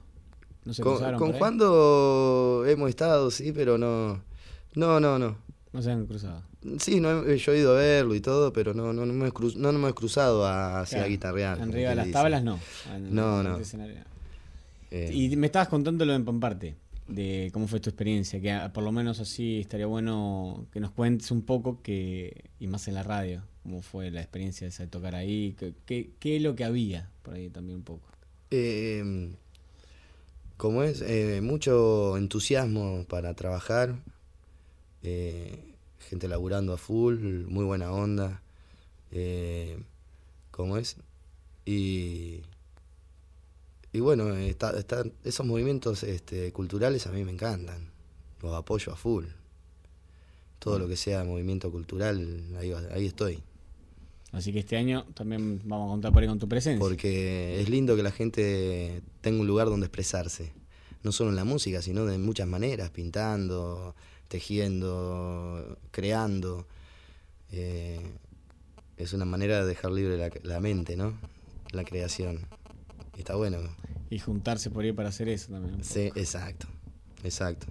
¿No 0.65 0.73
se 0.73 0.83
Con, 0.83 0.99
con? 1.19 1.33
Juando 1.35 2.65
hemos 2.67 2.89
estado, 2.89 3.31
sí, 3.31 3.53
pero 3.53 3.77
no. 3.77 4.23
No, 4.75 4.99
no, 4.99 5.19
no. 5.19 5.37
No 5.73 5.83
se 5.83 5.91
han 5.91 6.07
cruzado. 6.07 6.43
Sí, 6.79 6.99
no, 7.01 7.27
yo 7.31 7.53
he 7.53 7.59
ido 7.59 7.73
a 7.73 7.79
verlo 7.79 8.15
y 8.15 8.21
todo, 8.21 8.53
pero 8.53 8.73
no, 8.75 8.93
no, 8.93 9.05
no, 9.05 9.13
me, 9.13 9.29
he 9.29 9.33
no, 9.57 9.73
no 9.73 9.79
me 9.79 9.91
he 9.91 9.93
cruzado 9.95 10.47
hacia 10.47 10.99
Claro. 10.99 11.11
guitarrear. 11.11 11.59
como 11.59 11.73
Arriba 11.73 11.91
de 11.91 11.97
las 11.97 12.11
tablas 12.11 12.43
no. 12.43 12.59
En- 12.95 13.15
No, 13.15 13.41
en 13.41 13.47
no. 13.47 13.59
Eh, 14.91 15.11
Y 15.13 15.37
me 15.37 15.47
estabas 15.47 15.69
contando 15.69 16.05
lo 16.05 16.13
de 16.13 16.17
Empamparte, 16.19 16.77
de 17.09 17.51
cómo 17.53 17.67
fue 17.69 17.81
tu 17.81 17.91
experiencia, 17.91 18.41
que 18.41 18.59
por 18.73 18.83
lo 18.85 18.93
menos 18.93 19.21
así 19.21 19.61
estaría 19.61 19.87
bueno 19.87 20.67
que 20.73 20.81
nos 20.81 20.93
cuentes 20.93 21.31
un 21.31 21.43
poco, 21.43 21.83
que 21.83 22.45
y 22.61 22.67
más 22.67 22.89
en 22.89 22.95
la 22.95 23.03
radio, 23.03 23.43
cómo 23.63 23.83
fue 23.83 24.11
la 24.11 24.21
experiencia 24.21 24.67
esa 24.69 24.85
de 24.85 24.89
tocar 24.89 25.15
ahí, 25.15 25.55
qué, 25.59 25.75
qué, 25.85 26.11
qué 26.19 26.37
es 26.37 26.43
lo 26.43 26.55
que 26.55 26.65
había 26.65 27.11
por 27.23 27.35
ahí 27.35 27.51
también 27.51 27.79
un 27.79 27.85
poco. 27.85 28.09
eh, 28.51 29.33
como 30.57 30.83
es, 30.85 31.03
eh, 31.03 31.41
mucho 31.43 32.17
entusiasmo 32.17 33.05
para 33.09 33.35
trabajar, 33.35 33.97
eh, 35.03 35.74
gente 36.15 36.29
laburando 36.29 36.73
a 36.73 36.77
full, 36.77 37.45
muy 37.49 37.65
buena 37.65 37.91
onda, 37.91 38.41
eh, 39.11 39.77
como 40.53 40.77
es, 40.77 40.97
y, 41.67 42.41
y 43.93 43.99
bueno, 43.99 44.33
está, 44.37 44.79
está- 44.79 45.05
esos 45.25 45.45
movimientos 45.45 46.05
este, 46.05 46.53
culturales 46.53 47.09
a 47.09 47.11
mí 47.11 47.25
me 47.25 47.33
encantan, 47.33 47.91
los 48.43 48.55
apoyo 48.55 48.93
a 48.93 48.97
full. 48.97 49.25
Todo 50.61 50.79
lo 50.79 50.87
que 50.89 50.97
sea 50.97 51.25
movimiento 51.25 51.71
cultural, 51.73 52.43
ahí 52.93 53.07
estoy. 53.07 53.43
Así 54.33 54.53
que 54.53 54.61
este 54.61 54.77
año 54.77 55.05
también 55.15 55.61
vamos 55.65 55.89
a 55.89 55.91
contar 55.91 56.13
por 56.13 56.23
ahí 56.23 56.29
con 56.29 56.39
tu 56.39 56.49
presencia. 56.49 56.79
Porque 56.79 57.61
es 57.61 57.69
lindo 57.69 57.97
que 57.97 58.03
la 58.05 58.13
gente 58.13 59.03
tenga 59.21 59.41
un 59.41 59.47
lugar 59.47 59.67
donde 59.69 59.87
expresarse. 59.87 60.53
No 61.03 61.13
solo 61.13 61.31
en 61.31 61.37
la 61.37 61.45
música, 61.45 61.83
sino 61.83 62.07
de 62.07 62.17
muchas 62.19 62.47
maneras, 62.49 62.89
pintando, 62.91 63.95
tejiendo, 64.29 65.79
creando. 65.91 66.67
Eh, 67.53 68.01
es 68.97 69.13
una 69.13 69.25
manera 69.25 69.61
de 69.61 69.67
dejar 69.67 69.91
libre 69.93 70.17
la, 70.17 70.31
la 70.43 70.61
mente, 70.61 70.97
¿no? 70.97 71.19
La 71.73 71.85
creación. 71.85 72.47
Está 73.17 73.37
bueno. 73.37 73.59
Y 74.11 74.19
juntarse 74.19 74.71
por 74.71 74.85
ahí 74.85 74.93
para 74.93 75.09
hacer 75.09 75.29
eso 75.29 75.53
también. 75.53 75.83
Sí, 75.83 76.11
exacto. 76.15 76.67
Exacto. 77.23 77.67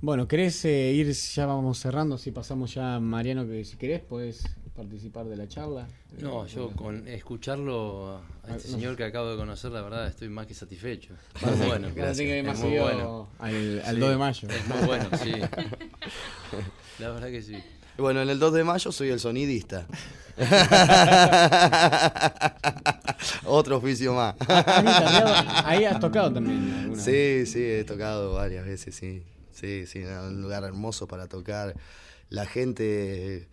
Bueno, 0.00 0.26
¿querés 0.26 0.64
eh, 0.64 0.92
ir? 0.92 1.12
Ya 1.12 1.46
vamos 1.46 1.78
cerrando. 1.78 2.18
Si 2.18 2.32
pasamos 2.32 2.74
ya, 2.74 2.98
Mariano, 2.98 3.46
que 3.46 3.64
si 3.64 3.76
querés, 3.76 4.00
podés 4.00 4.44
participar 4.74 5.26
de 5.26 5.36
la 5.36 5.48
charla. 5.48 5.86
No, 6.18 6.46
yo 6.46 6.70
con 6.70 7.06
escucharlo 7.08 8.20
a 8.48 8.56
este 8.56 8.68
señor 8.68 8.96
que 8.96 9.04
acabo 9.04 9.30
de 9.30 9.36
conocer, 9.36 9.70
la 9.72 9.82
verdad, 9.82 10.06
estoy 10.06 10.28
más 10.28 10.46
que 10.46 10.54
satisfecho. 10.54 11.14
Muy 11.44 11.66
bueno. 11.66 11.88
Gracias. 11.94 12.18
que 12.18 12.40
Es 12.40 12.58
muy 12.58 12.78
bueno. 12.78 13.28
al, 13.38 13.82
al 13.84 13.94
Sí, 13.94 14.00
2 14.00 14.10
de 14.10 14.16
mayo. 14.16 14.48
Es 14.48 14.68
muy 14.68 14.86
bueno, 14.86 15.08
sí. 15.22 15.32
La 16.98 17.10
verdad 17.10 17.28
que 17.28 17.42
sí. 17.42 17.56
Bueno, 17.98 18.22
en 18.22 18.30
el 18.30 18.38
2 18.38 18.52
de 18.54 18.64
mayo 18.64 18.92
soy 18.92 19.10
el 19.10 19.20
sonidista. 19.20 19.86
Otro 23.44 23.76
oficio 23.76 24.14
más. 24.14 24.34
Ah, 24.48 25.62
Ahí 25.66 25.84
has 25.84 26.00
tocado 26.00 26.32
también. 26.32 26.74
alguna 26.84 27.02
Sí, 27.02 27.44
sí, 27.46 27.62
he 27.62 27.84
tocado 27.84 28.32
varias 28.34 28.64
veces, 28.64 28.94
sí. 28.94 29.22
Sí, 29.52 29.86
sí, 29.86 30.02
un 30.02 30.40
lugar 30.40 30.64
hermoso 30.64 31.06
para 31.06 31.26
tocar. 31.28 31.74
La 32.30 32.46
gente 32.46 33.48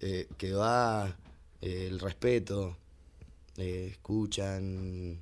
eh, 0.00 0.28
que 0.38 0.52
va, 0.52 1.14
eh, 1.60 1.86
el 1.88 2.00
respeto, 2.00 2.76
eh, 3.56 3.88
escuchan. 3.90 5.20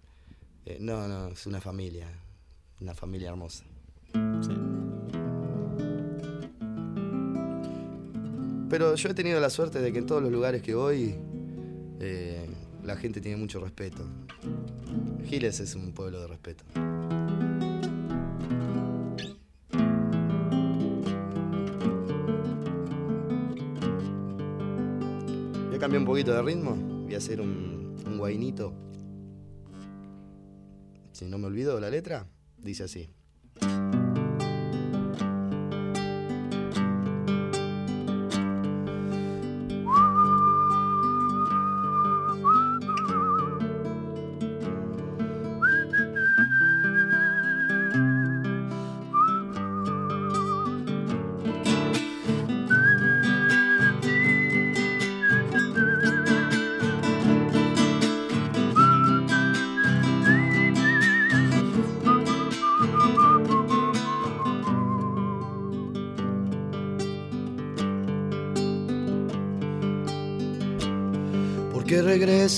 no, 0.81 1.09
no, 1.09 1.29
es 1.29 1.47
una 1.47 1.61
familia, 1.61 2.07
una 2.81 2.95
familia 2.95 3.31
hermosa. 3.31 3.65
Pero 8.71 8.95
yo 8.95 9.09
he 9.09 9.15
tenido 9.15 9.41
la 9.41 9.51
suerte 9.51 9.81
de 9.81 9.93
que 9.93 9.99
en 9.99 10.07
todos 10.07 10.23
los 10.23 10.31
lugares 10.31 10.63
que 10.63 10.75
voy, 10.75 11.17
la 12.85 12.97
gente 12.97 13.21
tiene 13.21 13.37
mucho 13.37 13.61
respeto. 13.61 14.05
Giles 15.25 15.59
es 15.61 15.75
un 15.75 15.93
pueblo 15.93 16.21
de 16.21 16.29
respeto. 16.29 16.65
Cambiar 25.89 26.01
un 26.01 26.07
poquito 26.07 26.35
de 26.35 26.43
ritmo. 26.43 26.77
Voy 27.05 27.15
a 27.15 27.17
hacer 27.17 27.41
un, 27.41 27.97
un 28.05 28.19
guainito. 28.19 28.75
Si 31.13 31.25
no 31.25 31.39
me 31.39 31.47
olvido 31.47 31.81
la 31.81 31.89
letra, 31.89 32.27
dice 32.59 32.85
así. 32.85 33.09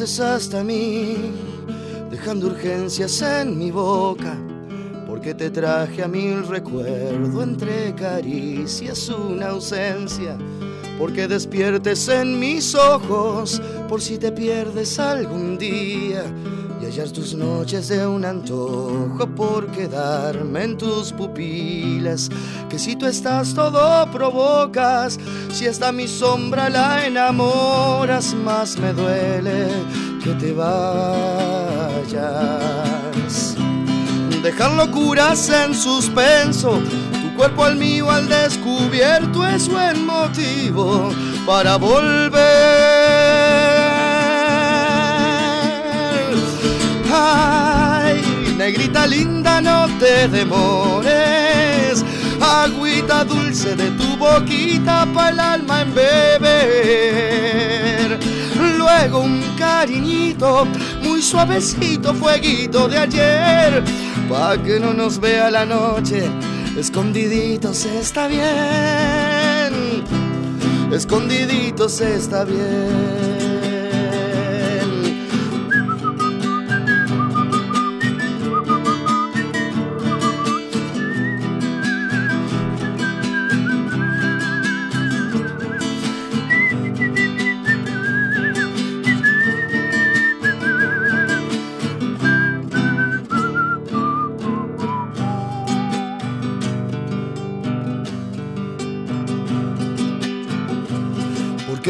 Hasta 0.00 0.64
mí, 0.64 1.14
dejando 2.10 2.46
urgencias 2.46 3.20
en 3.20 3.58
mi 3.58 3.70
boca. 3.70 4.34
Porque 5.06 5.34
te 5.34 5.50
traje 5.50 6.02
a 6.02 6.08
mí 6.08 6.28
el 6.28 6.46
recuerdo 6.46 7.42
entre 7.42 7.94
caricias, 7.94 9.10
una 9.10 9.48
ausencia. 9.48 10.38
Porque 10.98 11.28
despiertes 11.28 12.08
en 12.08 12.40
mis 12.40 12.74
ojos, 12.74 13.60
por 13.90 14.00
si 14.00 14.16
te 14.16 14.32
pierdes 14.32 14.98
algún 14.98 15.58
día. 15.58 16.24
Tus 16.90 17.34
noches 17.34 17.86
de 17.86 18.04
un 18.04 18.24
antojo 18.24 19.24
por 19.36 19.68
quedarme 19.68 20.64
en 20.64 20.76
tus 20.76 21.12
pupilas. 21.12 22.28
Que 22.68 22.80
si 22.80 22.96
tú 22.96 23.06
estás 23.06 23.54
todo 23.54 24.10
provocas, 24.10 25.16
si 25.52 25.68
hasta 25.68 25.92
mi 25.92 26.08
sombra 26.08 26.68
la 26.68 27.06
enamoras, 27.06 28.34
más 28.34 28.76
me 28.76 28.92
duele 28.92 29.68
que 30.22 30.32
te 30.34 30.52
vayas. 30.52 30.74
Dejar 34.42 34.72
locuras 34.72 35.48
en 35.48 35.72
suspenso, 35.72 36.82
tu 37.22 37.36
cuerpo 37.36 37.66
al 37.66 37.76
mío 37.76 38.10
al 38.10 38.28
descubierto 38.28 39.46
es 39.46 39.68
buen 39.68 40.04
motivo 40.04 41.10
para 41.46 41.76
volver. 41.76 42.89
Ay, 47.12 48.22
negrita 48.56 49.06
linda, 49.06 49.60
no 49.60 49.88
te 49.98 50.28
demores. 50.28 52.04
Agüita 52.40 53.24
dulce 53.24 53.74
de 53.74 53.90
tu 53.92 54.16
boquita 54.16 55.06
para 55.12 55.30
el 55.30 55.40
alma 55.40 55.82
en 55.82 55.94
beber. 55.94 57.00
Luego 58.78 59.20
un 59.20 59.42
cariñito, 59.58 60.66
muy 61.02 61.20
suavecito, 61.22 62.14
fueguito 62.14 62.88
de 62.88 62.98
ayer. 62.98 63.84
Pa' 64.28 64.56
que 64.58 64.78
no 64.78 64.92
nos 64.94 65.18
vea 65.18 65.50
la 65.50 65.64
noche, 65.66 66.30
escondiditos 66.78 67.84
está 67.86 68.28
bien. 68.28 70.04
Escondiditos 70.92 72.00
está 72.00 72.44
bien. 72.44 73.19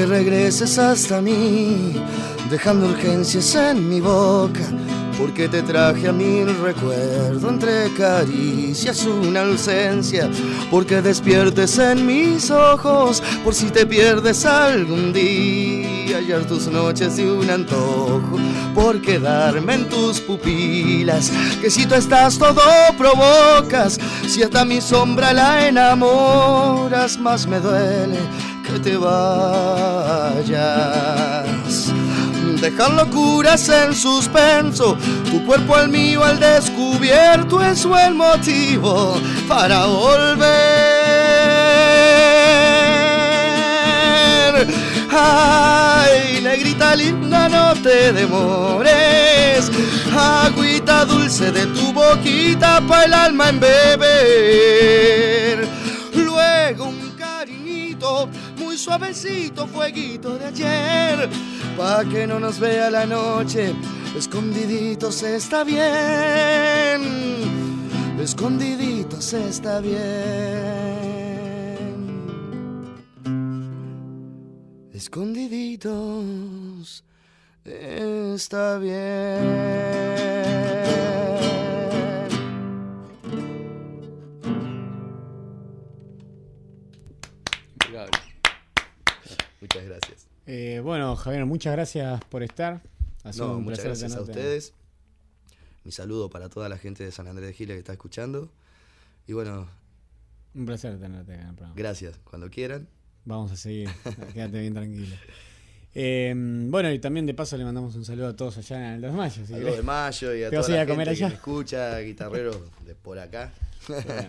Porque 0.01 0.15
regreses 0.15 0.79
hasta 0.79 1.21
mí, 1.21 1.93
dejando 2.49 2.87
urgencias 2.87 3.55
en 3.55 3.87
mi 3.87 4.01
boca. 4.01 4.63
Porque 5.19 5.47
te 5.47 5.63
traje 5.63 6.09
a 6.09 6.13
mí 6.13 6.39
el 6.39 6.59
recuerdo 6.59 7.51
entre 7.51 7.93
caricias, 7.99 9.05
una 9.05 9.43
ausencia. 9.43 10.31
Porque 10.71 11.03
despiertes 11.03 11.79
en 11.79 12.07
mis 12.07 12.51
ojos, 12.51 13.23
por 13.45 13.55
si 13.55 13.67
te 13.67 13.85
pierdes 13.85 14.47
algún 14.47 15.13
día. 15.13 16.17
Hallar 16.17 16.47
tus 16.47 16.67
noches 16.69 17.19
y 17.19 17.25
un 17.25 17.51
antojo, 17.51 18.39
por 18.75 19.03
quedarme 19.03 19.75
en 19.75 19.89
tus 19.91 20.19
pupilas. 20.21 21.31
Que 21.61 21.69
si 21.69 21.85
tú 21.85 21.95
estás 21.95 22.39
todo 22.39 22.63
provocas, 22.97 24.01
si 24.27 24.43
hasta 24.43 24.65
mi 24.65 24.81
sombra 24.81 25.35
la 25.35 25.69
enamoras, 25.69 27.19
más 27.19 27.47
me 27.47 27.61
duele 27.61 28.50
que 28.73 28.79
te 28.79 28.97
vayas. 28.97 30.51
Dejar 32.61 32.93
locuras 32.93 33.69
en 33.69 33.95
suspenso, 33.95 34.97
tu 35.31 35.45
cuerpo 35.47 35.77
al 35.77 35.89
mío 35.89 36.23
al 36.23 36.39
descubierto 36.39 37.63
es 37.63 37.85
el 37.85 38.15
motivo 38.15 39.19
para 39.49 39.87
volver. 39.87 40.51
Ay, 45.11 46.41
negrita 46.43 46.95
linda, 46.97 47.49
no 47.49 47.73
te 47.83 48.13
demores. 48.13 49.71
Agüita 50.15 51.07
dulce 51.07 51.51
de 51.51 51.67
tu 51.67 51.93
boquita 51.93 52.81
para 52.87 53.05
el 53.05 53.15
alma 53.15 53.49
en 53.49 53.61
beber. 53.61 55.01
Suavecito, 58.81 59.67
fueguito 59.67 60.39
de 60.39 60.47
ayer, 60.47 61.29
pa' 61.77 62.03
que 62.11 62.27
no 62.27 62.41
nos 62.41 62.59
vea 62.59 62.91
la 62.91 63.05
noche, 63.05 63.75
escondiditos 64.17 65.23
está 65.23 65.65
bien, 65.65 67.03
escondiditos 68.19 69.35
está 69.35 69.81
bien, 69.81 70.01
escondiditos 74.95 77.05
está 77.65 78.79
bien. 78.79 79.91
Eh, 90.53 90.81
bueno, 90.83 91.15
Javier, 91.15 91.47
muchas 91.47 91.73
gracias 91.75 92.25
por 92.25 92.43
estar. 92.43 92.83
Ha 93.23 93.33
sido 93.33 93.47
No, 93.53 93.59
un 93.59 93.65
muchas 93.65 93.85
gracias 93.85 94.17
a 94.17 94.21
ustedes. 94.23 94.75
Mi 95.85 95.93
saludo 95.93 96.29
para 96.29 96.49
toda 96.49 96.69
la 96.69 96.77
gente 96.77 97.05
de 97.05 97.13
San 97.13 97.29
Andrés 97.29 97.47
de 97.47 97.55
Giles 97.55 97.75
que 97.77 97.79
está 97.79 97.93
escuchando. 97.93 98.51
Y 99.29 99.33
bueno, 99.33 99.69
Un 100.57 100.67
placer 100.67 100.99
tenerte 100.99 101.35
acá 101.35 101.43
en 101.43 101.49
el 101.51 101.55
programa. 101.55 101.75
gracias. 101.77 102.19
Cuando 102.25 102.51
quieran. 102.51 102.89
Vamos 103.25 103.53
a 103.53 103.57
seguir. 103.57 103.89
Quédate 104.35 104.59
bien 104.61 104.75
tranquilo. 104.75 105.15
Eh, 105.95 106.35
bueno, 106.69 106.91
y 106.91 106.99
también 106.99 107.27
de 107.27 107.35
paso 107.35 107.57
le 107.57 107.65
mandamos 107.65 107.95
un 107.95 108.05
saludo 108.05 108.27
a 108.29 108.35
todos 108.35 108.59
allá 108.59 108.77
en 108.89 108.95
el 108.95 109.01
2 109.03 109.13
de 109.13 109.17
mayo. 109.17 109.47
si 109.47 109.53
Al 109.55 109.59
querés. 109.61 109.67
2 109.67 109.77
de 109.77 109.83
mayo 109.85 110.35
y 110.35 110.43
a 110.43 110.51
¿Te 110.51 110.57
vas 110.57 110.67
toda 110.67 110.79
la 110.79 110.83
a 110.83 110.87
comer 110.87 111.07
gente 111.09 111.21
que 111.21 111.27
me 111.29 111.35
escucha, 111.35 111.99
guitarreros 112.01 112.57
de 112.85 112.95
por 112.97 113.21
acá. 113.21 113.53
Bueno, 113.87 114.05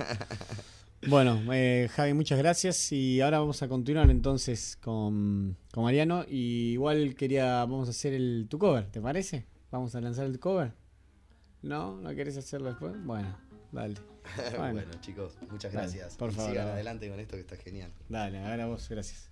eh, 1.04 1.90
Javi, 1.94 2.14
muchas 2.14 2.38
gracias. 2.38 2.92
Y 2.92 3.22
ahora 3.22 3.40
vamos 3.40 3.62
a 3.64 3.68
continuar 3.68 4.10
entonces 4.10 4.78
con, 4.82 5.58
con 5.72 5.84
Mariano. 5.84 6.26
Y 6.28 6.72
igual 6.74 7.16
quería, 7.16 7.58
vamos 7.66 7.88
a 7.88 7.92
hacer 7.92 8.14
el 8.14 8.48
tu 8.50 8.60
cover, 8.60 8.86
¿te 8.92 9.02
parece? 9.02 9.46
Vamos 9.72 9.96
a 9.96 10.02
lanzar 10.02 10.26
el 10.26 10.40
cover. 10.40 10.74
¿No? 11.62 11.98
¿No 11.98 12.14
querés 12.16 12.38
hacerlo 12.38 12.70
después? 12.70 12.94
Bueno, 13.04 13.38
dale. 13.72 13.96
bueno. 14.58 14.82
chicos, 15.00 15.38
muchas 15.50 15.74
Dale, 15.74 15.88
gracias. 15.88 16.16
por 16.16 16.32
Y 16.32 16.36
favor, 16.36 16.52
sigan 16.52 16.68
adelante 16.68 17.10
con 17.10 17.20
esto 17.20 17.36
que 17.36 17.42
está 17.42 17.58
genial. 17.58 17.92
Dale, 18.10 18.40
ahora 18.40 18.68
vos, 18.68 18.88
gracias. 18.90 19.30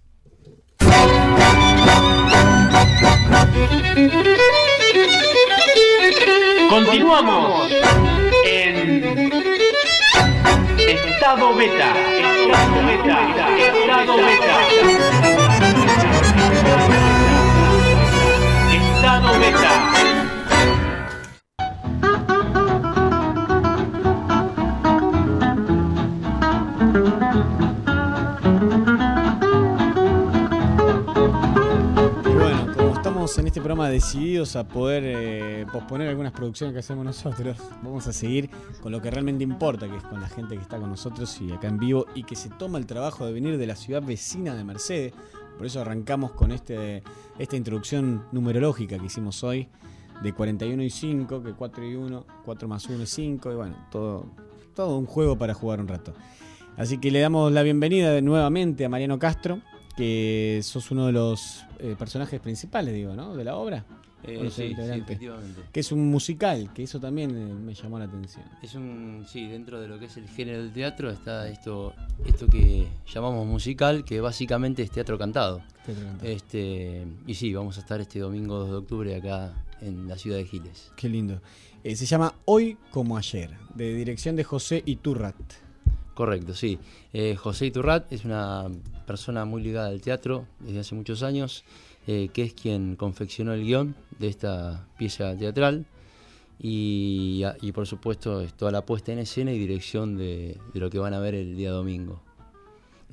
Continuamos 6.70 7.72
en 8.45 9.49
Estado 10.90 11.54
Beta. 11.54 11.94
Estado 12.48 12.86
Beta. 12.88 13.58
Estado 13.60 14.18
Beta. 14.18 14.58
Estado 18.74 19.40
Beta. 19.40 19.89
En 33.38 33.47
este 33.47 33.59
programa 33.59 33.89
decididos 33.89 34.55
a 34.55 34.67
poder 34.67 35.03
eh, 35.05 35.65
posponer 35.71 36.07
algunas 36.07 36.32
producciones 36.32 36.73
que 36.73 36.80
hacemos 36.80 37.05
nosotros, 37.05 37.57
vamos 37.84 38.07
a 38.07 38.13
seguir 38.13 38.49
con 38.82 38.91
lo 38.91 39.01
que 39.01 39.11
realmente 39.11 39.43
importa, 39.43 39.88
que 39.88 39.97
es 39.97 40.03
con 40.03 40.19
la 40.19 40.27
gente 40.27 40.55
que 40.55 40.61
está 40.61 40.80
con 40.80 40.89
nosotros 40.89 41.39
y 41.41 41.51
acá 41.51 41.67
en 41.67 41.77
vivo 41.77 42.05
y 42.15 42.23
que 42.23 42.36
se 42.36 42.49
toma 42.49 42.80
el 42.80 42.88
trabajo 42.88 43.25
de 43.25 43.34
venir 43.34 43.57
de 43.57 43.67
la 43.67 43.75
ciudad 43.75 44.01
vecina 44.01 44.55
de 44.55 44.63
Mercedes. 44.63 45.13
Por 45.57 45.67
eso 45.67 45.82
arrancamos 45.82 46.32
con 46.32 46.51
este, 46.51 47.03
esta 47.38 47.55
introducción 47.55 48.25
numerológica 48.32 48.97
que 48.97 49.05
hicimos 49.05 49.43
hoy 49.43 49.67
de 50.23 50.34
41 50.34 50.82
y 50.82 50.89
5, 50.89 51.43
que 51.43 51.53
4 51.53 51.86
y 51.86 51.95
1, 51.95 52.25
4 52.45 52.67
más 52.67 52.86
1 52.88 53.03
es 53.03 53.09
5, 53.09 53.51
y 53.51 53.55
bueno, 53.55 53.75
todo, 53.91 54.25
todo 54.73 54.97
un 54.97 55.05
juego 55.05 55.38
para 55.38 55.53
jugar 55.53 55.82
un 55.82 55.88
rato. 55.88 56.13
Así 56.77 56.97
que 56.97 57.11
le 57.11 57.19
damos 57.19 57.51
la 57.51 57.61
bienvenida 57.61 58.19
nuevamente 58.21 58.86
a 58.86 58.89
Mariano 58.89 59.19
Castro, 59.19 59.59
que 60.00 60.62
sos 60.64 60.91
uno 60.91 61.08
de 61.08 61.12
los 61.12 61.66
eh, 61.78 61.93
personajes 62.00 62.39
principales, 62.39 62.93
digo, 62.93 63.16
¿no? 63.16 63.36
De 63.36 63.43
la 63.43 63.58
obra. 63.58 63.84
Eh, 64.24 64.50
sí, 64.50 64.74
efectivamente. 64.78 65.64
Que 65.74 65.82
es 65.82 65.91
un 65.91 66.10
musical, 66.10 66.72
que 66.74 66.84
eso 66.84 67.02
también 67.02 67.32
eh, 67.32 67.54
me 67.54 67.74
llamó 67.74 68.00
la 68.00 68.06
atención. 68.06 68.45
Es 68.64 68.76
un, 68.76 69.26
sí, 69.28 69.47
dentro 69.47 69.82
de 69.82 69.89
lo 69.89 70.00
que 70.00 70.06
es 70.06 70.16
el 70.16 70.30
género 70.30 70.60
del 70.60 70.72
teatro 70.72 71.10
está 71.10 71.50
esto, 71.50 71.93
esto 72.26 72.47
que 72.47 72.88
llamamos 73.14 73.45
musical, 73.45 74.06
que 74.06 74.22
básicamente 74.22 74.84
es 74.84 74.91
teatro 74.91 75.18
cantado. 75.18 75.62
Teatro 75.86 76.06
cantado. 76.06 76.32
Este, 76.32 77.06
y 77.28 77.34
sí, 77.34 77.54
vamos 77.54 77.76
a 77.76 77.82
estar 77.82 78.00
este 78.00 78.20
domingo 78.20 78.58
2 78.60 78.70
de 78.70 78.76
octubre 78.78 79.16
acá 79.18 79.52
en 79.82 80.08
la 80.08 80.18
ciudad 80.18 80.38
de 80.38 80.45
Giles. 80.45 80.93
Qué 80.95 81.10
lindo. 81.10 81.41
Eh, 81.84 81.97
se 81.97 82.06
llama 82.06 82.36
Hoy 82.45 82.78
como 82.91 83.18
ayer, 83.18 83.52
de 83.76 83.93
dirección 83.95 84.38
de 84.38 84.45
José 84.45 84.82
Iturrat. 84.86 85.36
Correcto, 86.20 86.53
sí. 86.53 86.78
Eh, 87.13 87.38
José 87.38 87.67
Iturrat 87.67 88.11
es 88.11 88.26
una 88.26 88.67
persona 89.07 89.45
muy 89.45 89.63
ligada 89.63 89.88
al 89.88 90.01
teatro 90.01 90.47
desde 90.59 90.82
hace 90.82 90.93
muchos 90.93 91.24
años, 91.24 91.63
eh, 92.07 92.28
que 92.34 92.43
es 92.43 92.53
quien 92.53 92.97
confeccionó 92.97 93.53
el 93.53 93.63
guion 93.63 93.95
de 94.20 94.28
esta 94.28 94.86
pieza 94.97 95.38
teatral 95.38 95.86
y, 96.59 97.45
por 97.74 97.88
supuesto 97.88 98.41
es 98.41 98.53
toda 98.53 98.70
la 98.70 98.86
puesta 98.86 99.13
en 99.13 99.20
escena 99.20 99.53
y 99.53 99.59
dirección 99.59 100.17
de, 100.17 100.57
lo 100.74 100.89
que 100.89 100.99
van 100.99 101.13
a 101.13 101.22
ver 101.22 101.36
el 101.36 101.55
día 101.55 101.72
domingo. 101.72 102.20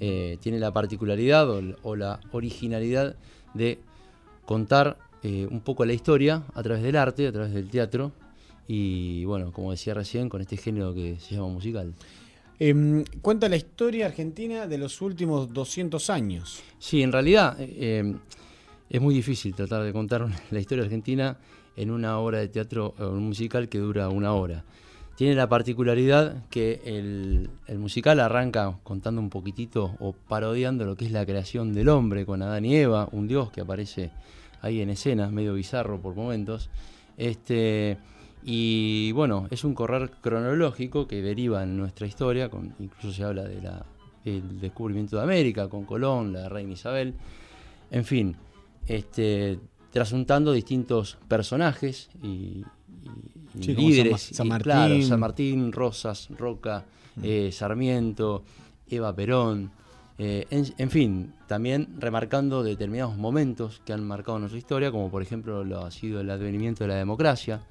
Eh, 0.00 0.36
tiene 0.40 0.58
la 0.58 0.72
particularidad 0.72 1.48
o, 1.48 1.62
o 1.84 1.94
la 1.94 2.18
originalidad 2.32 3.14
de 3.54 3.78
contar 4.44 4.96
un 5.22 5.60
poco 5.60 5.84
la 5.84 5.92
historia 5.92 6.42
a 6.54 6.62
través 6.64 6.82
del 6.82 6.96
arte, 6.96 7.28
a 7.28 7.32
través 7.32 7.54
del 7.54 7.70
teatro 7.70 8.10
y 8.66 9.24
bueno, 9.26 9.52
como 9.52 9.70
decía 9.70 9.94
recién, 9.94 10.28
con 10.28 10.40
este 10.40 10.56
género 10.56 10.92
que 10.92 11.18
se 11.20 11.36
llama 11.36 11.48
musical. 11.48 11.94
Em, 12.58 13.04
cuenta 13.20 13.48
la 13.48 13.56
historia 13.56 14.06
argentina 14.06 14.66
de 14.66 14.78
los 14.78 15.02
últimos 15.02 15.52
200 15.52 16.08
años. 16.08 16.62
Sí, 16.78 17.02
en 17.02 17.12
realidad 17.12 17.56
eh, 17.58 18.14
es 18.88 19.00
muy 19.00 19.14
difícil 19.14 19.54
tratar 19.54 19.82
de 19.82 19.92
contar 19.92 20.26
la 20.50 20.60
historia 20.60 20.84
argentina 20.84 21.36
en 21.76 21.90
una 21.90 22.18
obra 22.18 22.38
de 22.38 22.48
teatro 22.48 22.94
un 22.98 23.26
musical 23.26 23.68
que 23.68 23.78
dura 23.78 24.08
una 24.08 24.32
hora. 24.32 24.64
Tiene 25.16 25.34
la 25.34 25.48
particularidad 25.48 26.44
que 26.50 26.80
el, 26.84 27.50
el, 27.66 27.78
musical 27.78 28.20
arranca 28.20 28.78
contando 28.82 29.20
un 29.20 29.30
poquitito 29.30 29.96
o 29.98 30.12
parodiando 30.12 30.84
lo 30.84 30.94
que 30.94 31.06
es 31.06 31.10
la 31.10 31.24
creación 31.24 31.72
del 31.72 31.88
hombre 31.88 32.26
con 32.26 32.42
Adán 32.42 32.66
y 32.66 32.76
Eva, 32.76 33.08
un 33.12 33.26
dios 33.26 33.50
que 33.50 33.62
aparece 33.62 34.10
ahí 34.60 34.80
en 34.80 34.90
escena, 34.90 35.30
medio 35.30 35.54
bizarro 35.54 36.00
por 36.00 36.14
momentos. 36.14 36.68
Este, 37.16 37.96
y 38.48 39.10
bueno, 39.10 39.48
es 39.50 39.64
un 39.64 39.74
correr 39.74 40.08
cronológico 40.20 41.08
que 41.08 41.20
deriva 41.20 41.64
en 41.64 41.76
nuestra 41.76 42.06
historia, 42.06 42.48
con, 42.48 42.76
incluso 42.78 43.12
se 43.12 43.24
habla 43.24 43.42
del 43.42 43.62
de 44.24 44.40
descubrimiento 44.60 45.16
de 45.16 45.24
América 45.24 45.68
con 45.68 45.84
Colón, 45.84 46.32
la 46.32 46.48
reina 46.48 46.74
Isabel, 46.74 47.14
en 47.90 48.04
fin, 48.04 48.36
este, 48.86 49.58
trasuntando 49.90 50.52
distintos 50.52 51.18
personajes 51.26 52.08
y, 52.22 52.62
y 53.58 53.64
sí, 53.64 53.74
líderes. 53.74 54.22
San, 54.22 54.34
San, 54.34 54.46
y, 54.46 54.50
Martín. 54.50 54.64
claro, 54.64 55.02
San 55.02 55.20
Martín, 55.20 55.72
Rosas, 55.72 56.28
Roca, 56.38 56.84
mm. 57.16 57.20
eh, 57.24 57.50
Sarmiento, 57.50 58.44
Eva 58.88 59.12
Perón. 59.12 59.72
Eh, 60.18 60.46
en, 60.50 60.72
en, 60.78 60.90
fin, 60.90 61.34
también 61.48 61.96
remarcando 61.98 62.62
determinados 62.62 63.16
momentos 63.16 63.82
que 63.84 63.92
han 63.92 64.06
marcado 64.06 64.38
nuestra 64.38 64.58
historia, 64.58 64.92
como 64.92 65.10
por 65.10 65.20
ejemplo 65.20 65.64
lo 65.64 65.84
ha 65.84 65.90
sido 65.90 66.20
el 66.20 66.30
advenimiento 66.30 66.84
de 66.84 66.88
la 66.88 66.94
democracia, 66.94 67.62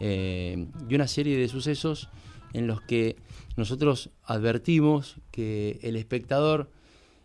eh, 0.00 0.66
y 0.88 0.94
una 0.94 1.08
serie 1.08 1.36
de 1.36 1.48
sucesos 1.48 2.08
en 2.52 2.66
los 2.66 2.80
que 2.80 3.16
nosotros 3.56 4.10
advertimos 4.24 5.16
que 5.30 5.78
el 5.82 5.96
espectador 5.96 6.70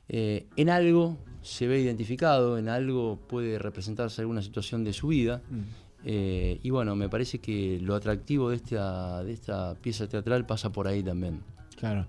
eh, 0.09 0.47
en 0.55 0.69
algo 0.69 1.17
se 1.41 1.67
ve 1.67 1.79
identificado, 1.79 2.57
en 2.57 2.69
algo 2.69 3.19
puede 3.27 3.59
representarse 3.59 4.21
alguna 4.21 4.41
situación 4.41 4.83
de 4.83 4.93
su 4.93 5.07
vida. 5.07 5.41
Mm. 5.49 5.59
Eh, 6.05 6.59
y 6.61 6.69
bueno, 6.69 6.95
me 6.95 7.07
parece 7.07 7.39
que 7.39 7.79
lo 7.81 7.95
atractivo 7.95 8.49
de 8.49 8.57
esta, 8.57 9.23
de 9.23 9.33
esta 9.33 9.75
pieza 9.75 10.07
teatral 10.07 10.45
pasa 10.45 10.71
por 10.71 10.87
ahí 10.87 11.01
también. 11.01 11.41
Claro. 11.77 12.05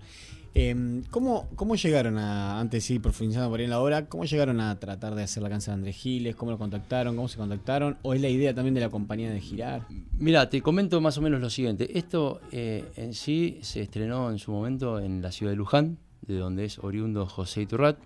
Eh, 0.57 1.01
¿cómo, 1.11 1.49
¿Cómo 1.57 1.75
llegaron 1.75 2.17
a, 2.17 2.61
antes 2.61 2.85
sí, 2.85 2.97
profundizando 2.97 3.49
por 3.49 3.59
ahí 3.59 3.65
en 3.65 3.71
la 3.71 3.81
obra, 3.81 4.05
cómo 4.07 4.23
llegaron 4.23 4.61
a 4.61 4.79
tratar 4.79 5.13
de 5.13 5.23
hacer 5.23 5.43
la 5.43 5.49
canción 5.49 5.75
de 5.75 5.79
Andrés 5.81 5.97
Giles? 5.97 6.33
¿Cómo 6.37 6.51
lo 6.51 6.57
contactaron? 6.57 7.13
¿Cómo 7.17 7.27
se 7.27 7.37
contactaron? 7.37 7.97
¿O 8.03 8.13
es 8.13 8.21
la 8.21 8.29
idea 8.29 8.53
también 8.55 8.73
de 8.73 8.79
la 8.79 8.89
compañía 8.89 9.29
de 9.29 9.41
girar? 9.41 9.85
Mira, 10.17 10.49
te 10.49 10.61
comento 10.61 11.01
más 11.01 11.17
o 11.17 11.21
menos 11.21 11.41
lo 11.41 11.49
siguiente. 11.49 11.97
Esto 11.97 12.39
eh, 12.53 12.85
en 12.95 13.13
sí 13.13 13.59
se 13.63 13.81
estrenó 13.81 14.31
en 14.31 14.39
su 14.39 14.53
momento 14.53 15.01
en 15.01 15.21
la 15.21 15.33
ciudad 15.33 15.51
de 15.51 15.57
Luján, 15.57 15.97
de 16.21 16.35
donde 16.35 16.63
es 16.63 16.79
oriundo 16.79 17.25
José 17.25 17.63
Iturrat, 17.63 17.97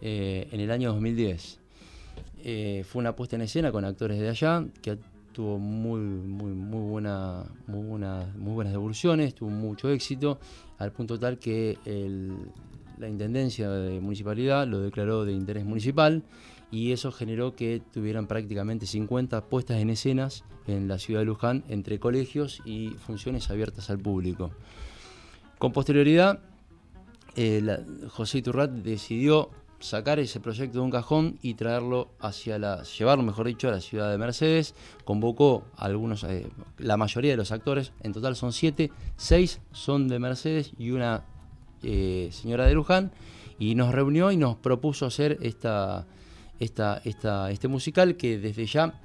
eh, 0.00 0.46
en 0.52 0.60
el 0.60 0.70
año 0.70 0.92
2010. 0.92 1.58
Eh, 2.44 2.84
fue 2.88 3.00
una 3.00 3.16
puesta 3.16 3.34
en 3.34 3.42
escena 3.42 3.72
con 3.72 3.84
actores 3.84 4.20
de 4.20 4.28
allá 4.28 4.64
que 4.82 4.98
tuvo 5.38 5.56
muy, 5.60 6.00
muy, 6.00 6.50
muy, 6.50 6.80
muy, 7.68 7.84
buena, 7.84 8.26
muy 8.36 8.54
buenas 8.54 8.72
devoluciones, 8.72 9.36
tuvo 9.36 9.50
mucho 9.50 9.88
éxito, 9.88 10.40
al 10.78 10.90
punto 10.90 11.16
tal 11.16 11.38
que 11.38 11.78
la 12.98 13.08
Intendencia 13.08 13.70
de 13.70 14.00
Municipalidad 14.00 14.66
lo 14.66 14.80
declaró 14.80 15.24
de 15.24 15.34
interés 15.34 15.64
municipal 15.64 16.24
y 16.72 16.90
eso 16.90 17.12
generó 17.12 17.54
que 17.54 17.80
tuvieran 17.92 18.26
prácticamente 18.26 18.84
50 18.86 19.44
puestas 19.44 19.76
en 19.76 19.90
escenas 19.90 20.42
en 20.66 20.88
la 20.88 20.98
ciudad 20.98 21.20
de 21.20 21.26
Luján 21.26 21.62
entre 21.68 22.00
colegios 22.00 22.60
y 22.64 22.88
funciones 23.06 23.48
abiertas 23.48 23.90
al 23.90 24.00
público. 24.00 24.50
Con 25.58 25.70
posterioridad, 25.70 26.40
eh, 27.36 27.78
José 28.08 28.38
Iturrat 28.38 28.72
decidió 28.72 29.50
sacar 29.80 30.18
ese 30.18 30.40
proyecto 30.40 30.78
de 30.78 30.84
un 30.84 30.90
cajón 30.90 31.38
y 31.42 31.54
traerlo 31.54 32.08
hacia 32.20 32.58
la, 32.58 32.82
llevarlo 32.82 33.22
mejor 33.22 33.46
dicho 33.46 33.68
a 33.68 33.72
la 33.72 33.80
ciudad 33.80 34.10
de 34.10 34.18
Mercedes, 34.18 34.74
convocó 35.04 35.64
a 35.76 35.86
algunos, 35.86 36.24
eh, 36.24 36.46
la 36.78 36.96
mayoría 36.96 37.32
de 37.32 37.36
los 37.36 37.52
actores, 37.52 37.92
en 38.02 38.12
total 38.12 38.36
son 38.36 38.52
siete, 38.52 38.90
seis 39.16 39.60
son 39.72 40.08
de 40.08 40.18
Mercedes 40.18 40.72
y 40.78 40.90
una 40.90 41.24
eh, 41.82 42.28
señora 42.32 42.66
de 42.66 42.74
Luján, 42.74 43.12
y 43.58 43.74
nos 43.74 43.92
reunió 43.92 44.30
y 44.30 44.36
nos 44.36 44.56
propuso 44.56 45.06
hacer 45.06 45.38
esta, 45.42 46.06
esta, 46.58 47.00
esta, 47.04 47.50
este 47.50 47.68
musical 47.68 48.16
que 48.16 48.38
desde 48.38 48.66
ya 48.66 49.00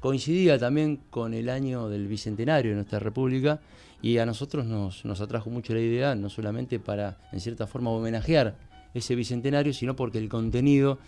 coincidía 0.00 0.58
también 0.58 1.00
con 1.10 1.34
el 1.34 1.48
año 1.48 1.88
del 1.88 2.08
bicentenario 2.08 2.70
de 2.70 2.76
nuestra 2.76 2.98
república 2.98 3.60
y 4.02 4.16
a 4.16 4.24
nosotros 4.24 4.64
nos, 4.64 5.04
nos 5.04 5.20
atrajo 5.20 5.50
mucho 5.50 5.74
la 5.74 5.80
idea, 5.80 6.14
no 6.14 6.30
solamente 6.30 6.78
para, 6.78 7.18
en 7.32 7.40
cierta 7.40 7.66
forma, 7.66 7.90
homenajear 7.90 8.56
ese 8.94 9.14
bicentenario, 9.14 9.72
sino 9.72 9.96
porque 9.96 10.18
el 10.18 10.28
contenido 10.28 10.98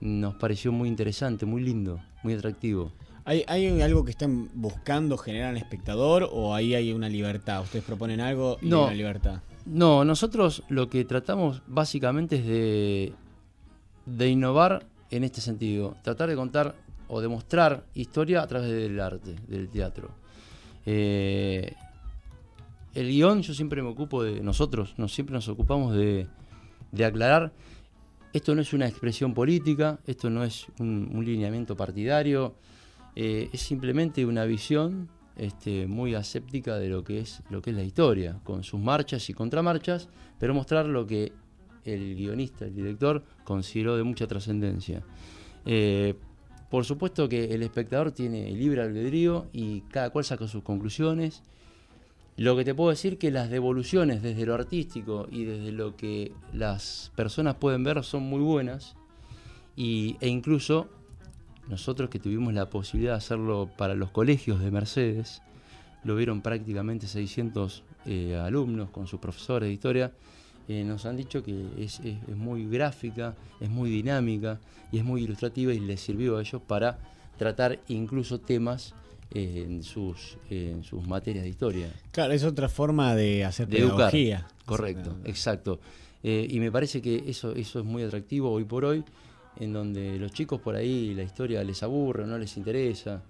nos 0.00 0.34
pareció 0.34 0.72
muy 0.72 0.88
interesante, 0.88 1.46
muy 1.46 1.62
lindo, 1.62 2.00
muy 2.22 2.34
atractivo. 2.34 2.92
¿Hay, 3.24 3.44
¿Hay 3.46 3.80
algo 3.82 4.04
que 4.04 4.10
estén 4.10 4.50
buscando 4.54 5.16
generar 5.16 5.50
al 5.50 5.56
espectador 5.56 6.28
o 6.32 6.54
ahí 6.54 6.74
hay 6.74 6.92
una 6.92 7.08
libertad? 7.08 7.62
¿Ustedes 7.62 7.84
proponen 7.84 8.20
algo 8.20 8.58
y 8.60 8.66
No. 8.66 8.80
hay 8.80 8.84
una 8.86 8.94
libertad? 8.94 9.42
No, 9.64 10.04
nosotros 10.04 10.64
lo 10.68 10.88
que 10.88 11.04
tratamos 11.04 11.62
básicamente 11.68 12.36
es 12.36 12.46
de, 12.46 13.12
de 14.06 14.28
innovar 14.28 14.86
en 15.10 15.22
este 15.22 15.40
sentido, 15.40 15.96
tratar 16.02 16.28
de 16.30 16.34
contar 16.36 16.74
o 17.06 17.20
de 17.20 17.28
mostrar 17.28 17.84
historia 17.94 18.42
a 18.42 18.46
través 18.46 18.70
del 18.70 18.98
arte, 18.98 19.36
del 19.46 19.68
teatro. 19.68 20.10
Eh, 20.84 21.74
el 22.94 23.08
guion 23.08 23.42
yo 23.42 23.54
siempre 23.54 23.82
me 23.82 23.88
ocupo 23.88 24.24
de, 24.24 24.40
nosotros 24.40 24.94
nos, 24.96 25.12
siempre 25.12 25.34
nos 25.34 25.48
ocupamos 25.48 25.94
de, 25.94 26.26
de 26.92 27.04
aclarar, 27.04 27.52
esto 28.32 28.54
no 28.54 28.62
es 28.62 28.72
una 28.72 28.86
expresión 28.86 29.34
política, 29.34 29.98
esto 30.06 30.30
no 30.30 30.44
es 30.44 30.66
un, 30.78 31.22
lineamiento 31.24 31.76
partidario, 31.76 32.54
eh, 33.16 33.50
es 33.52 33.60
simplemente 33.60 34.24
una 34.24 34.44
visión 34.44 35.08
este, 35.36 35.86
muy 35.86 36.14
aséptica 36.14 36.78
de 36.78 36.88
lo 36.88 37.04
que 37.04 37.20
es 37.20 37.42
lo 37.50 37.60
que 37.60 37.70
es 37.70 37.76
la 37.76 37.82
historia, 37.82 38.40
con 38.44 38.64
sus 38.64 38.80
marchas 38.80 39.28
y 39.28 39.34
contramarchas, 39.34 40.08
pero 40.38 40.54
mostrar 40.54 40.86
lo 40.86 41.06
que 41.06 41.32
el 41.84 42.14
guionista, 42.14 42.64
el 42.64 42.74
director, 42.74 43.24
consideró 43.44 43.96
de 43.96 44.02
mucha 44.02 44.26
trascendencia. 44.26 45.02
Eh, 45.66 46.14
por 46.70 46.84
supuesto 46.86 47.28
que 47.28 47.44
el 47.54 47.62
espectador 47.62 48.12
tiene 48.12 48.50
libre 48.50 48.80
albedrío 48.80 49.48
y 49.52 49.82
cada 49.82 50.08
cual 50.08 50.24
saca 50.24 50.48
sus 50.48 50.62
conclusiones. 50.62 51.42
Lo 52.36 52.56
que 52.56 52.64
te 52.64 52.74
puedo 52.74 52.90
decir 52.90 53.18
que 53.18 53.30
las 53.30 53.50
devoluciones 53.50 54.22
desde 54.22 54.46
lo 54.46 54.54
artístico 54.54 55.28
y 55.30 55.44
desde 55.44 55.70
lo 55.72 55.96
que 55.96 56.32
las 56.52 57.12
personas 57.14 57.56
pueden 57.56 57.84
ver 57.84 58.02
son 58.04 58.22
muy 58.22 58.40
buenas. 58.40 58.94
Y, 59.76 60.16
e 60.20 60.28
incluso 60.28 60.88
nosotros 61.68 62.10
que 62.10 62.18
tuvimos 62.18 62.52
la 62.54 62.68
posibilidad 62.70 63.12
de 63.12 63.18
hacerlo 63.18 63.70
para 63.76 63.94
los 63.94 64.10
colegios 64.10 64.60
de 64.60 64.70
Mercedes, 64.70 65.42
lo 66.04 66.16
vieron 66.16 66.40
prácticamente 66.42 67.06
600 67.06 67.82
eh, 68.06 68.36
alumnos 68.36 68.90
con 68.90 69.06
sus 69.06 69.20
profesores 69.20 69.68
de 69.68 69.72
historia, 69.74 70.12
eh, 70.68 70.84
nos 70.84 71.06
han 71.06 71.16
dicho 71.16 71.42
que 71.42 71.66
es, 71.78 72.00
es- 72.00 72.28
muy 72.36 72.66
gráfica, 72.68 73.34
es 73.60 73.70
muy 73.70 73.90
dinámica 73.90 74.58
y 74.90 74.98
es 74.98 75.04
muy 75.04 75.22
ilustrativa 75.22 75.72
y 75.72 75.80
les 75.80 76.00
sirvió 76.00 76.36
a 76.38 76.40
ellos 76.40 76.60
para 76.66 76.98
tratar 77.38 77.78
incluso 77.88 78.40
temas 78.40 78.94
en, 79.34 79.82
sus, 79.82 80.36
en 80.50 80.84
sus 80.84 81.06
materias 81.06 81.44
de 81.44 81.50
historia. 81.50 81.92
Claro, 82.10 82.32
es 82.32 82.44
otra 82.44 82.68
forma 82.68 83.14
de 83.14 83.44
hacer 83.44 83.68
De 83.68 83.78
educar. 83.78 84.10
Correcto, 84.64 85.16
exacto. 85.24 85.80
Eh, 86.22 86.46
y 86.48 86.60
me 86.60 86.70
parece 86.70 87.02
que 87.02 87.24
eso, 87.26 87.52
eso 87.54 87.80
es 87.80 87.84
muy 87.84 88.02
atractivo 88.02 88.50
hoy 88.50 88.64
por 88.64 88.84
hoy, 88.84 89.02
en 89.58 89.72
donde 89.72 90.18
los 90.18 90.32
chicos 90.32 90.60
por 90.60 90.76
ahí 90.76 91.14
la 91.14 91.22
historia 91.24 91.62
les 91.64 91.82
aburre, 91.82 92.26
no 92.26 92.38
les 92.38 92.56
interesa. 92.56 93.22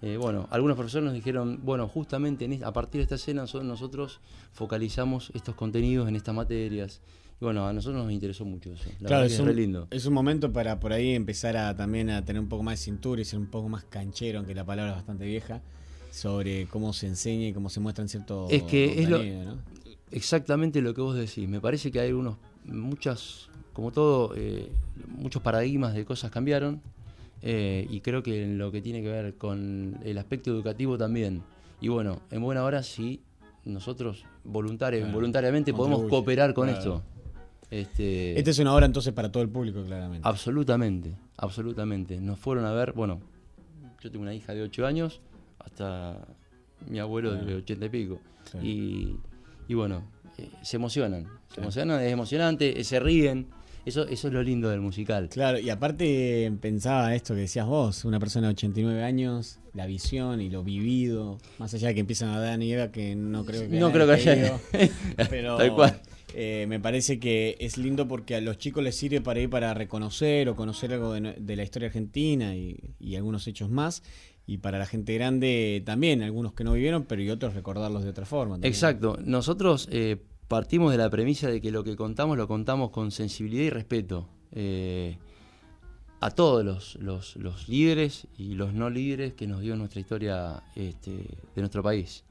Eh, 0.00 0.16
bueno, 0.16 0.46
algunos 0.50 0.76
profesores 0.76 1.04
nos 1.06 1.14
dijeron, 1.14 1.58
bueno, 1.64 1.88
justamente 1.88 2.44
en 2.44 2.62
a 2.62 2.72
partir 2.72 3.00
de 3.00 3.02
esta 3.02 3.16
escena 3.16 3.48
so- 3.48 3.64
nosotros 3.64 4.20
focalizamos 4.52 5.32
estos 5.34 5.56
contenidos 5.56 6.08
en 6.08 6.14
estas 6.16 6.34
materias. 6.34 7.00
Y 7.40 7.44
bueno, 7.44 7.66
a 7.68 7.72
nosotros 7.72 8.02
nos 8.02 8.12
interesó 8.12 8.44
mucho 8.44 8.72
eso. 8.72 8.90
La 9.00 9.08
claro, 9.08 9.24
es 9.24 9.34
es 9.34 9.40
un, 9.40 9.46
re 9.46 9.54
lindo. 9.54 9.86
es 9.90 10.06
un 10.06 10.14
momento 10.14 10.52
para 10.52 10.80
por 10.80 10.92
ahí 10.92 11.14
empezar 11.14 11.56
a 11.56 11.76
también 11.76 12.10
a 12.10 12.24
tener 12.24 12.40
un 12.40 12.48
poco 12.48 12.64
más 12.64 12.78
de 12.80 12.84
cintura 12.84 13.20
y 13.20 13.24
ser 13.24 13.38
un 13.38 13.46
poco 13.46 13.68
más 13.68 13.84
canchero, 13.84 14.38
aunque 14.38 14.54
la 14.54 14.64
palabra 14.64 14.92
es 14.92 14.96
bastante 14.96 15.24
vieja, 15.24 15.62
sobre 16.10 16.66
cómo 16.66 16.92
se 16.92 17.06
enseña 17.06 17.48
y 17.48 17.52
cómo 17.52 17.70
se 17.70 17.78
muestran 17.80 18.08
ciertos 18.08 18.50
Es 18.50 18.64
que 18.64 19.02
es 19.02 19.08
lo, 19.08 19.20
exactamente 20.10 20.80
lo 20.80 20.94
que 20.94 21.00
vos 21.00 21.16
decís. 21.16 21.48
Me 21.48 21.60
parece 21.60 21.92
que 21.92 22.00
hay 22.00 22.12
unos, 22.12 22.36
muchas, 22.64 23.48
como 23.72 23.92
todo, 23.92 24.34
eh, 24.36 24.68
muchos 25.06 25.40
paradigmas 25.40 25.94
de 25.94 26.04
cosas 26.04 26.32
cambiaron 26.32 26.80
eh, 27.42 27.86
y 27.88 28.00
creo 28.00 28.22
que 28.22 28.42
en 28.42 28.58
lo 28.58 28.72
que 28.72 28.82
tiene 28.82 29.02
que 29.02 29.08
ver 29.08 29.34
con 29.36 29.98
el 30.04 30.18
aspecto 30.18 30.50
educativo 30.50 30.98
también. 30.98 31.42
Y 31.80 31.88
bueno, 31.88 32.20
en 32.30 32.42
buena 32.42 32.64
hora 32.64 32.82
sí, 32.82 33.20
nosotros 33.64 34.24
voluntaria, 34.44 35.00
Claro, 35.00 35.14
voluntariamente 35.14 35.72
podemos 35.72 36.08
cooperar 36.08 36.54
con 36.54 36.66
claro. 36.68 36.78
esto. 36.78 37.02
Este, 37.70 38.38
Esta 38.38 38.50
es 38.50 38.58
una 38.58 38.74
obra 38.74 38.86
entonces 38.86 39.12
para 39.12 39.30
todo 39.30 39.42
el 39.42 39.48
público, 39.50 39.82
claramente. 39.84 40.26
Absolutamente, 40.26 41.14
absolutamente. 41.36 42.18
Nos 42.20 42.38
fueron 42.38 42.64
a 42.64 42.72
ver, 42.72 42.92
bueno, 42.92 43.20
yo 44.00 44.10
tengo 44.10 44.22
una 44.22 44.34
hija 44.34 44.54
de 44.54 44.62
8 44.62 44.86
años, 44.86 45.20
hasta 45.58 46.16
mi 46.88 46.98
abuelo 46.98 47.34
de 47.34 47.54
80 47.56 47.86
y 47.86 47.88
pico. 47.88 48.20
Claro. 48.50 48.66
Y, 48.66 49.16
y 49.68 49.74
bueno, 49.74 50.02
eh, 50.38 50.48
se 50.62 50.76
emocionan, 50.76 51.26
se 51.54 51.60
emocionan, 51.60 52.00
es 52.00 52.12
emocionante, 52.12 52.80
eh, 52.80 52.84
se 52.84 53.00
ríen. 53.00 53.48
Eso, 53.84 54.06
eso 54.06 54.28
es 54.28 54.34
lo 54.34 54.42
lindo 54.42 54.68
del 54.68 54.80
musical. 54.80 55.28
Claro, 55.30 55.58
y 55.58 55.70
aparte 55.70 56.52
pensaba 56.60 57.14
esto 57.14 57.34
que 57.34 57.40
decías 57.42 57.66
vos, 57.66 58.04
una 58.04 58.18
persona 58.20 58.48
de 58.48 58.52
89 58.52 59.02
años, 59.02 59.60
la 59.72 59.86
visión 59.86 60.42
y 60.42 60.50
lo 60.50 60.62
vivido, 60.62 61.38
más 61.58 61.72
allá 61.72 61.88
de 61.88 61.94
que 61.94 62.00
empiezan 62.00 62.28
a 62.30 62.38
dar 62.40 62.58
nieve, 62.58 62.90
que 62.90 63.14
no 63.16 63.46
creo 63.46 63.62
que 63.62 63.78
No 63.78 63.90
creo 63.90 64.06
que 64.06 64.12
haya- 64.12 64.58
pero 65.30 65.56
Tal 65.56 65.74
cual. 65.74 66.00
Eh, 66.34 66.66
me 66.68 66.78
parece 66.80 67.18
que 67.18 67.56
es 67.60 67.78
lindo 67.78 68.06
porque 68.06 68.34
a 68.36 68.40
los 68.40 68.58
chicos 68.58 68.82
les 68.84 68.96
sirve 68.96 69.20
para 69.20 69.40
ir 69.40 69.48
para 69.50 69.72
reconocer 69.74 70.48
o 70.48 70.56
conocer 70.56 70.92
algo 70.92 71.12
de, 71.14 71.56
la 71.56 71.62
historia 71.62 71.86
argentina 71.88 72.54
y, 72.54 72.94
algunos 73.16 73.46
hechos 73.46 73.70
más. 73.70 74.02
Y 74.46 74.58
para 74.58 74.78
la 74.78 74.86
gente 74.86 75.12
grande 75.14 75.82
también, 75.84 76.22
algunos 76.22 76.54
que 76.54 76.64
no 76.64 76.72
vivieron, 76.72 77.04
pero 77.04 77.22
y 77.22 77.28
otros 77.30 77.54
recordarlos 77.54 78.04
de 78.04 78.10
otra 78.10 78.24
forma. 78.24 78.54
también. 78.54 78.72
Exacto. 78.72 79.18
Nosotros 79.22 79.88
eh, 79.92 80.16
partimos 80.48 80.90
de 80.92 80.98
la 80.98 81.10
premisa 81.10 81.48
de 81.50 81.60
que 81.60 81.70
lo 81.70 81.84
que 81.84 81.96
contamos 81.96 82.36
lo 82.38 82.48
contamos 82.48 82.90
con 82.90 83.10
sensibilidad 83.10 83.64
y 83.64 83.70
respeto 83.70 84.28
eh, 84.52 85.18
a 86.20 86.30
todos 86.30 86.64
los, 86.96 86.96
los- 87.36 87.68
líderes 87.68 88.26
y 88.38 88.54
los 88.54 88.72
no 88.72 88.90
líderes 88.90 89.34
que 89.34 89.46
nos 89.46 89.60
dio 89.60 89.76
nuestra 89.76 90.00
historia 90.00 90.62
este, 90.74 91.10
de 91.12 91.60
nuestro 91.60 91.82
país. 91.82 92.24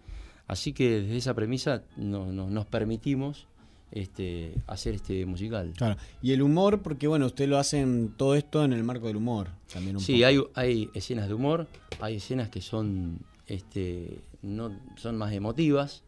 Así 0.47 0.73
que 0.73 1.01
desde 1.01 1.17
esa 1.17 1.33
premisa 1.35 1.83
no- 1.97 2.31
no- 2.31 2.49
nos 2.49 2.65
permitimos 2.65 3.47
este, 3.91 4.53
hacer 4.67 4.95
este 4.95 5.25
musical. 5.25 5.73
Claro. 5.75 5.97
Y 6.21 6.33
el 6.33 6.41
humor, 6.41 6.81
porque 6.81 7.07
bueno, 7.07 7.25
ustedes 7.27 7.49
lo 7.49 7.57
hacen 7.57 8.13
todo 8.17 8.35
esto 8.35 8.63
en 8.63 8.73
el 8.73 8.83
marco 8.83 9.07
del 9.07 9.15
humor. 9.17 9.49
También 9.71 9.95
un 9.97 10.01
Sí, 10.01 10.13
poco. 10.21 10.25
hay, 10.25 10.41
hay 10.55 10.89
escenas 10.93 11.27
de 11.27 11.33
humor, 11.33 11.67
hay 11.99 12.15
escenas 12.17 12.49
que 12.49 12.61
son, 12.61 13.19
este, 13.47 14.19
no, 14.41 14.71
son 14.97 15.17
más 15.17 15.31
emotivas. 15.33 16.03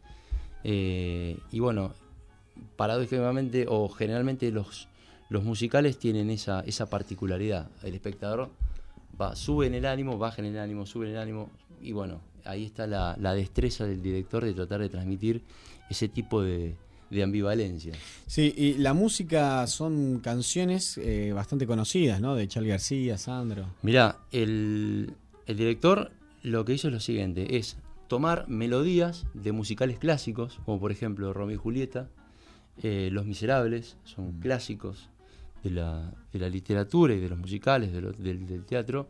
eh, 0.64 1.38
y 1.50 1.60
bueno, 1.60 1.92
paradójicamente 2.76 3.66
o 3.68 3.88
generalmente 3.88 4.50
los, 4.50 4.88
los 5.28 5.44
musicales 5.44 5.98
tienen 5.98 6.30
esa, 6.30 6.60
esa 6.60 6.86
particularidad. 6.88 7.68
El 7.82 7.94
espectador 7.94 8.50
va, 9.20 9.34
sube 9.36 9.66
en 9.66 9.74
el 9.74 9.86
ánimo, 9.86 10.18
baja 10.18 10.42
en 10.42 10.46
el 10.48 10.58
ánimo, 10.58 10.86
sube 10.86 11.06
en 11.06 11.12
el 11.12 11.18
ánimo. 11.18 11.50
Y 11.80 11.92
bueno, 11.92 12.20
ahí 12.44 12.64
está 12.66 12.86
la, 12.86 13.16
la 13.18 13.34
destreza 13.34 13.86
del 13.86 14.02
director 14.02 14.44
de 14.44 14.52
tratar 14.52 14.80
de 14.80 14.88
transmitir 14.90 15.42
ese 15.88 16.08
tipo 16.08 16.42
de, 16.42 16.74
de 17.10 17.22
ambivalencia. 17.22 17.92
Sí, 18.26 18.54
y 18.56 18.74
la 18.74 18.94
música 18.94 19.66
son 19.66 20.20
canciones 20.20 20.96
eh, 20.98 21.32
bastante 21.34 21.66
conocidas, 21.66 22.20
¿no? 22.20 22.34
De 22.36 22.46
Charlie 22.46 22.70
García, 22.70 23.18
Sandro. 23.18 23.66
Mirá, 23.82 24.18
el, 24.30 25.12
el 25.46 25.56
director 25.56 26.12
lo 26.42 26.64
que 26.64 26.74
hizo 26.74 26.86
es 26.88 26.94
lo 26.94 27.00
siguiente, 27.00 27.56
es 27.58 27.76
tomar 28.08 28.48
melodías 28.48 29.26
de 29.34 29.52
musicales 29.52 29.98
clásicos, 29.98 30.58
como 30.64 30.78
por 30.80 30.92
ejemplo 30.92 31.32
Romeo 31.32 31.56
y 31.56 31.58
Julieta, 31.58 32.08
eh, 32.82 33.08
Los 33.12 33.26
Miserables, 33.26 33.96
son 34.04 34.40
clásicos 34.40 35.08
de 35.62 35.70
la, 35.70 36.12
de 36.32 36.38
la 36.38 36.48
literatura 36.48 37.12
y 37.14 37.20
de 37.20 37.28
los 37.28 37.38
musicales, 37.38 37.92
de 37.92 38.00
lo- 38.00 38.12
del, 38.12 38.46
del 38.46 38.64
teatro, 38.64 39.08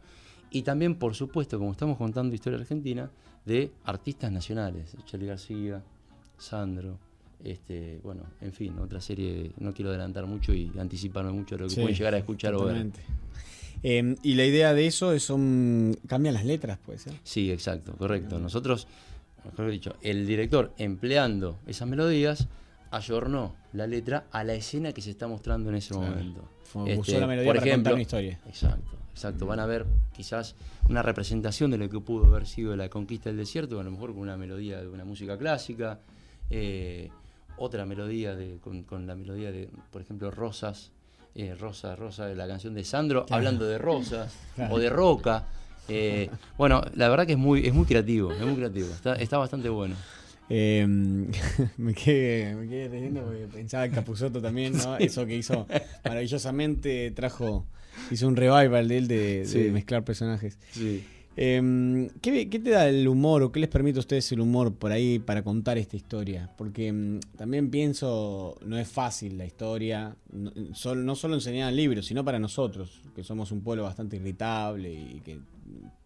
y 0.50 0.62
también, 0.62 0.96
por 0.96 1.14
supuesto, 1.14 1.58
como 1.58 1.70
estamos 1.70 1.96
contando 1.98 2.34
historia 2.34 2.58
argentina, 2.58 3.10
de 3.44 3.70
artistas 3.84 4.32
nacionales, 4.32 4.96
Charlie 5.06 5.26
García, 5.28 5.82
Sandro, 6.36 6.98
este, 7.44 7.98
bueno, 8.02 8.22
en 8.40 8.52
fin, 8.52 8.78
otra 8.78 9.00
serie, 9.00 9.52
no 9.58 9.72
quiero 9.72 9.90
adelantar 9.90 10.26
mucho 10.26 10.52
y 10.52 10.70
anticiparme 10.78 11.32
mucho 11.32 11.56
de 11.56 11.62
lo 11.62 11.68
que 11.68 11.74
Sí, 11.74 11.80
pueden 11.80 11.96
llegar 11.96 12.14
a 12.14 12.18
escuchar 12.18 12.54
o 12.54 12.64
ver. 12.64 12.86
Eh, 13.82 14.14
y 14.22 14.34
la 14.34 14.44
idea 14.44 14.74
de 14.74 14.86
eso 14.86 15.12
es 15.12 15.22
son 15.22 15.96
cambian 16.06 16.34
las 16.34 16.44
letras, 16.44 16.78
puede 16.84 16.98
ser. 16.98 17.14
Sí, 17.24 17.50
exacto, 17.50 17.92
correcto. 17.96 18.38
Nosotros, 18.38 18.86
mejor 19.44 19.70
dicho, 19.70 19.96
el 20.02 20.26
director 20.26 20.72
empleando 20.76 21.58
esas 21.66 21.88
melodías 21.88 22.46
ayornó 22.90 23.54
la 23.72 23.86
letra 23.86 24.24
a 24.32 24.44
la 24.44 24.54
escena 24.54 24.92
que 24.92 25.00
se 25.00 25.10
está 25.10 25.28
mostrando 25.28 25.70
en 25.70 25.76
ese 25.76 25.94
Claro. 25.94 26.10
momento. 26.10 26.48
Este, 26.86 27.12
Fue- 27.12 27.20
la 27.20 27.26
melodía 27.26 27.54
para 27.54 27.70
contar 27.72 27.92
una 27.94 28.02
historia. 28.02 28.38
Exacto, 28.46 28.96
exacto. 29.12 29.46
Van 29.46 29.60
a 29.60 29.66
ver 29.66 29.86
quizás 30.14 30.54
una 30.88 31.02
representación 31.02 31.70
de 31.70 31.78
lo 31.78 31.88
que 31.88 32.00
pudo 32.00 32.26
haber 32.26 32.46
sido 32.46 32.76
la 32.76 32.88
conquista 32.88 33.28
del 33.30 33.38
desierto, 33.38 33.80
a 33.80 33.82
lo 33.84 33.90
mejor 33.90 34.10
con 34.12 34.20
una 34.20 34.36
melodía 34.36 34.80
de 34.80 34.88
una 34.88 35.04
música 35.04 35.36
clásica, 35.38 36.00
eh, 36.50 37.10
otra 37.60 37.84
melodía 37.86 38.34
de, 38.34 38.56
con, 38.60 38.82
con 38.82 39.06
la 39.06 39.14
melodía 39.14 39.52
de, 39.52 39.68
por 39.92 40.02
ejemplo, 40.02 40.30
Rosas, 40.30 40.90
eh, 41.34 41.54
Rosa, 41.54 41.94
Rosa, 41.94 42.26
la 42.30 42.48
canción 42.48 42.74
de 42.74 42.82
Sandro, 42.84 43.24
Claro. 43.26 43.36
hablando 43.38 43.66
de 43.66 43.78
rosas 43.78 44.34
Claro. 44.56 44.74
o 44.74 44.78
de 44.78 44.90
roca. 44.90 45.44
Eh, 45.88 46.28
bueno, 46.58 46.82
la 46.94 47.08
verdad 47.08 47.26
que 47.26 47.32
es 47.32 47.38
muy, 47.38 47.66
es 47.66 47.72
muy 47.74 47.84
creativo, 47.84 48.32
es 48.32 48.40
muy 48.40 48.54
creativo, 48.56 48.88
está, 48.88 49.14
está 49.14 49.38
bastante 49.38 49.68
bueno. 49.68 49.94
Eh, 50.48 50.84
me 51.76 51.94
quedé, 51.94 52.54
me 52.56 52.68
quedé 52.68 52.88
riendo 52.88 53.22
porque 53.22 53.46
pensaba 53.52 53.84
en 53.84 53.92
Capuzotto 53.92 54.40
también, 54.42 54.72
¿no? 54.76 54.96
Eso 54.98 55.24
que 55.26 55.36
hizo 55.36 55.66
maravillosamente, 56.04 57.10
trajo, 57.12 57.66
hizo 58.10 58.26
un 58.28 58.36
revival 58.36 58.88
de 58.88 58.98
él 58.98 59.08
de, 59.08 59.46
de 59.46 59.70
mezclar 59.72 60.04
personajes. 60.04 60.58
Sí. 60.72 61.04
Eh, 61.42 62.10
¿qué, 62.20 62.44
te 62.46 62.68
da 62.68 62.86
el 62.86 63.08
humor 63.08 63.42
o 63.42 63.50
qué 63.50 63.60
les 63.60 63.70
permite 63.70 63.98
a 63.98 64.00
ustedes 64.00 64.30
el 64.30 64.40
humor 64.40 64.74
por 64.74 64.92
ahí 64.92 65.18
para 65.18 65.42
contar 65.42 65.78
esta 65.78 65.96
historia? 65.96 66.52
Porque 66.58 66.92
mm, 66.92 67.20
también 67.38 67.70
pienso, 67.70 68.58
no 68.66 68.76
es 68.76 68.86
fácil 68.86 69.38
la 69.38 69.46
historia, 69.46 70.14
no, 70.30 70.52
sol- 70.74 71.02
no 71.02 71.14
solo 71.16 71.36
enseñar 71.36 71.72
libros, 71.72 72.04
sino 72.04 72.22
para 72.26 72.38
nosotros, 72.38 73.00
que 73.16 73.24
somos 73.24 73.52
un 73.52 73.62
pueblo 73.62 73.84
bastante 73.84 74.16
irritable 74.16 74.92
y 74.92 75.20
que 75.24 75.38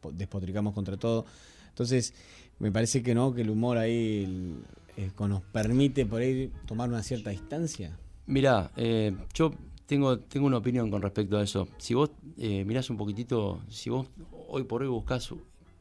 po- 0.00 0.12
despotricamos 0.12 0.72
contra 0.72 0.96
todo. 0.96 1.26
Entonces, 1.68 2.14
me 2.60 2.70
parece 2.70 3.02
que 3.02 3.12
no, 3.12 3.34
que 3.34 3.40
el 3.42 3.50
humor 3.50 3.76
ahí 3.76 4.22
el- 4.22 4.58
eh, 4.96 5.10
nos 5.18 5.42
permite 5.42 6.06
por 6.06 6.20
ahí 6.22 6.52
tomar 6.64 6.88
una 6.88 7.02
cierta 7.02 7.30
distancia. 7.30 7.98
Mirá, 8.26 8.70
eh, 8.76 9.12
yo 9.34 9.50
tengo, 9.86 10.18
tengo 10.20 10.46
una 10.46 10.58
opinión 10.58 10.92
con 10.92 11.02
respecto 11.02 11.36
a 11.38 11.42
eso. 11.42 11.66
Si 11.78 11.92
vos 11.94 12.12
eh, 12.38 12.64
mirás 12.64 12.88
un 12.88 12.96
poquitito, 12.96 13.60
si 13.68 13.90
vos 13.90 14.06
hoy 14.48 14.64
por 14.64 14.82
hoy 14.82 14.88
buscás 14.88 15.30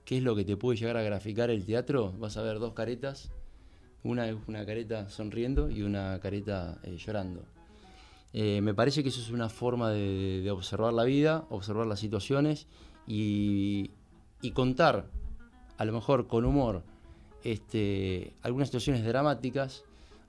qué 0.06 0.18
es 0.18 0.24
lo 0.24 0.36
que 0.36 0.46
te 0.46 0.58
puede 0.58 0.78
llegar 0.78 0.98
a 0.98 1.02
graficar 1.02 1.50
el 1.50 1.66
teatro, 1.66 2.14
vas 2.20 2.38
a 2.38 2.42
ver 2.42 2.60
dos 2.60 2.74
caretas. 2.74 3.32
Una 4.04 4.28
es 4.28 4.36
una 4.48 4.66
careta 4.66 5.10
sonriendo 5.10 5.70
y 5.70 5.82
una 5.82 6.20
careta 6.20 6.78
eh, 6.84 6.98
llorando. 6.98 7.46
Eh, 8.34 8.60
me 8.62 8.74
parece 8.74 9.02
que 9.02 9.10
eso 9.10 9.22
es 9.22 9.30
una 9.30 9.48
forma 9.48 9.92
de, 9.92 10.42
de 10.44 10.52
observar 10.52 10.92
la 10.94 11.04
vida, 11.06 11.46
observar 11.50 11.88
las 11.88 12.00
situaciones 12.00 12.68
y, 13.08 13.92
y 14.42 14.52
contar, 14.52 15.08
a 15.78 15.86
lo 15.86 15.94
mejor 15.94 16.28
con 16.28 16.44
humor, 16.44 16.84
este, 17.44 18.34
algunas 18.42 18.68
situaciones 18.70 19.06
dramáticas. 19.06 19.86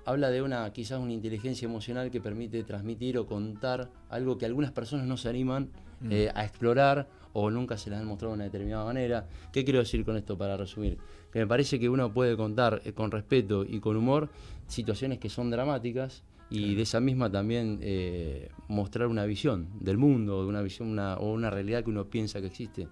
Habla 0.06 0.30
de 0.30 0.42
una 0.42 0.70
quizás 0.72 1.00
una 1.00 1.12
inteligencia 1.12 1.66
emocional 1.66 2.10
que 2.10 2.20
permite 2.20 2.62
transmitir 2.62 3.18
o 3.18 3.26
contar 3.26 3.90
algo 4.10 4.38
que 4.38 4.46
algunas 4.46 4.70
personas 4.70 5.06
no 5.06 5.16
se 5.16 5.30
animan 5.30 5.70
Mm. 6.00 6.12
eh, 6.12 6.30
a 6.34 6.44
explorar 6.44 7.08
o 7.34 7.50
nunca 7.50 7.76
se 7.76 7.90
les 7.90 7.98
han 7.98 8.06
mostrado 8.06 8.32
de 8.32 8.36
una 8.36 8.44
determinada 8.44 8.84
manera. 8.84 9.28
¿Qué 9.52 9.62
quiero 9.64 9.80
decir 9.80 10.04
con 10.04 10.16
esto 10.16 10.38
para 10.38 10.56
resumir? 10.56 10.96
Que 11.32 11.40
me 11.40 11.46
parece 11.46 11.78
que 11.78 11.88
uno 11.88 12.12
puede 12.12 12.36
contar 12.36 12.80
eh, 12.84 12.92
con 12.92 13.10
respeto 13.10 13.64
y 13.68 13.78
con 13.80 13.96
humor 13.96 14.30
situaciones 14.66 15.18
que 15.18 15.28
son 15.28 15.50
dramáticas 15.50 16.22
y 16.50 16.74
de 16.74 16.82
esa 16.82 17.00
misma 17.00 17.30
también 17.30 17.78
eh, 17.82 18.48
mostrar 18.68 19.08
una 19.08 19.24
visión 19.24 19.68
del 19.80 19.98
mundo, 19.98 20.42
de 20.42 20.48
una 20.48 20.62
visión 20.62 20.88
una- 20.88 21.16
o 21.18 21.32
una 21.32 21.50
realidad 21.50 21.84
que 21.84 21.90
uno 21.90 22.04
piensa 22.06 22.40
que 22.40 22.46
existe. 22.46 22.88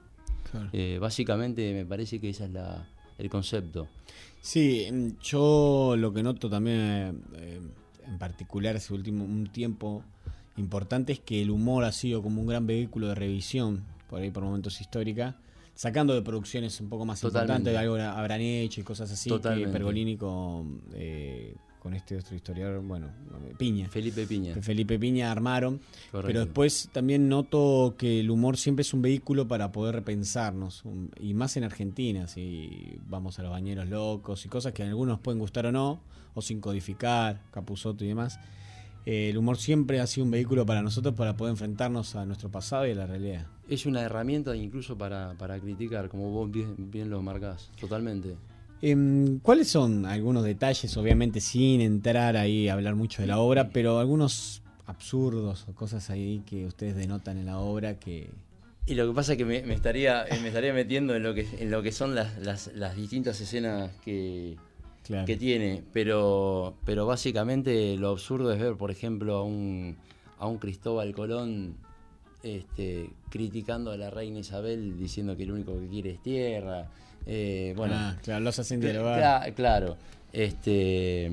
Claro. 0.50 0.68
Eh, 0.72 0.98
básicamente 1.00 1.72
me 1.72 1.86
parece 1.86 2.20
que 2.20 2.30
ese 2.30 2.44
es 2.44 2.50
la, 2.50 2.86
el 3.18 3.30
concepto. 3.30 3.86
Sí, 4.40 4.86
mm, 4.92 5.08
yo 5.22 5.94
lo 5.96 6.12
que 6.12 6.22
noto 6.22 6.50
también, 6.50 7.22
en 8.04 8.18
particular 8.18 8.74
ese 8.74 8.92
último 8.92 9.24
un 9.24 9.46
tiempo 9.46 10.02
importante, 10.56 11.12
es 11.12 11.20
que 11.20 11.40
el 11.42 11.50
humor 11.50 11.84
ha 11.84 11.92
sido 11.92 12.22
como 12.22 12.40
un 12.40 12.48
gran 12.48 12.66
vehículo 12.66 13.08
de 13.08 13.14
revisión, 13.14 13.84
por 14.12 14.20
ahí 14.20 14.30
por 14.30 14.42
momentos 14.42 14.78
histórica, 14.78 15.34
sacando 15.74 16.12
de 16.12 16.20
producciones 16.20 16.78
un 16.82 16.90
poco 16.90 17.06
más 17.06 17.18
Totalmente. 17.18 17.70
importantes, 17.70 17.80
algo 17.80 17.94
que 17.94 18.02
habrán 18.02 18.42
hecho 18.42 18.82
y 18.82 18.84
cosas 18.84 19.10
así, 19.10 19.30
que 19.30 19.36
Totalmente. 19.36 19.72
Pergolini 19.72 20.18
con, 20.18 20.82
eh, 20.92 21.54
con 21.78 21.94
este 21.94 22.18
otro 22.18 22.36
historiador, 22.36 22.82
bueno, 22.82 23.08
Piña. 23.56 23.88
Felipe 23.88 24.26
Piña. 24.26 24.54
Felipe 24.60 24.98
Piña 24.98 25.32
armaron. 25.32 25.80
Correcto. 26.10 26.26
Pero 26.26 26.40
después 26.40 26.90
también 26.92 27.30
noto 27.30 27.94
que 27.96 28.20
el 28.20 28.30
humor 28.30 28.58
siempre 28.58 28.82
es 28.82 28.92
un 28.92 29.00
vehículo 29.00 29.48
para 29.48 29.72
poder 29.72 29.94
repensarnos. 29.94 30.82
y 31.18 31.32
más 31.32 31.56
en 31.56 31.64
Argentina, 31.64 32.28
si 32.28 32.98
vamos 33.08 33.38
a 33.38 33.42
los 33.42 33.50
bañeros 33.50 33.88
locos 33.88 34.44
y 34.44 34.50
cosas 34.50 34.74
que 34.74 34.82
a 34.82 34.88
algunos 34.88 35.20
pueden 35.20 35.38
gustar 35.38 35.64
o 35.64 35.72
no, 35.72 36.02
o 36.34 36.42
sin 36.42 36.60
codificar, 36.60 37.40
Capuzoto 37.50 38.04
y 38.04 38.08
demás. 38.08 38.38
Eh, 39.04 39.30
el 39.30 39.38
humor 39.38 39.56
siempre 39.56 40.00
ha 40.00 40.06
sido 40.06 40.24
un 40.24 40.30
vehículo 40.30 40.64
para 40.64 40.82
nosotros 40.82 41.14
para 41.14 41.36
poder 41.36 41.52
enfrentarnos 41.52 42.14
a 42.14 42.24
nuestro 42.24 42.50
pasado 42.50 42.86
y 42.86 42.92
a 42.92 42.94
la 42.94 43.06
realidad. 43.06 43.46
Es 43.68 43.86
una 43.86 44.02
herramienta 44.02 44.54
incluso 44.54 44.96
para, 44.96 45.34
para 45.38 45.58
criticar, 45.58 46.08
como 46.08 46.30
vos 46.30 46.50
bien, 46.50 46.74
bien 46.90 47.10
lo 47.10 47.22
marcás, 47.22 47.70
totalmente. 47.80 48.36
Em, 48.80 49.38
¿Cuáles 49.38 49.68
son 49.68 50.06
algunos 50.06 50.44
detalles, 50.44 50.96
obviamente 50.96 51.40
sin 51.40 51.80
entrar 51.80 52.36
ahí 52.36 52.68
a 52.68 52.74
hablar 52.74 52.96
mucho 52.96 53.22
de 53.22 53.28
la 53.28 53.38
obra, 53.38 53.70
pero 53.70 53.98
algunos 54.00 54.62
absurdos 54.86 55.66
o 55.68 55.74
cosas 55.74 56.10
ahí 56.10 56.42
que 56.46 56.66
ustedes 56.66 56.96
denotan 56.96 57.38
en 57.38 57.46
la 57.46 57.58
obra 57.58 57.98
que... 57.98 58.30
Y 58.84 58.94
lo 58.94 59.06
que 59.06 59.14
pasa 59.14 59.32
es 59.32 59.38
que 59.38 59.44
me, 59.44 59.62
me 59.62 59.74
estaría, 59.74 60.24
eh, 60.24 60.40
me 60.42 60.48
estaría 60.48 60.72
metiendo 60.72 61.14
en 61.14 61.22
lo 61.22 61.34
que, 61.34 61.46
en 61.60 61.70
lo 61.70 61.82
que 61.82 61.92
son 61.92 62.16
las, 62.16 62.36
las, 62.38 62.72
las 62.74 62.96
distintas 62.96 63.40
escenas 63.40 63.92
que, 64.04 64.56
Claro. 65.04 65.26
que 65.26 65.36
tiene, 65.36 65.82
pero, 65.92 66.74
pero 66.84 67.06
básicamente 67.06 67.96
lo 67.96 68.10
absurdo 68.10 68.52
es 68.52 68.60
ver, 68.60 68.74
por 68.76 68.90
ejemplo, 68.90 69.36
a 69.36 69.42
un, 69.44 69.96
a 70.38 70.46
un 70.46 70.58
Cristóbal 70.58 71.12
Colón 71.12 71.74
este, 72.42 73.10
criticando 73.30 73.90
a 73.90 73.96
la 73.96 74.10
reina 74.10 74.38
Isabel 74.40 74.96
diciendo 74.98 75.36
que 75.36 75.44
lo 75.46 75.54
único 75.54 75.78
que 75.78 75.88
quiere 75.88 76.10
es 76.12 76.22
tierra. 76.22 76.86
eh, 77.26 77.74
bueno, 77.76 77.94
Ah, 77.96 78.16
claro, 78.22 78.44
los 78.44 78.58
hacen 78.58 78.80
dialogar. 78.80 79.18
cla- 79.20 79.54
claro. 79.54 79.96
Este, 80.32 81.30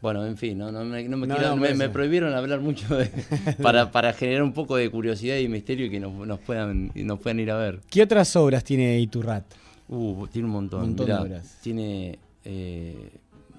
bueno, 0.00 0.24
en 0.26 0.36
fin, 0.36 0.58
no, 0.58 0.70
no 0.70 0.84
me, 0.84 1.02
no 1.08 1.16
me 1.16 1.26
No, 1.26 1.34
quiero- 1.36 1.50
no, 1.50 1.56
me, 1.56 1.68
por 1.68 1.76
me 1.76 1.84
eso. 1.84 1.92
prohibieron 1.92 2.34
hablar 2.34 2.60
mucho 2.60 2.96
de- 2.96 3.06
para, 3.62 3.90
para 3.90 4.12
generar 4.12 4.42
un 4.42 4.52
poco 4.52 4.76
de 4.76 4.90
curiosidad 4.90 5.36
y 5.38 5.48
misterio 5.48 5.86
y 5.86 5.90
que 5.90 5.98
nos, 6.00 6.12
nos 6.26 6.38
puedan, 6.40 6.90
nos 6.94 7.18
puedan 7.20 7.40
ir 7.40 7.50
a 7.50 7.56
ver. 7.56 7.80
¿Qué 7.90 8.02
otras 8.02 8.34
obras 8.36 8.62
tiene 8.64 8.98
Iturrat? 9.00 9.44
Uh, 9.88 10.26
tiene 10.28 10.46
un 10.46 10.52
montón. 10.52 10.80
Un 10.82 10.86
montón 10.88 11.06
de 11.06 11.14
obras. 11.14 11.58
Tiene 11.62 12.18
eh, 12.48 13.10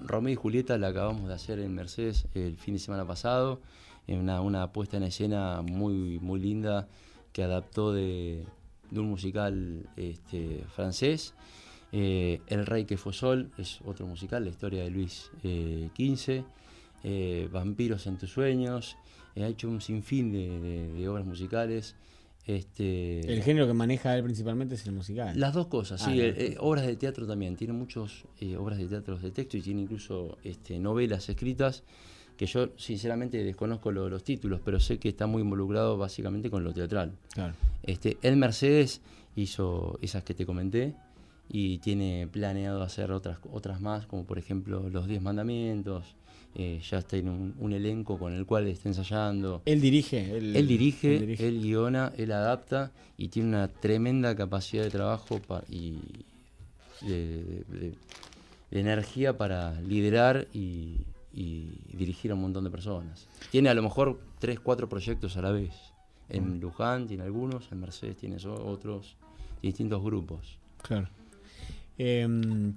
Romeo 0.04 0.32
y 0.32 0.36
Julieta, 0.36 0.76
la 0.78 0.88
acabamos 0.88 1.28
de 1.28 1.34
hacer 1.34 1.60
en 1.60 1.72
Mercedes 1.74 2.26
el 2.34 2.56
fin 2.56 2.74
de 2.74 2.80
semana 2.80 3.06
pasado. 3.06 3.60
eh, 4.08 4.16
Una, 4.18 4.40
una 4.40 4.72
puesta 4.72 4.96
en 4.96 5.04
escena 5.04 5.62
muy, 5.62 6.18
muy 6.20 6.40
linda 6.40 6.88
que 7.32 7.44
adaptó 7.44 7.92
de, 7.92 8.44
un 8.92 9.08
musical 9.08 9.88
este, 9.96 10.64
francés. 10.74 11.34
Eh, 11.92 12.40
el 12.48 12.66
Rey 12.66 12.84
que 12.84 12.96
fue 12.96 13.12
Sol 13.12 13.50
es 13.58 13.80
otro 13.84 14.06
musical, 14.06 14.44
la 14.44 14.50
historia 14.50 14.82
de 14.82 14.90
Luis 14.90 15.30
eh, 15.44 15.88
XV. 15.96 16.44
eh, 17.04 17.48
Vampiros 17.52 18.06
en 18.06 18.18
tus 18.18 18.30
sueños. 18.32 18.96
eh, 19.36 19.44
ha 19.44 19.48
hecho 19.48 19.68
un 19.68 19.80
sinfín 19.80 20.32
de 20.32 21.08
obras 21.08 21.24
musicales. 21.24 21.94
Este, 22.56 23.20
El 23.32 23.42
género 23.42 23.66
que 23.66 23.74
maneja 23.74 24.16
él 24.16 24.22
principalmente 24.24 24.74
es 24.74 24.86
el 24.86 24.92
musical. 24.92 25.38
las 25.38 25.54
dos 25.54 25.66
cosas, 25.68 26.02
Ah, 26.02 26.10
sí. 26.10 26.16
no. 26.16 26.22
eh, 26.22 26.34
eh, 26.36 26.56
obras 26.58 26.86
de 26.86 26.96
teatro 26.96 27.26
también. 27.26 27.56
Tiene 27.56 27.72
muchas 27.72 28.24
obras 28.58 28.78
de 28.78 28.86
teatro 28.86 29.18
de 29.18 29.30
texto 29.30 29.56
y 29.56 29.60
tiene 29.62 29.82
incluso 29.82 30.38
este, 30.44 30.78
novelas 30.78 31.28
escritas 31.28 31.82
que 32.36 32.46
yo 32.46 32.70
sinceramente 32.76 33.42
desconozco 33.44 33.92
lo- 33.92 34.08
los 34.08 34.24
títulos, 34.24 34.60
pero 34.64 34.80
sé 34.80 34.98
que 34.98 35.10
está 35.10 35.26
muy 35.26 35.42
involucrado 35.42 35.98
básicamente 35.98 36.50
con 36.50 36.64
lo 36.64 36.72
teatral. 36.72 37.12
Claro. 37.34 37.54
Este, 37.82 38.16
el 38.22 38.36
Mercedes 38.36 39.02
hizo 39.36 39.98
esas 40.00 40.24
que 40.24 40.32
te 40.34 40.46
comenté 40.46 40.94
y 41.52 41.78
tiene 41.78 42.28
planeado 42.32 42.82
hacer 42.82 43.12
otras, 43.12 43.38
otras 43.52 43.80
más, 43.80 44.06
como 44.06 44.24
por 44.24 44.38
ejemplo 44.38 44.88
Los 44.88 45.06
Diez 45.06 45.20
Mandamientos. 45.20 46.16
Eh, 46.54 46.80
ya 46.88 46.98
está 46.98 47.16
en 47.16 47.28
un, 47.28 47.54
un 47.58 47.72
elenco 47.72 48.18
con 48.18 48.32
el 48.34 48.44
cual 48.46 48.66
está 48.68 48.88
ensayando. 48.88 49.62
Él 49.64 49.80
dirige. 49.80 50.36
Él, 50.36 50.56
Él 50.56 50.66
dirige, 50.66 51.14
él 51.14 51.20
dirige. 51.20 51.48
él 51.48 51.60
guiona, 51.62 52.12
él 52.16 52.32
adapta 52.32 52.90
y 53.16 53.28
tiene 53.28 53.48
una 53.50 53.68
tremenda 53.68 54.34
capacidad 54.34 54.82
de 54.84 54.90
trabajo 54.90 55.40
y 55.68 55.94
de, 57.02 57.64
de- 57.68 57.94
de 58.70 58.78
energía 58.80 59.36
para 59.36 59.80
liderar 59.80 60.46
y, 60.54 60.98
y 61.34 61.70
dirigir 61.92 62.30
a 62.30 62.34
un 62.34 62.40
montón 62.42 62.62
de 62.64 62.70
personas. 62.70 63.26
Tiene 63.50 63.68
a 63.68 63.74
lo 63.74 63.82
mejor 63.82 64.20
tres, 64.38 64.60
cuatro 64.60 64.88
proyectos 64.88 65.36
a 65.36 65.42
la 65.42 65.50
vez. 65.50 65.72
En 66.28 66.58
Mm. 66.58 66.60
Luján 66.60 67.08
tiene 67.08 67.24
algunos, 67.24 67.70
en 67.72 67.80
Mercedes 67.80 68.16
tiene 68.16 68.36
otros, 68.46 69.16
distintos 69.60 70.00
grupos. 70.02 70.56
Claro. 70.82 71.08
Em, 71.98 72.74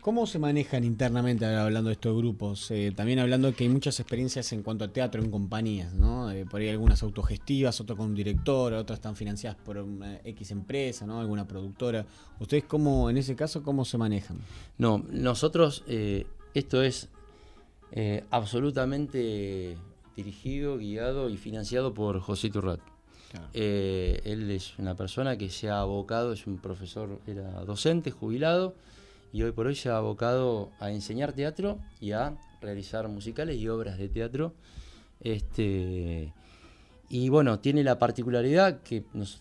¿Cómo 0.00 0.26
se 0.26 0.38
manejan 0.38 0.84
internamente 0.84 1.44
hablando 1.44 1.88
de 1.88 1.94
estos 1.94 2.16
grupos? 2.16 2.70
Eh, 2.70 2.92
también 2.94 3.18
hablando 3.18 3.52
que 3.52 3.64
hay 3.64 3.70
muchas 3.70 3.98
experiencias 3.98 4.52
en 4.52 4.62
cuanto 4.62 4.84
a 4.84 4.88
teatro 4.88 5.22
en 5.22 5.30
compañías, 5.30 5.92
¿no? 5.92 6.30
Eh, 6.30 6.46
por 6.46 6.60
ahí 6.60 6.68
algunas 6.68 7.02
autogestivas, 7.02 7.80
otras 7.80 7.96
con 7.96 8.06
un 8.06 8.14
director, 8.14 8.72
otras 8.74 8.98
están 8.98 9.16
financiadas 9.16 9.58
por 9.58 9.76
una 9.76 10.20
X 10.24 10.52
empresa, 10.52 11.04
¿no? 11.04 11.20
Alguna 11.20 11.48
productora. 11.48 12.06
¿Ustedes 12.38 12.64
cómo, 12.64 13.10
en 13.10 13.16
ese 13.16 13.34
caso, 13.34 13.64
cómo 13.64 13.84
se 13.84 13.98
manejan? 13.98 14.38
No, 14.78 15.04
nosotros, 15.10 15.82
eh, 15.88 16.26
esto 16.54 16.82
es 16.82 17.08
absolutamente 18.30 19.76
dirigido, 20.14 20.78
guiado 20.78 21.28
y 21.30 21.36
financiado 21.36 21.92
por 21.92 22.20
José 22.20 22.50
Turrat. 22.50 22.80
Él 23.52 24.50
es 24.50 24.78
una 24.78 24.94
persona 24.94 25.36
que 25.36 25.50
se 25.50 25.70
ha 25.70 25.80
abocado, 25.80 26.32
es 26.32 26.46
un 26.46 26.58
profesor, 26.58 27.20
era 27.26 27.50
docente, 27.64 28.10
jubilado, 28.10 28.74
y 29.32 29.42
hoy 29.42 29.52
por 29.52 29.66
hoy 29.66 29.74
se 29.74 29.88
ha 29.90 29.96
abocado 29.98 30.70
a 30.80 30.90
enseñar 30.90 31.32
teatro 31.32 31.78
y 32.00 32.12
a 32.12 32.36
realizar 32.60 33.06
musicales 33.08 33.56
y 33.56 33.68
obras 33.68 33.98
de 33.98 34.08
teatro. 34.08 34.54
Este, 35.20 36.32
Y 37.10 37.28
bueno, 37.30 37.58
tiene 37.60 37.82
la 37.84 37.98
particularidad 37.98 38.82
que 38.82 39.04
nos, 39.14 39.38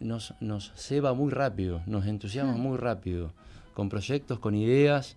nos, 0.00 0.34
nos 0.40 0.72
ceba 0.74 1.12
muy 1.12 1.30
rápido, 1.30 1.82
nos 1.86 2.06
entusiasma 2.06 2.54
Mm. 2.54 2.60
muy 2.60 2.76
rápido, 2.78 3.32
con 3.74 3.88
proyectos, 3.88 4.38
con 4.38 4.54
ideas. 4.54 5.16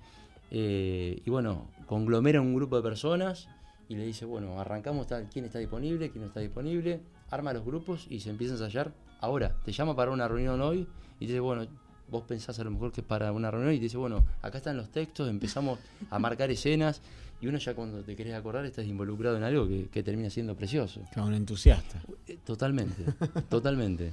eh, 0.54 1.22
y 1.26 1.30
bueno, 1.30 1.70
conglomera 1.86 2.42
un 2.42 2.54
grupo 2.54 2.76
de 2.76 2.82
personas 2.84 3.48
y 3.88 3.96
le 3.96 4.06
dice, 4.06 4.26
bueno, 4.26 4.60
arrancamos 4.60 5.08
tal, 5.08 5.30
quién 5.32 5.46
está 5.46 5.60
disponible, 5.60 6.10
quién 6.12 6.24
no 6.24 6.28
está 6.28 6.42
disponible, 6.42 7.00
arma 7.30 7.54
los 7.54 7.64
grupos 7.64 8.06
y 8.10 8.20
se 8.20 8.30
empieza 8.32 8.54
a 8.56 8.58
ensayar. 8.58 8.94
Ahora, 9.22 9.56
te 9.64 9.72
llama 9.72 9.96
para 9.96 10.12
una 10.12 10.28
reunión 10.28 10.60
hoy 10.62 10.88
y 11.22 11.26
te 11.26 11.32
dice, 11.34 11.40
bueno, 11.40 11.66
vos 12.12 12.24
pensás 12.24 12.60
a 12.60 12.64
lo 12.64 12.72
mejor 12.72 12.92
que 12.92 13.02
es 13.02 13.08
para 13.08 13.32
una 13.32 13.50
reunión 13.50 13.74
y 13.74 13.78
te 13.78 13.84
dice, 13.84 13.98
bueno, 13.98 14.24
acá 14.42 14.58
están 14.58 14.78
los 14.78 14.92
textos, 14.92 15.30
empezamos 15.30 15.80
a 16.10 16.20
marcar 16.20 16.52
escenas 16.52 17.02
y 17.42 17.48
uno 17.48 17.58
ya 17.58 17.74
cuando 17.74 18.04
te 18.04 18.16
querés 18.16 18.36
acordar 18.36 18.66
estás 18.66 18.86
involucrado 18.86 19.38
en 19.38 19.44
algo 19.44 19.68
que, 19.68 19.88
que 19.90 20.04
termina 20.04 20.30
siendo 20.30 20.56
precioso. 20.56 21.02
Como 21.14 21.28
un 21.28 21.34
entusiasta. 21.34 22.02
Eh, 22.28 22.38
Totalmente, 22.46 23.04
totalmente. 23.50 24.12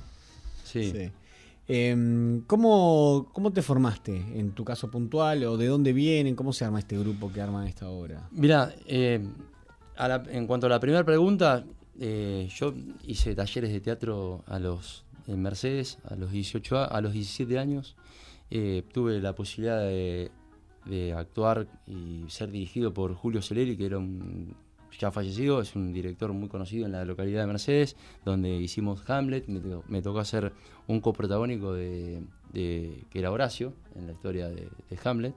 Sí. 0.64 0.92
Sí. 0.92 1.10
Em, 1.70 2.40
¿cómo, 2.46 3.28
¿Cómo 3.32 3.52
te 3.52 3.60
formaste 3.60 4.16
en 4.16 4.52
tu 4.52 4.64
caso 4.64 4.90
puntual 4.90 5.44
o 5.44 5.58
de 5.58 5.66
dónde 5.66 5.92
vienen? 5.92 6.34
¿Cómo 6.34 6.54
se 6.54 6.64
arma 6.64 6.78
este 6.78 6.96
grupo 6.98 7.30
que 7.30 7.42
arman 7.42 7.66
esta 7.66 7.90
obra? 7.90 8.26
Mira, 8.30 8.74
eh, 8.86 9.20
en 10.30 10.46
cuanto 10.46 10.66
a 10.66 10.70
la 10.70 10.80
primera 10.80 11.04
pregunta, 11.04 11.66
eh, 12.00 12.48
yo 12.54 12.72
hice 13.06 13.34
talleres 13.34 13.70
de 13.70 13.80
teatro 13.80 14.44
a 14.46 14.58
los 14.58 15.04
en 15.28 15.40
Mercedes 15.42 15.98
a 16.04 16.16
los 16.16 16.32
18 16.32 16.92
a, 16.92 17.00
los 17.00 17.12
17 17.12 17.58
años. 17.58 17.96
Eh, 18.50 18.82
tuve 18.92 19.20
la 19.20 19.34
posibilidad 19.34 19.78
de, 19.80 20.30
actuar 21.14 21.66
y 21.86 22.24
ser 22.28 22.50
dirigido 22.50 22.94
por 22.94 23.14
Julio 23.14 23.42
Celeri, 23.42 23.76
que 23.76 23.84
era 23.84 23.98
un 23.98 24.56
ya 24.98 25.10
fallecido, 25.10 25.60
es 25.60 25.76
un 25.76 25.92
director 25.92 26.32
muy 26.32 26.48
conocido 26.48 26.86
en 26.86 26.92
la 26.92 27.04
localidad 27.04 27.42
de 27.42 27.46
Mercedes, 27.46 27.94
donde 28.24 28.56
hicimos 28.56 29.08
Hamlet, 29.08 29.46
me, 29.48 29.60
to- 29.60 29.84
me 29.86 30.00
tocó 30.00 30.18
hacer 30.18 30.52
un 30.86 31.00
coprotagónico 31.00 31.74
de, 31.74 32.22
que 32.52 33.04
era 33.12 33.30
Horacio 33.30 33.74
en 33.94 34.06
la 34.06 34.12
historia 34.12 34.48
de 34.48 34.70
Hamlet. 35.04 35.34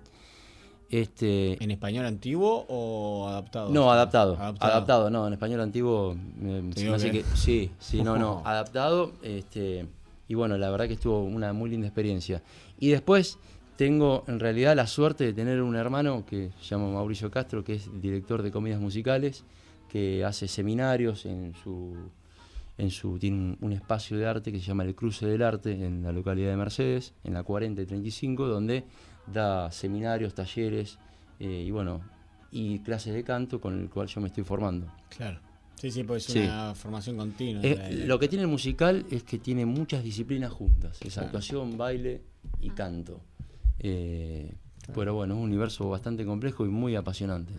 Este, 0.92 1.64
¿En 1.64 1.72
español 1.72 2.06
antiguo 2.06 2.66
o 2.68 3.28
adaptado? 3.28 3.70
no, 3.72 3.92
adaptado, 3.92 4.36
Adaptado. 4.36 4.72
adaptado. 4.72 5.10
no, 5.10 5.26
en 5.28 5.34
español 5.34 5.62
antiguo. 5.62 6.16
eh, 6.44 6.92
hace 6.94 7.12
que- 7.12 7.24
sí, 7.34 7.72
sí, 7.80 8.04
no, 8.04 8.18
no, 8.18 8.42
adaptado. 8.46 9.14
Este, 9.24 9.86
y 10.28 10.36
bueno, 10.36 10.58
la 10.58 10.70
verdad 10.70 10.88
que 10.88 10.94
estuvo 10.94 11.24
una 11.24 11.54
muy 11.54 11.70
linda 11.70 11.88
experiencia. 11.88 12.42
Y 12.80 12.90
después 12.90 13.38
tengo 13.78 14.24
en 14.28 14.40
realidad 14.40 14.76
la 14.76 14.86
suerte 14.86 15.24
de 15.24 15.34
tener 15.34 15.62
un 15.62 15.76
hermano 15.76 16.26
que 16.26 16.50
se 16.60 16.66
llama 16.76 16.90
Mauricio 16.92 17.32
Castro, 17.32 17.64
que 17.64 17.76
es 17.76 17.90
director 18.02 18.42
de 18.44 18.52
comedias 18.52 18.80
musicales, 18.82 19.44
que 19.90 20.24
hace 20.26 20.48
seminarios 20.48 21.26
en 21.26 21.54
su. 21.64 21.96
En 22.78 22.90
su, 22.90 23.20
tiene 23.20 23.38
un, 23.38 23.58
un 23.62 23.74
espacio 23.74 24.18
de 24.18 24.26
arte 24.26 24.52
que 24.52 24.58
se 24.60 24.66
llama 24.66 24.84
El 24.84 24.96
Cruce 24.96 25.28
del 25.28 25.44
Arte 25.44 25.72
en 25.86 26.02
la 26.04 26.12
localidad 26.12 26.50
de 26.50 26.58
Mercedes, 26.58 27.14
en 27.24 27.34
la 27.34 27.44
40 27.44 27.82
y 27.82 27.86
35, 27.86 28.48
donde 28.48 28.86
da 29.34 29.72
seminarios, 29.72 30.34
talleres 30.34 30.98
eh, 31.40 31.64
y 31.68 31.72
bueno, 31.72 32.02
y 32.52 32.80
clases 32.80 33.14
de 33.14 33.24
canto 33.24 33.60
con 33.62 33.80
el 33.80 33.90
cual 33.90 34.08
yo 34.08 34.22
me 34.22 34.28
estoy 34.28 34.44
formando. 34.44 34.88
Claro. 35.10 35.40
Sí, 35.76 35.90
sí, 35.90 36.04
pues 36.04 36.28
es 36.28 36.34
Sí. 36.34 36.40
una 36.40 36.76
formación 36.76 37.18
continua. 37.18 37.64
Eh, 37.64 38.04
lo 38.06 38.20
que 38.20 38.28
tiene 38.28 38.44
el 38.44 38.48
musical 38.50 39.04
es 39.10 39.24
que 39.24 39.40
tiene 39.40 39.66
muchas 39.66 40.04
disciplinas 40.04 40.52
juntas, 40.52 41.00
es 41.02 41.14
Claro. 41.14 41.28
actuación, 41.28 41.76
baile 41.78 42.22
y 42.60 42.70
canto. 42.70 43.22
Eh, 43.80 44.54
Pero 44.94 45.14
bueno, 45.16 45.34
es 45.36 45.38
un 45.40 45.46
universo 45.46 45.90
bastante 45.90 46.26
complejo 46.26 46.66
y 46.66 46.70
muy 46.70 46.96
apasionante. 46.96 47.54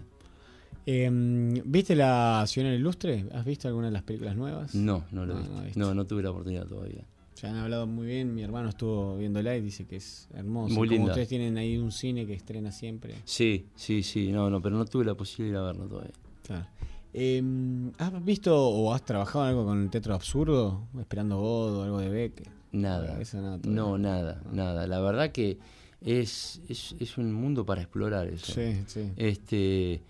Em, 0.85 1.55
¿Viste 1.65 1.95
la 1.95 2.45
Ciudad 2.47 2.71
Ilustre? 2.73 3.27
¿Has 3.33 3.45
visto 3.45 3.69
alguna 3.69 3.87
de 3.87 3.93
las 3.93 4.03
películas 4.03 4.37
nuevas? 4.37 4.75
No, 4.75 5.05
no 5.13 5.25
lo 5.25 5.39
he 5.39 5.43
No, 5.49 5.63
visto. 5.63 5.79
no 5.81 5.95
no, 5.95 6.05
tuve 6.07 6.23
la 6.23 6.31
oportunidad 6.31 6.67
todavía. 6.67 7.05
Se 7.43 7.49
han 7.49 7.57
hablado 7.57 7.89
muy 7.89 8.07
bien, 8.07 8.37
mi 8.37 8.45
hermano 8.45 8.69
estuvo 8.69 9.17
viéndola 9.17 9.57
y 9.57 9.61
dice 9.61 9.85
que 9.85 9.97
es 9.97 10.29
hermoso. 10.33 10.73
Muy 10.77 10.89
Como 10.89 11.07
ustedes 11.07 11.27
tienen 11.27 11.59
ahí 11.59 11.77
un 11.77 11.91
cine 11.91 12.25
que 12.25 12.35
estrena 12.35 12.71
siempre. 12.71 13.17
Sí, 13.25 13.67
sí, 13.75 14.05
sí, 14.05 14.31
no, 14.31 14.49
no, 14.49 14.63
pero 14.63 14.77
no 14.77 14.85
tuve 14.85 15.05
la 15.05 15.17
posibilidad 15.17 15.59
de 15.59 15.67
verlo 15.67 15.89
todavía. 15.89 16.13
Claro. 16.47 16.67
Em, 17.13 17.91
¿Has 17.99 18.25
visto 18.25 18.57
o 18.57 18.95
has 18.95 19.05
trabajado 19.05 19.43
en 19.43 19.51
algo 19.51 19.65
con 19.65 19.83
el 19.83 19.91
teatro 19.91 20.15
absurdo? 20.15 20.87
Esperando 21.01 21.41
Godo, 21.41 21.83
algo 21.83 21.99
de 21.99 22.11
Beck. 22.11 22.49
Nada. 22.71 23.21
Eso 23.21 23.43
nada 23.43 23.59
no, 23.65 23.99
nada, 23.99 24.41
nada. 24.53 24.87
La 24.87 25.01
verdad 25.01 25.33
que 25.33 25.59
es, 26.01 26.61
es, 26.69 26.95
es 27.01 27.19
un 27.19 27.33
mundo 27.33 27.67
para 27.67 27.81
explorar 27.83 28.29
eso. 28.29 28.53
Sí, 28.53 28.85
sí. 28.87 29.11
Este, 29.17 30.01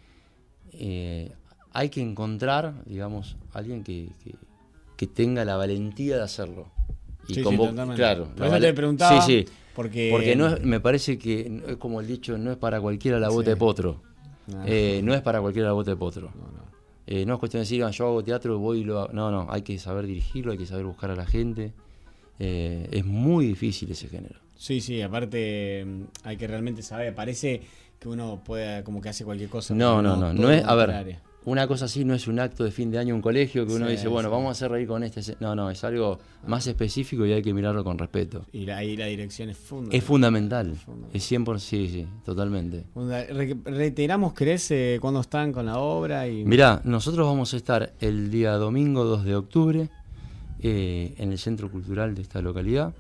eh, 0.73 1.33
hay 1.71 1.89
que 1.89 2.03
encontrar, 2.03 2.85
digamos, 2.85 3.39
alguien 3.55 3.85
que, 3.85 4.11
que, 4.23 4.35
que 4.99 5.07
tenga 5.07 5.47
la 5.47 5.57
valentía 5.57 6.17
de 6.17 6.25
hacerlo. 6.25 6.67
Sí, 7.27 7.35
sí, 7.35 7.43
claro, 7.97 8.29
Por 8.37 8.47
eso 8.47 8.61
te 8.61 8.73
preguntaba, 8.75 9.23
Sí, 9.23 9.45
sí. 9.45 9.53
porque- 9.75 10.35
no 10.37 10.49
es- 10.49 10.63
me 10.63 10.81
parece 10.81 11.19
que 11.19 11.63
es 11.69 11.77
como 11.77 12.01
el 12.01 12.07
dicho, 12.07 12.37
no 12.39 12.51
es 12.53 12.57
para 12.59 12.81
cualquiera 12.81 13.19
la 13.19 13.29
bota 13.29 13.51
de 13.51 13.57
potro. 13.57 14.01
No. 14.49 14.63
Eh, 14.67 15.01
no 15.05 15.15
es 15.15 15.21
para 15.23 15.41
cualquiera 15.41 15.69
la 15.69 15.73
bota 15.75 15.91
de 15.93 15.97
potro. 15.97 16.31
Eh, 17.07 17.25
no 17.27 17.35
es 17.35 17.39
cuestión 17.41 17.59
de 17.61 17.65
decir, 17.65 17.83
"Ah, 17.85 17.91
yo 17.91 18.07
hago 18.07 18.23
teatro, 18.25 18.59
voy 18.59 18.81
y 18.81 18.85
lo 18.85 19.01
hago". 19.01 19.13
No, 19.13 19.31
no, 19.31 19.47
hay 19.51 19.63
que 19.63 19.79
saber 19.79 20.07
dirigirlo, 20.07 20.53
hay 20.53 20.59
que 20.59 20.67
saber 20.67 20.85
buscar 20.85 21.11
a 21.11 21.17
la 21.17 21.27
gente. 21.27 21.73
Eh, 22.39 22.89
es 22.91 23.05
muy 23.05 23.47
difícil 23.47 23.91
ese 23.91 24.09
género. 24.09 24.37
Sí, 24.57 24.81
sí, 24.81 25.01
aparte 25.03 25.81
em, 25.81 26.07
hay 26.25 26.37
que 26.37 26.47
realmente 26.47 26.83
saber. 26.83 27.15
Parece 27.15 27.63
que 27.99 28.09
uno 28.09 28.41
puede, 28.45 28.83
como 28.85 29.01
que 29.01 29.09
hace 29.09 29.25
cualquier 29.25 29.49
cosa. 29.51 29.75
No, 29.75 30.01
no, 30.03 30.17
no, 30.17 30.33
no 30.33 30.51
es, 30.51 30.65
a 30.65 30.75
ver. 30.75 31.19
Una 31.45 31.67
cosa 31.67 31.87
así 31.87 32.05
no 32.05 32.15
es 32.15 32.29
un 32.29 32.39
acto 32.39 32.63
de 32.65 32.71
fin 32.71 32.91
de 32.91 32.99
año 32.99 33.11
en 33.11 33.17
un 33.17 33.23
colegio 33.23 33.67
que 33.67 33.73
uno 33.75 33.87
Sí, 33.87 33.93
dice, 33.93 34.09
bueno, 34.09 34.29
sí. 34.29 34.33
vamos 34.33 34.49
a 34.49 34.51
hacer 34.53 34.71
reír 34.71 34.87
con 34.87 35.03
este. 35.03 35.23
se-". 35.23 35.37
No, 35.41 35.55
no, 35.57 35.71
es 35.71 35.83
algo 35.85 36.19
más 36.47 36.67
específico 36.67 37.27
y 37.27 37.33
hay 37.33 37.43
que 37.43 37.53
mirarlo 37.53 37.83
con 37.83 37.99
respeto. 37.99 38.47
Y 38.53 38.69
ahí 38.71 38.97
la 38.97 39.07
dirección 39.07 39.49
es 39.51 39.57
fundamental. 39.57 39.99
Es 39.99 40.05
fundamental, 40.05 40.75
es 41.13 41.33
100%, 41.33 41.59
sí, 41.59 41.89
sí, 41.89 42.07
totalmente. 42.25 42.85
Re- 42.95 43.57
Reiteramos, 43.65 44.33
¿crees 44.35 44.71
eh, 44.71 44.99
cuándo 45.01 45.21
están 45.21 45.53
con 45.53 45.67
la 45.67 45.79
obra? 45.79 46.29
Y... 46.29 46.45
Mirá, 46.45 46.81
nosotros 46.85 47.27
vamos 47.27 47.53
a 47.55 47.57
estar 47.57 47.93
el 48.01 48.31
día 48.31 48.53
domingo 48.53 49.05
2 49.05 49.25
de 49.25 49.35
octubre 49.35 49.89
eh, 50.61 51.15
en 51.19 51.33
el 51.33 51.39
Centro 51.39 51.71
Cultural 51.71 52.15
de 52.15 52.23
esta 52.23 52.41
localidad. 52.41 52.95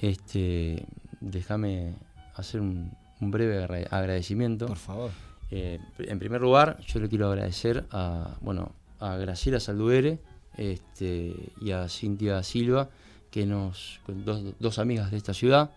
Este, 0.00 0.84
déjame 1.20 1.94
hacer 2.34 2.60
un, 2.60 2.92
un 3.20 3.30
breve 3.30 3.64
agra- 3.64 3.88
agradecimiento. 3.90 4.66
Por 4.66 4.76
favor. 4.76 5.10
Eh, 5.50 5.78
en 5.98 6.18
primer 6.18 6.40
lugar, 6.40 6.78
yo 6.86 7.00
le 7.00 7.08
quiero 7.08 7.28
agradecer 7.28 7.86
a, 7.90 8.36
bueno, 8.40 8.72
a 9.00 9.16
Graciela 9.16 9.60
Salduere 9.60 10.18
este, 10.56 11.34
y 11.60 11.70
a 11.70 11.88
Cintia 11.88 12.42
Silva, 12.42 12.90
que 13.30 13.46
nos, 13.46 14.00
dos, 14.06 14.42
dos 14.58 14.78
amigas 14.78 15.10
de 15.10 15.16
esta 15.16 15.34
ciudad, 15.34 15.70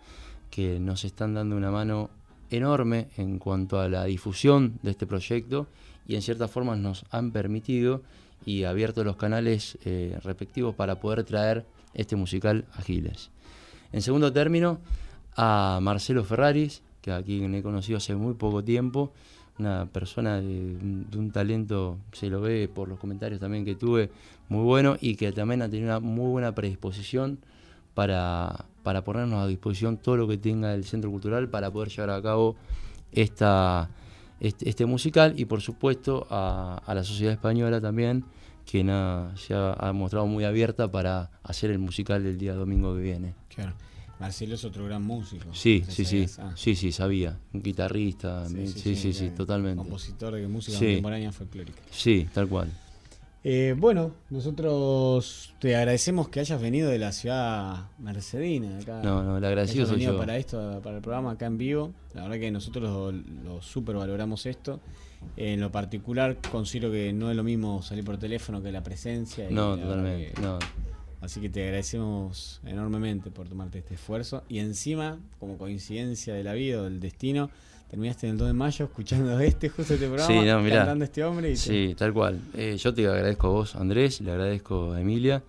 que 0.50 0.78
nos 0.78 1.04
están 1.04 1.34
dando 1.34 1.56
una 1.56 1.70
mano 1.70 2.10
enorme 2.50 3.08
en 3.16 3.38
cuanto 3.38 3.80
a 3.80 3.88
la 3.88 4.04
difusión 4.04 4.78
de 4.82 4.90
este 4.90 5.06
proyecto 5.06 5.66
y 6.06 6.16
en 6.16 6.22
ciertas 6.22 6.50
formas 6.50 6.78
nos 6.78 7.04
han 7.10 7.30
permitido 7.30 8.02
y 8.44 8.64
abierto 8.64 9.04
los 9.04 9.16
canales 9.16 9.78
eh, 9.84 10.18
respectivos 10.22 10.74
para 10.74 11.00
poder 11.00 11.24
traer 11.24 11.64
este 11.94 12.16
musical 12.16 12.66
a 12.72 12.82
Giles. 12.82 13.30
En 13.92 14.02
segundo 14.02 14.32
término, 14.32 14.80
a 15.36 15.78
Marcelo 15.80 16.24
Ferraris, 16.24 16.82
que 17.00 17.12
aquí 17.12 17.40
me 17.40 17.58
he 17.58 17.62
conocido 17.62 17.98
hace 17.98 18.14
muy 18.14 18.34
poco 18.34 18.62
tiempo, 18.64 19.12
una 19.58 19.86
persona 19.86 20.40
de, 20.40 20.76
un 21.16 21.30
talento, 21.32 21.98
se 22.12 22.28
lo 22.28 22.40
ve 22.40 22.68
por 22.68 22.88
los 22.88 22.98
comentarios 22.98 23.40
también 23.40 23.64
que 23.64 23.74
tuve, 23.74 24.10
muy 24.48 24.64
bueno 24.64 24.96
y 25.00 25.16
que 25.16 25.32
también 25.32 25.62
ha 25.62 25.68
tenido 25.68 25.88
una 25.88 26.00
muy 26.00 26.30
buena 26.30 26.54
predisposición 26.54 27.38
para, 27.94 28.64
para 28.82 29.04
ponernos 29.04 29.42
a 29.42 29.46
disposición 29.46 29.96
todo 29.98 30.16
lo 30.16 30.28
que 30.28 30.38
tenga 30.38 30.74
el 30.74 30.84
Centro 30.84 31.10
Cultural 31.10 31.48
para 31.48 31.70
poder 31.70 31.88
llevar 31.90 32.10
a 32.10 32.22
cabo 32.22 32.56
esta, 33.12 33.90
este, 34.40 34.68
este 34.68 34.86
musical 34.86 35.34
y 35.36 35.44
por 35.44 35.60
supuesto 35.60 36.26
a, 36.30 36.82
la 36.86 37.04
sociedad 37.04 37.32
española 37.32 37.80
también 37.80 38.24
que 38.66 38.82
na- 38.82 39.32
se 39.36 39.54
ha, 39.54 39.74
ha 39.74 39.92
mostrado 39.92 40.26
muy 40.26 40.44
abierta 40.44 40.90
para 40.90 41.30
hacer 41.42 41.70
el 41.70 41.78
musical 41.78 42.22
del 42.24 42.38
día 42.38 42.54
domingo 42.54 42.94
que 42.94 43.02
viene. 43.02 43.34
Claro. 43.54 43.74
Marcelo 44.22 44.54
es 44.54 44.64
otro 44.64 44.84
gran 44.86 45.02
músico. 45.02 45.46
Sí, 45.52 45.82
¿Ya 45.86 45.90
sí, 45.90 46.04
sí? 46.04 46.26
Ah. 46.38 46.52
sí, 46.56 46.74
sí, 46.74 46.92
sabía. 46.92 47.38
Un 47.52 47.62
guitarrista, 47.62 48.48
sí, 48.48 48.66
sí, 48.68 48.96
sí, 48.96 49.12
sí, 49.12 49.24
eh, 49.26 49.30
totalmente. 49.36 49.78
Compositor 49.78 50.34
de 50.34 50.48
música 50.48 50.78
Sí. 50.78 50.84
contemporánea 50.86 51.32
folclórica. 51.32 51.80
Sí, 51.90 52.26
tal 52.32 52.48
cual. 52.48 52.68
Eh, 53.44 53.74
bueno, 53.76 54.12
nosotros 54.30 55.52
te 55.58 55.74
agradecemos 55.74 56.28
que 56.28 56.38
hayas 56.40 56.62
venido 56.62 56.88
de 56.88 56.98
la 56.98 57.10
ciudad 57.10 57.88
mercedina. 57.98 58.78
Acá, 58.78 59.00
No, 59.02 59.22
no, 59.24 59.36
el 59.38 59.44
agradecido 59.44 59.84
soy 59.86 59.96
venido 59.96 60.12
yo. 60.12 60.18
para 60.18 60.36
esto, 60.36 60.80
para 60.82 60.96
el 60.96 61.02
programa 61.02 61.32
acá 61.32 61.46
en 61.46 61.58
vivo. 61.58 61.92
La 62.14 62.22
verdad 62.22 62.38
que 62.38 62.50
nosotros 62.52 62.84
lo, 62.84 63.10
lo 63.12 63.60
super 63.62 63.96
valoramos 63.96 64.46
esto. 64.46 64.80
En 65.36 65.60
lo 65.60 65.70
particular, 65.72 66.38
considero 66.52 66.90
que 66.92 67.12
no 67.12 67.30
es 67.30 67.36
lo 67.36 67.42
mismo 67.44 67.82
salir 67.82 68.04
por 68.04 68.16
teléfono 68.18 68.62
que 68.62 68.70
la 68.72 68.82
presencia. 68.82 69.50
y 69.50 69.52
No, 69.54 69.76
la 69.76 69.82
totalmente. 69.82 70.40
No. 70.40 70.58
Así 71.22 71.40
que 71.40 71.48
te 71.48 71.62
agradecemos 71.64 72.60
enormemente 72.66 73.30
por 73.30 73.48
tomarte 73.48 73.78
este 73.78 73.94
esfuerzo. 73.94 74.42
Y 74.48 74.58
encima, 74.58 75.18
como 75.38 75.56
coincidencia 75.56 76.34
de 76.34 76.42
la 76.44 76.52
vida 76.52 76.80
o 76.80 76.84
del 76.84 76.98
destino, 77.00 77.48
terminaste 77.88 78.26
en 78.26 78.32
el 78.32 78.38
2 78.38 78.48
de 78.48 78.52
mayo 78.54 78.84
escuchando 78.86 79.38
este, 79.40 79.68
justo 79.68 79.94
este 79.94 80.06
programa, 80.08 80.26
Sí, 80.26 80.46
no, 80.46 80.60
mirá. 80.60 80.78
cantando 80.78 81.04
este 81.04 81.22
hombre. 81.24 81.48
Y 81.50 81.52
te- 81.54 81.58
Sí, 81.58 81.94
tal 81.96 82.12
cual. 82.12 82.40
Eh, 82.54 82.76
yo 82.76 82.92
te 82.92 83.06
agradezco 83.06 83.46
a 83.46 83.50
vos, 83.50 83.76
Andrés, 83.76 84.20
le 84.20 84.32
agradezco 84.32 84.92
a 84.92 85.00
Emilia 85.00 85.42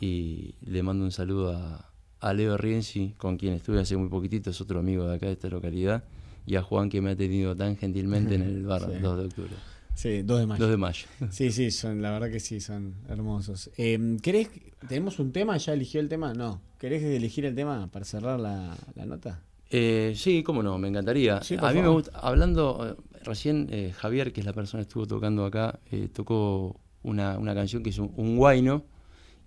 y 0.00 0.54
le 0.66 0.82
mando 0.82 1.04
un 1.04 1.12
saludo 1.12 1.52
a, 1.56 1.90
a 2.20 2.32
Leo 2.32 2.56
Rienzi, 2.56 3.14
con 3.18 3.36
quien 3.36 3.52
estuve 3.54 3.80
hace 3.80 3.96
muy 3.96 4.08
poquitito, 4.08 4.48
es 4.50 4.60
otro 4.60 4.80
amigo 4.80 5.06
de 5.08 5.16
acá 5.16 5.26
de 5.26 5.32
esta 5.32 5.48
localidad, 5.48 6.04
y 6.46 6.56
a 6.56 6.62
Juan 6.62 6.88
que 6.88 7.00
me 7.02 7.10
ha 7.10 7.12
atendido 7.12 7.54
tan 7.54 7.76
gentilmente 7.76 8.34
en 8.36 8.42
el 8.42 8.64
bar 8.64 8.80
Sí. 8.92 8.98
2 9.00 9.18
de 9.18 9.24
octubre. 9.26 9.50
Sí, 9.98 10.22
2 10.22 10.38
de 10.38 10.46
mayo. 10.46 10.60
2 10.60 10.70
de 10.70 10.76
mayo. 10.76 11.06
Sí, 11.32 11.50
sí, 11.50 11.72
son, 11.72 12.00
la 12.00 12.12
verdad 12.12 12.30
que 12.30 12.38
sí, 12.38 12.60
son 12.60 12.94
hermosos. 13.08 13.68
Eh, 13.76 13.98
¿Querés, 14.22 14.48
tenemos 14.86 15.18
un 15.18 15.32
tema? 15.32 15.56
¿Ya 15.56 15.72
eligió 15.72 16.00
el 16.00 16.08
tema? 16.08 16.32
No. 16.34 16.60
¿Querés 16.78 17.02
elegir 17.02 17.44
el 17.46 17.56
tema 17.56 17.88
para 17.90 18.04
cerrar 18.04 18.38
la, 18.38 18.76
la 18.94 19.06
nota? 19.06 19.42
Eh, 19.70 20.12
sí, 20.14 20.44
cómo 20.44 20.62
no, 20.62 20.78
me 20.78 20.86
encantaría. 20.86 21.42
Sí, 21.42 21.56
a 21.60 21.72
mí 21.72 21.82
me 21.82 21.88
gusta, 21.88 22.16
hablando, 22.16 22.96
eh, 22.96 23.18
recién 23.24 23.66
eh, 23.72 23.92
Javier, 23.92 24.32
que 24.32 24.38
es 24.38 24.46
la 24.46 24.52
persona 24.52 24.84
que 24.84 24.88
estuvo 24.88 25.04
tocando 25.04 25.44
acá, 25.44 25.80
tocó 26.12 26.80
una, 27.02 27.36
una 27.36 27.52
canción 27.52 27.82
que 27.82 27.90
es 27.90 27.98
un, 27.98 28.12
un 28.16 28.36
guayno, 28.36 28.84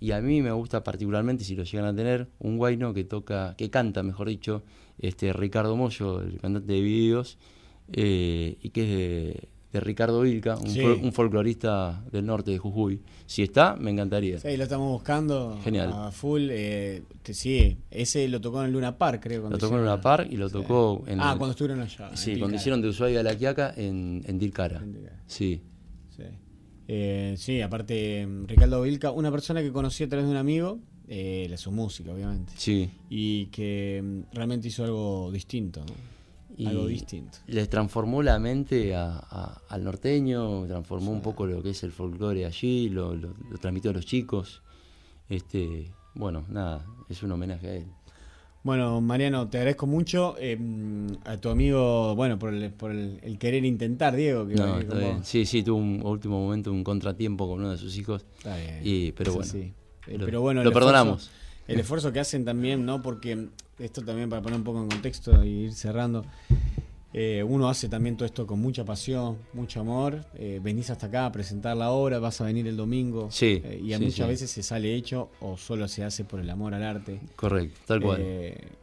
y 0.02 0.12
a 0.12 0.20
mí 0.20 0.42
me 0.42 0.52
gusta 0.52 0.84
particularmente, 0.84 1.46
si 1.46 1.56
lo 1.56 1.64
llegan 1.64 1.86
a 1.86 1.96
tener, 1.96 2.28
un 2.40 2.58
guayno 2.58 2.94
que 2.94 3.06
toca, 3.06 3.56
que 3.58 3.70
canta, 3.70 4.04
mejor 4.04 4.28
dicho, 4.28 4.64
este 5.00 5.32
Ricardo 5.32 5.78
Mollo, 5.78 6.20
el 6.20 6.42
cantante 6.42 6.74
de 6.74 6.82
videos, 6.82 7.38
y 7.88 8.70
que 8.72 8.84
es 8.84 8.90
de, 8.90 9.50
de 9.72 9.80
Ricardo 9.80 10.22
Vilca, 10.22 10.58
un, 10.58 10.70
Sí. 10.70 10.82
fol- 10.82 11.00
un 11.02 11.14
folclorista 11.14 12.04
del 12.12 12.26
norte 12.26 12.52
de 12.52 12.58
Jujuy. 12.58 13.00
Si 13.26 13.42
está, 13.44 13.76
me 13.78 13.92
encantaría. 13.92 14.38
Sí, 14.40 14.58
lo 14.58 14.64
estamos 14.64 14.92
buscando 14.92 15.58
Genial. 15.64 15.92
a 15.94 16.12
full. 16.12 16.50
Eh, 16.52 17.04
te- 17.24 17.34
sí, 17.34 17.78
ese 17.90 18.28
lo 18.28 18.42
tocó 18.42 18.64
en 18.66 18.72
Luna 18.74 18.98
Park, 18.98 19.22
creo. 19.24 19.44
Lo 19.50 19.58
tocó 19.58 19.76
en 19.76 19.82
hicieron- 19.82 19.84
una 19.84 20.02
par 20.02 20.28
y 20.30 20.36
lo 20.36 20.48
Sí. 20.50 20.54
tocó 20.54 21.04
en 21.08 21.22
Ah, 21.22 21.32
el- 21.32 21.38
cuando 21.38 21.52
estuvieron 21.52 21.80
allá. 21.82 22.16
Sí, 22.16 22.38
cuando 22.38 22.58
hicieron 22.58 22.82
de 22.82 22.90
Ushuaia 22.90 23.22
a 23.22 23.24
La 23.24 23.36
Quiaca 23.38 23.74
en, 23.78 24.22
en 24.26 24.40
Tilcara. 24.40 24.84
Sí. 25.26 25.62
Sí. 26.16 26.24
Eh, 26.88 27.36
sí, 27.38 27.62
aparte, 27.62 28.26
mm, 28.28 28.48
Ricardo 28.48 28.82
Vilca, 28.82 29.12
una 29.12 29.32
persona 29.32 29.62
que 29.62 29.72
conocí 29.72 30.04
a 30.04 30.10
través 30.10 30.26
de 30.26 30.32
un 30.32 30.38
amigo, 30.38 30.80
eh, 31.08 31.50
su 31.58 31.72
música, 31.72 32.12
obviamente. 32.12 32.52
Sí. 32.58 32.90
Y 33.10 33.46
que 33.48 34.02
mm, 34.04 34.34
realmente 34.36 34.68
hizo 34.68 34.84
algo 34.84 35.32
distinto. 35.32 35.80
¿no? 35.82 35.94
Y 36.58 36.68
Algo 36.68 36.88
distinto. 36.88 37.38
Les 37.48 37.70
transformó 37.70 38.22
la 38.24 38.38
mente 38.40 38.96
a- 38.96 39.18
a- 39.18 39.62
al 39.70 39.84
norteño, 39.84 40.66
transformó 40.68 41.12
un 41.12 41.22
poco 41.22 41.46
lo 41.46 41.64
que 41.64 41.72
es 41.72 41.84
el 41.84 41.92
folclore 41.92 42.46
allí, 42.46 42.90
lo, 42.90 43.16
lo- 43.16 43.34
lo 43.50 43.58
transmitió 43.58 43.92
a 43.92 43.94
los 43.94 44.06
chicos. 44.06 44.62
Este, 45.30 45.92
bueno, 46.14 46.46
nada, 46.50 46.86
es 47.10 47.24
un 47.24 47.32
homenaje 47.32 47.68
a 47.68 47.76
él. 47.76 47.86
Bueno, 48.64 49.02
Mariano, 49.02 49.50
te 49.50 49.58
agradezco 49.58 49.88
mucho 49.88 50.36
eh, 50.40 50.56
a 51.26 51.38
tu 51.38 51.50
amigo, 51.50 52.14
bueno, 52.16 52.38
por 52.38 52.54
el, 52.54 52.70
por 52.72 52.92
el, 52.92 53.20
el 53.24 53.40
querer 53.40 53.66
intentar, 53.66 54.16
Diego. 54.16 54.48
Que 54.48 54.54
No, 54.56 54.76
que 54.76 54.82
está 54.82 54.94
como- 54.96 55.00
bien. 55.08 55.24
Sí, 55.26 55.46
sí, 55.48 55.64
tuvo 55.64 55.78
un 55.80 56.02
último 56.06 56.40
momento 56.40 56.72
un 56.72 56.84
contratiempo 56.84 57.48
con 57.48 57.60
uno 57.62 57.72
de 57.72 57.78
sus 57.78 57.98
hijos. 57.98 58.24
Está 58.38 58.56
bien, 58.58 58.82
Y, 58.84 59.12
pero 59.14 59.32
eso 59.32 59.40
bueno, 59.40 59.52
sí. 59.52 59.74
Lo, 60.16 60.26
pero 60.26 60.42
bueno, 60.42 60.62
lo 60.64 60.70
el 60.70 60.74
perdonamos. 60.74 61.24
esfuerzo- 61.24 61.32
el 61.68 61.80
esfuerzo 61.80 62.12
que 62.14 62.20
hacen 62.20 62.46
también, 62.46 62.86
¿no? 62.86 63.02
Porque 63.02 63.48
esto 63.82 64.02
también 64.04 64.30
para 64.30 64.42
poner 64.42 64.58
un 64.58 64.64
poco 64.64 64.82
en 64.82 64.90
contexto 64.90 65.44
y 65.44 65.50
ir 65.66 65.74
cerrando. 65.74 66.24
eh, 67.14 67.44
uno 67.46 67.68
hace 67.68 67.90
también 67.90 68.16
todo 68.16 68.26
esto 68.26 68.48
con 68.48 68.60
mucha 68.62 68.86
pasión, 68.86 69.38
mucho 69.54 69.82
amor. 69.82 70.24
eh, 70.36 70.60
venís 70.64 70.90
hasta 70.90 71.08
acá 71.08 71.26
a 71.26 71.32
presentar 71.32 71.76
la 71.76 71.92
obra, 71.92 72.20
vas 72.20 72.40
a 72.40 72.46
venir 72.46 72.68
el 72.68 72.78
domingo. 72.78 73.28
Sí, 73.32 73.62
eh, 73.66 73.82
y 73.84 73.92
a 73.94 73.98
sí, 73.98 74.06
muchas 74.06 74.26
sí. 74.28 74.32
veces 74.32 74.52
se 74.52 74.64
sale 74.64 74.96
hecho 74.96 75.30
o 75.42 75.58
solo 75.58 75.88
se 75.90 76.04
hace 76.06 76.24
por 76.24 76.40
el 76.40 76.50
amor 76.50 76.74
al 76.74 76.84
arte. 76.84 77.20
Correcto, 77.36 77.80
tal 77.86 78.02
cual. 78.02 78.22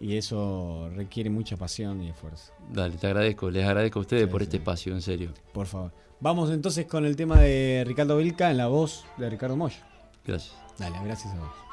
Y 0.01 0.17
eso 0.17 0.91
requiere 0.95 1.31
mucha 1.31 1.57
pasión 1.57 2.03
y 2.03 2.11
esfuerzo. 2.11 2.53
Dale, 2.71 2.97
te 2.99 3.07
agradezco, 3.07 3.51
les 3.51 3.65
agradezco 3.65 3.99
a 4.01 4.03
ustedes 4.03 4.25
Sí, 4.25 4.31
por 4.31 4.43
este 4.43 4.57
espacio, 4.59 4.93
en 4.95 5.01
serio. 5.03 5.33
Por 5.55 5.67
favor. 5.67 5.93
Vamos 6.21 6.51
entonces 6.51 6.85
con 6.87 7.07
el 7.07 7.15
tema 7.17 7.41
de 7.41 7.85
Ricardo 7.87 8.17
Vilca 8.17 8.51
en 8.51 8.57
la 8.59 8.67
voz 8.67 9.05
de 9.19 9.31
Ricardo 9.31 9.57
Moyo. 9.57 9.77
Gracias. 10.27 10.55
Dale, 10.77 10.99
gracias 11.05 11.33
a 11.33 11.39
vos. 11.39 11.68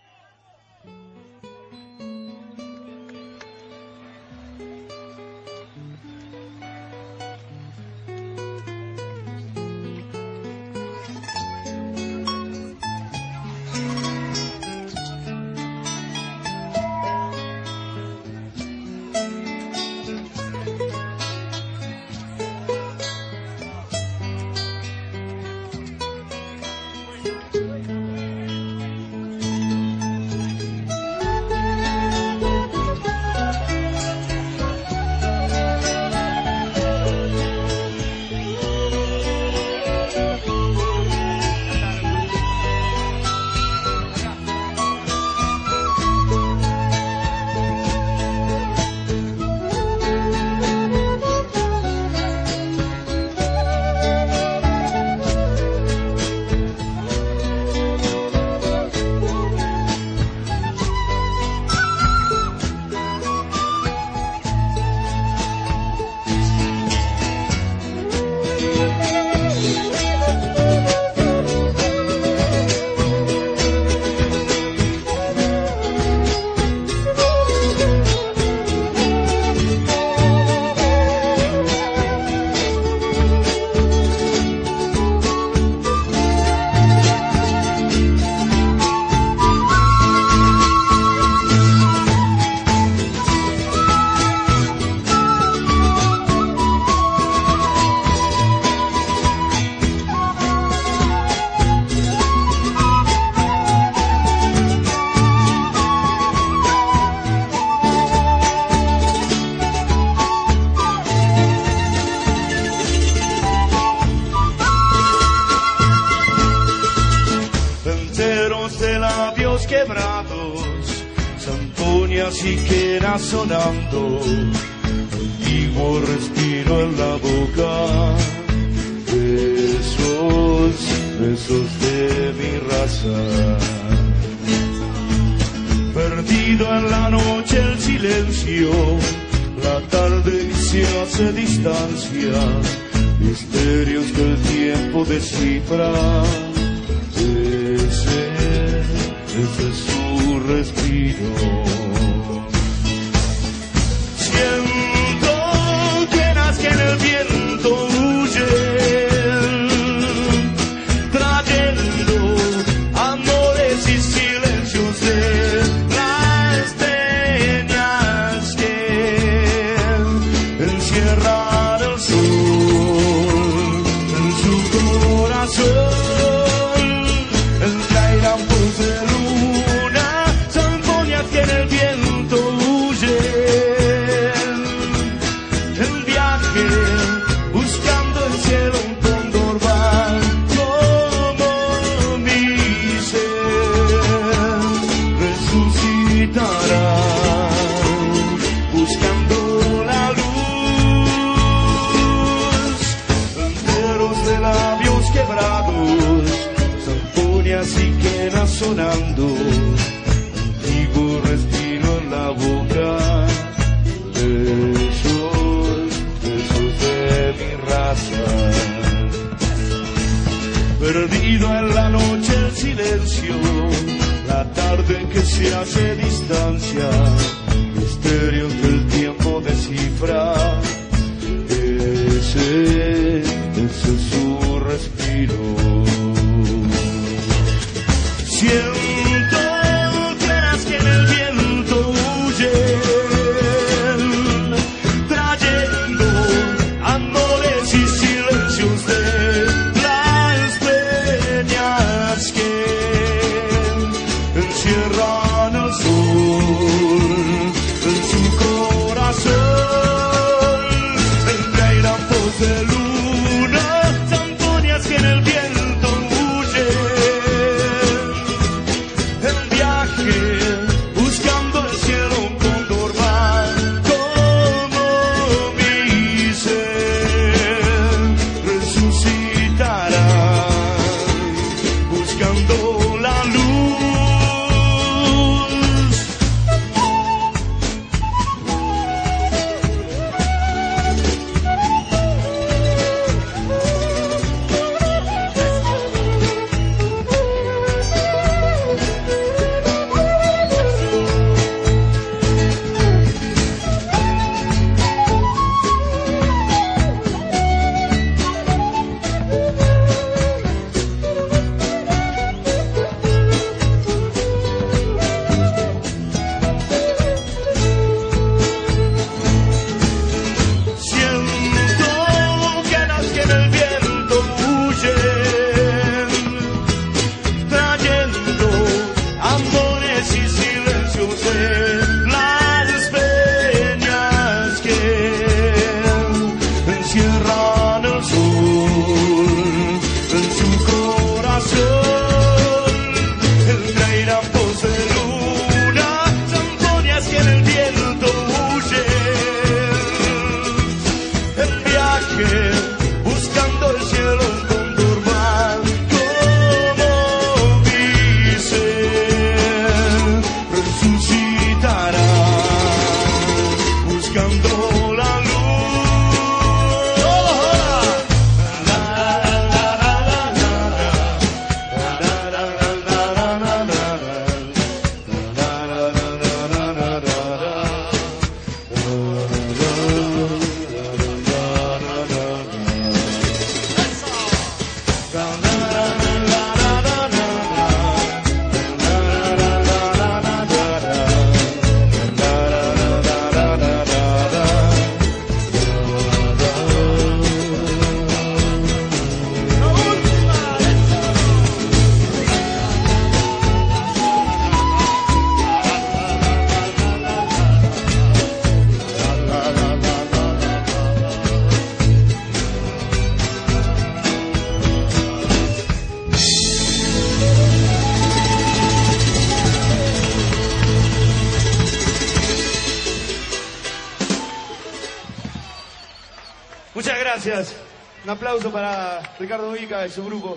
Aplauso 428.36 428.52
para 428.52 428.99
Ricardo 429.18 429.52
Vica 429.52 429.86
y 429.86 429.90
su 429.90 430.03
grupo. 430.03 430.36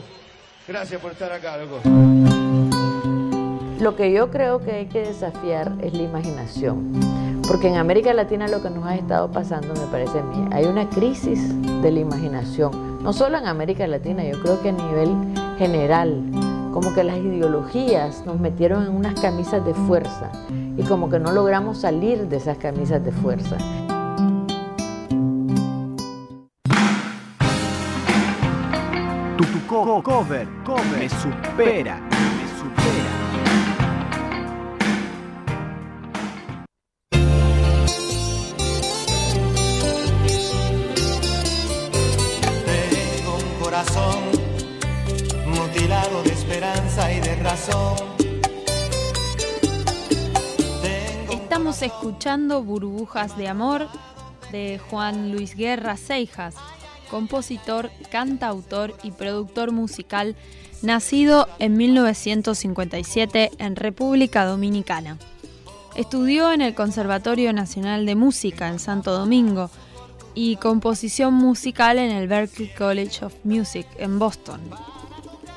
Gracias 0.69 1.01
por 1.01 1.13
estar 1.13 1.33
acá, 1.33 1.57
loco. 1.57 1.81
Lo 3.81 3.97
que 3.97 4.13
yo 4.13 4.31
creo 4.31 4.61
que 4.65 4.73
hay 4.73 4.87
que 4.87 5.01
desafiar 5.01 5.73
es 5.83 5.93
la 5.95 6.03
imaginación, 6.03 6.93
porque 7.49 7.69
en 7.69 7.77
América 7.77 8.13
Latina 8.13 8.47
lo 8.47 8.63
que 8.63 8.71
nos 8.71 8.85
ha 8.87 8.95
estado 8.95 9.33
pasando, 9.33 9.75
me 9.75 9.87
parece 9.91 10.19
a 10.19 10.23
mí, 10.23 10.49
hay 10.53 10.67
una 10.67 10.89
crisis 10.89 11.41
de 11.83 11.91
la 11.91 12.01
imaginación, 12.01 13.03
no 13.03 13.13
solo 13.13 13.39
en 13.39 13.47
América 13.47 13.87
Latina, 13.87 14.25
yo 14.25 14.41
creo 14.43 14.61
que 14.63 14.69
a 14.69 14.73
nivel 14.73 15.17
general, 15.59 16.23
como 16.73 16.95
que 16.95 17.03
las 17.03 17.17
ideologías 17.17 18.25
nos 18.27 18.39
metieron 18.39 18.85
en 18.85 18.95
unas 18.95 19.21
camisas 19.21 19.65
de 19.65 19.75
fuerza 19.75 20.31
y 20.77 20.83
como 20.83 21.09
que 21.09 21.19
no 21.19 21.33
logramos 21.33 21.79
salir 21.79 22.29
de 22.29 22.37
esas 22.37 22.59
camisas 22.59 23.05
de 23.05 23.13
fuerza. 23.13 23.57
Co- 29.85 30.03
cover, 30.03 30.47
cover, 30.65 30.99
me 30.99 31.09
supera, 31.09 31.97
me 32.01 32.47
supera. 32.59 34.19
Tengo 42.65 43.37
un 43.37 43.63
corazón 43.63 44.23
mutilado 45.47 46.23
de 46.23 46.31
esperanza 46.31 47.13
y 47.13 47.21
de 47.21 47.37
razón. 47.37 47.97
Estamos 51.31 51.83
escuchando 51.83 52.63
Burbujas 52.63 53.37
de 53.37 53.49
Amor 53.49 53.89
de 54.53 54.79
Juan 54.91 55.33
Luis 55.33 55.57
Guerra 55.57 55.97
Seijas, 55.97 56.55
compositor, 57.09 57.91
cantautor 58.11 58.95
y 59.03 59.11
productor 59.11 59.73
musical, 59.73 60.37
nacido 60.83 61.49
en 61.59 61.77
1957 61.77 63.51
en 63.59 63.77
República 63.77 64.45
Dominicana. 64.45 65.19
Estudió 65.97 66.53
en 66.53 66.63
el 66.63 66.75
Conservatorio 66.75 67.53
Nacional 67.53 68.07
de 68.07 68.15
Música 68.15 68.69
en 68.69 68.79
Santo 68.79 69.13
Domingo 69.13 69.71
y 70.35 70.57
composición 70.57 71.35
musical 71.35 71.99
en 71.99 72.13
el 72.13 72.29
Berklee 72.29 72.73
College 72.73 73.25
of 73.25 73.35
Music 73.43 73.87
en 73.99 74.19
Boston. 74.21 74.61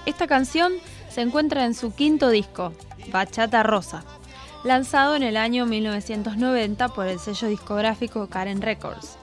Esta 0.07 0.25
canción 0.25 0.73
se 1.09 1.21
encuentra 1.21 1.65
en 1.65 1.75
su 1.75 1.93
quinto 1.93 2.29
disco, 2.29 2.73
Bachata 3.11 3.61
Rosa, 3.61 4.03
lanzado 4.63 5.15
en 5.15 5.23
el 5.23 5.37
año 5.37 5.65
1990 5.65 6.87
por 6.89 7.07
el 7.07 7.19
sello 7.19 7.47
discográfico 7.47 8.27
Karen 8.27 8.61
Records. 8.61 9.17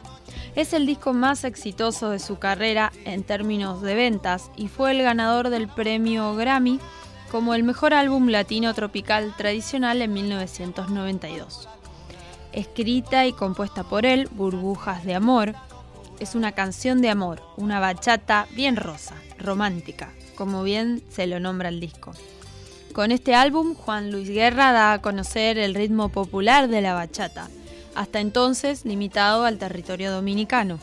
Es 0.59 0.72
el 0.72 0.86
disco 0.86 1.12
más 1.12 1.44
exitoso 1.44 2.10
de 2.10 2.18
su 2.18 2.40
carrera 2.40 2.90
en 3.05 3.22
términos 3.22 3.80
de 3.80 3.94
ventas 3.94 4.51
y 4.56 4.66
fue 4.66 4.90
el 4.90 5.01
ganador 5.01 5.51
del 5.51 5.68
premio 5.68 6.35
Grammy 6.35 6.80
como 7.30 7.55
el 7.55 7.62
mejor 7.62 7.94
álbum 7.94 8.26
latino 8.26 8.74
tropical 8.74 9.32
tradicional 9.36 10.02
en 10.02 10.12
1992. 10.12 11.68
Escrita 12.51 13.24
y 13.24 13.32
compuesta 13.35 13.85
por 13.85 14.05
él, 14.05 14.28
Burbujas 14.32 15.05
de 15.05 15.14
Amor, 15.14 15.55
es 16.18 16.35
una 16.35 16.51
canción 16.51 17.02
de 17.02 17.10
amor, 17.10 17.40
una 17.56 17.78
bachata 17.78 18.48
bien 18.56 18.74
rosa, 18.74 19.14
romántica, 19.39 20.12
como 20.35 20.64
bien 20.64 21.05
se 21.09 21.28
lo 21.28 21.39
nombra 21.39 21.68
el 21.68 21.78
disco. 21.78 22.14
Con 22.93 23.12
este 23.12 23.36
álbum, 23.36 23.76
Juan 23.76 24.10
Luis 24.10 24.28
Guerra 24.28 24.72
da 24.72 24.94
a 24.94 25.02
conocer 25.02 25.56
el 25.56 25.76
ritmo 25.76 26.09
popular 26.09 26.66
de 26.66 26.80
la 26.80 26.94
bachata, 26.94 27.48
hasta 27.99 28.20
entonces 28.20 28.85
limitado 28.85 29.45
al 29.45 29.59
territorio 29.59 30.12
dominicano. 30.12 30.79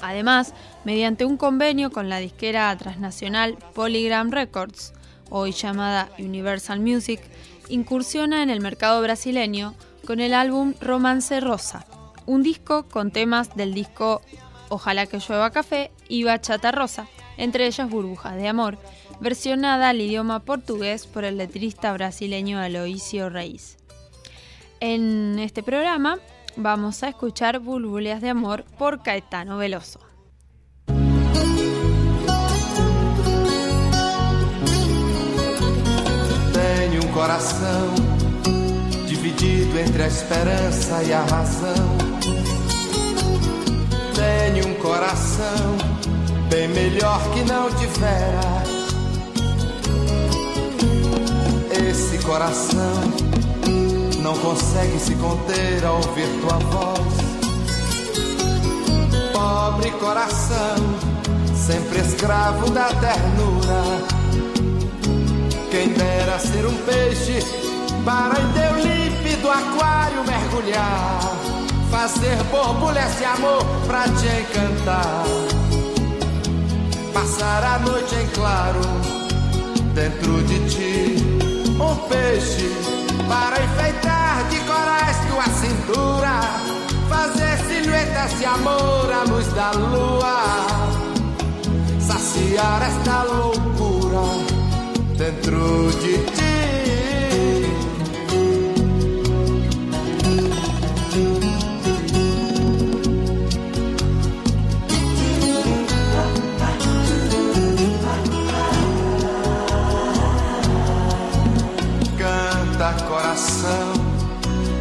Además, 0.00 0.54
mediante 0.84 1.24
un 1.24 1.36
convenio 1.36 1.90
con 1.90 2.08
la 2.08 2.18
disquera 2.18 2.74
transnacional 2.76 3.58
Polygram 3.74 4.30
Records, 4.30 4.92
hoy 5.28 5.50
llamada 5.50 6.08
Universal 6.16 6.78
Music, 6.78 7.20
incursiona 7.68 8.44
en 8.44 8.50
el 8.50 8.60
mercado 8.60 9.02
brasileño 9.02 9.74
con 10.06 10.20
el 10.20 10.34
álbum 10.34 10.74
Romance 10.80 11.40
Rosa, 11.40 11.84
un 12.26 12.44
disco 12.44 12.84
con 12.84 13.10
temas 13.10 13.56
del 13.56 13.74
disco 13.74 14.22
Ojalá 14.68 15.06
que 15.06 15.18
llueva 15.18 15.50
café 15.50 15.90
y 16.08 16.22
Bachata 16.22 16.70
Rosa, 16.70 17.08
entre 17.38 17.66
ellas 17.66 17.90
Burbujas 17.90 18.36
de 18.36 18.46
Amor, 18.46 18.78
versionada 19.18 19.88
al 19.88 20.00
idioma 20.00 20.44
portugués 20.44 21.08
por 21.08 21.24
el 21.24 21.38
letrista 21.38 21.92
brasileño 21.92 22.60
Aloisio 22.60 23.30
Reis. 23.30 23.77
En 24.80 25.38
este 25.40 25.62
programa 25.64 26.18
vamos 26.56 27.02
a 27.02 27.08
escuchar 27.08 27.58
Burbujas 27.58 28.20
de 28.20 28.28
Amor 28.28 28.64
por 28.78 29.02
Caetano 29.02 29.58
Veloso. 29.58 29.98
Tenho 36.52 37.04
um 37.04 37.12
coração 37.12 37.94
dividido 39.06 39.78
entre 39.80 40.04
a 40.04 40.06
esperança 40.06 41.02
e 41.02 41.12
a 41.12 41.22
razão. 41.22 41.98
Tenho 44.14 44.68
um 44.68 44.74
coração 44.74 45.76
bem 46.48 46.68
melhor 46.68 47.20
que 47.32 47.42
não 47.42 47.68
tivera. 47.70 48.62
Esse 51.90 52.18
coração 52.24 53.37
não 54.18 54.36
consegue 54.38 54.98
se 54.98 55.14
conter 55.14 55.84
ao 55.84 55.96
ouvir 55.96 56.28
tua 56.40 56.58
voz. 56.58 57.14
Pobre 59.32 59.90
coração, 59.92 60.76
sempre 61.54 62.00
escravo 62.00 62.70
da 62.70 62.88
ternura. 62.88 63.82
Quem 65.70 65.88
dera 65.90 66.38
ser 66.38 66.66
um 66.66 66.76
peixe 66.84 67.38
para 68.04 68.40
em 68.40 68.52
teu 68.52 68.74
límpido 68.82 69.50
aquário 69.50 70.24
mergulhar. 70.24 71.20
Fazer 71.90 72.36
borbulhas 72.50 73.16
de 73.16 73.24
amor 73.24 73.64
pra 73.86 74.04
te 74.04 74.26
encantar. 74.26 75.24
Passar 77.12 77.64
a 77.64 77.78
noite 77.78 78.14
em 78.14 78.26
claro 78.28 78.80
dentro 79.94 80.42
de 80.44 80.68
ti. 80.68 81.16
Um 81.80 81.94
peixe 82.08 82.97
para 83.28 83.62
enfeitar 83.62 84.48
de 84.48 84.58
corais 84.60 85.16
tua 85.28 85.44
cintura. 85.62 86.40
Fazer 87.08 87.58
silhuetas 87.68 88.38
de 88.38 88.44
amor 88.46 89.12
à 89.12 89.24
luz 89.30 89.46
da 89.52 89.70
lua. 89.72 90.66
Saciar 92.00 92.82
esta 92.82 93.24
loucura 93.24 94.24
dentro 95.16 95.90
de 96.00 96.18
ti. 96.36 96.87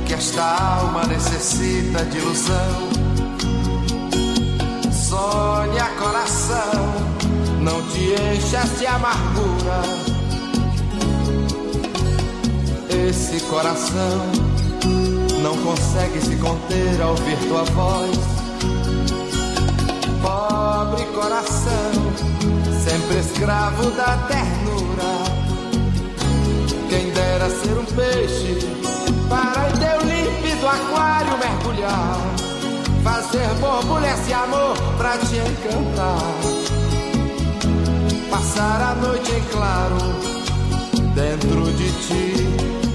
Que 0.05 0.14
esta 0.14 0.43
alma 0.43 1.03
necessita 1.05 2.05
de 2.05 2.18
ilusão. 2.18 2.89
Sonha 4.91 5.85
coração, 5.99 6.84
não 7.61 7.81
te 7.89 8.15
enchas 8.35 8.80
de 8.80 8.85
amargura. 8.88 9.81
Esse 12.89 13.39
coração 13.45 14.47
não 15.41 15.55
consegue 15.57 16.19
se 16.22 16.35
conter 16.38 17.01
ao 17.01 17.11
ouvir 17.11 17.38
tua 17.47 17.64
voz. 17.64 18.18
Pobre 20.22 21.05
coração, 21.07 21.91
sempre 22.84 23.19
escravo 23.19 23.91
da 23.91 24.18
ternura. 24.27 25.26
Dera 27.48 27.60
ser 27.64 27.78
um 27.78 27.86
peixe 27.86 28.60
para 29.30 29.69
em 29.69 29.78
teu 29.78 30.02
límpido 30.02 30.68
aquário 30.68 31.38
mergulhar. 31.38 32.19
Fazer 33.03 33.48
borbulhas 33.60 34.26
de 34.26 34.34
amor 34.34 34.76
pra 34.98 35.18
te 35.18 35.38
encantar. 35.38 36.34
Passar 38.30 38.82
a 38.82 38.95
noite 38.95 39.32
em 39.32 39.44
claro 39.45 39.98
dentro 41.15 41.72
de 41.74 41.91
ti 42.06 42.48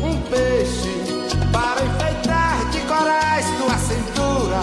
um 0.02 0.20
peixe 0.30 1.30
para 1.50 1.84
enfeitar 1.84 2.70
de 2.70 2.80
corais 2.80 3.46
tua 3.58 3.78
cintura, 3.78 4.60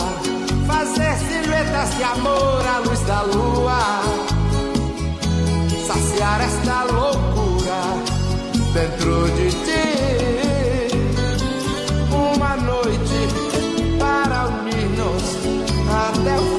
fazer 0.67 1.17
silhuetas 1.17 1.97
de 1.97 2.03
amor 2.03 2.63
à 2.67 2.77
luz 2.79 2.99
da 3.01 3.21
lua, 3.23 4.01
saciar 5.87 6.41
esta 6.41 6.83
loucura 6.83 7.48
dentro 8.73 9.27
de 9.31 9.49
ti. 9.49 9.83
Uma 12.11 12.55
noite 12.57 13.19
para 13.99 14.47
unir-nos 14.47 15.37
até 15.89 16.39
o 16.39 16.58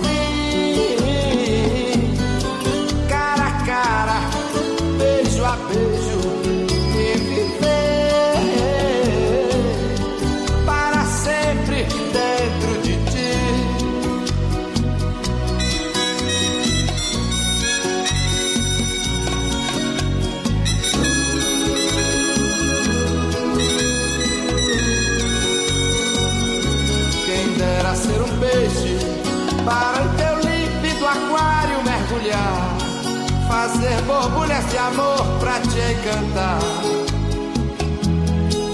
amor 34.80 35.22
pra 35.38 35.60
te 35.60 35.78
encantar, 35.78 36.60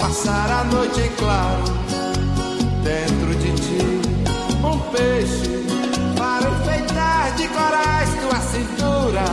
passar 0.00 0.50
a 0.50 0.64
noite 0.64 1.00
em 1.00 1.10
claro 1.16 1.64
dentro 2.82 3.34
de 3.34 3.52
ti, 3.60 4.00
um 4.64 4.78
peixe 4.92 5.66
para 6.16 6.48
enfeitar 6.48 7.34
de 7.36 7.48
corais 7.48 8.10
tua 8.20 8.40
cintura, 8.40 9.24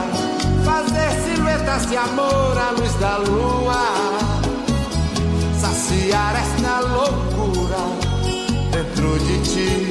fazer 0.65 1.11
silhuetas 1.23 1.87
de 1.87 1.97
amor 1.97 2.57
à 2.57 2.71
luz 2.71 2.93
da 2.95 3.17
lua, 3.17 3.85
saciar 5.61 6.35
esta 6.35 6.79
loucura 6.79 7.83
dentro 8.71 9.19
de 9.19 9.37
ti. 9.43 9.89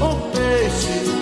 Um 0.00 0.30
peixe 0.30 1.21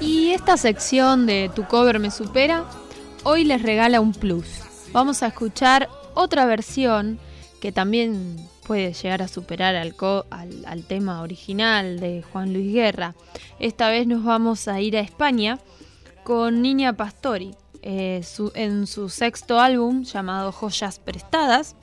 Y 0.00 0.30
esta 0.30 0.56
sección 0.56 1.26
de 1.26 1.50
Tu 1.54 1.64
cover 1.64 1.98
me 1.98 2.10
supera 2.10 2.64
hoy 3.24 3.44
les 3.44 3.62
regala 3.62 4.00
un 4.00 4.12
plus. 4.12 4.46
Vamos 4.92 5.22
a 5.22 5.28
escuchar 5.28 5.88
otra 6.14 6.44
versión 6.46 7.18
que 7.60 7.72
también 7.72 8.36
puede 8.66 8.92
llegar 8.92 9.22
a 9.22 9.28
superar 9.28 9.76
al, 9.76 10.84
tema 10.86 11.22
original 11.22 12.00
de 12.00 12.22
Juan 12.22 12.52
Luis 12.52 12.72
Guerra. 12.72 13.14
Esta 13.58 13.88
vez 13.88 14.06
nos 14.06 14.24
vamos 14.24 14.68
a 14.68 14.80
ir 14.80 14.96
a 14.96 15.00
España 15.00 15.58
con 16.24 16.62
Niña 16.62 16.92
Pastori 16.92 17.54
eh, 17.82 18.22
en 18.54 18.86
su 18.86 19.08
sexto 19.08 19.60
álbum 19.60 20.04
llamado 20.04 20.52
Joyas 20.52 20.98
Prestadas. 20.98 21.76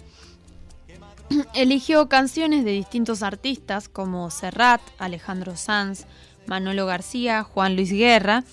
Eligió 1.53 2.09
canciones 2.09 2.65
de 2.65 2.71
distintos 2.71 3.23
artistas 3.23 3.89
como 3.89 4.29
Serrat, 4.31 4.81
Alejandro 4.97 5.55
Sanz, 5.55 6.05
Manolo 6.45 6.85
García, 6.85 7.43
Juan 7.43 7.75
Luis 7.75 7.91
Guerra 7.91 8.43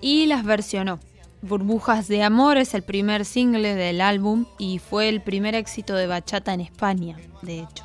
y 0.00 0.26
las 0.26 0.44
versionó. 0.44 1.00
Burbujas 1.42 2.08
de 2.08 2.22
Amor 2.22 2.56
es 2.56 2.72
el 2.72 2.82
primer 2.82 3.26
single 3.26 3.74
del 3.74 4.00
álbum 4.00 4.46
y 4.58 4.78
fue 4.78 5.10
el 5.10 5.20
primer 5.20 5.54
éxito 5.54 5.94
de 5.94 6.06
bachata 6.06 6.54
en 6.54 6.62
España, 6.62 7.18
de 7.42 7.60
hecho. 7.60 7.84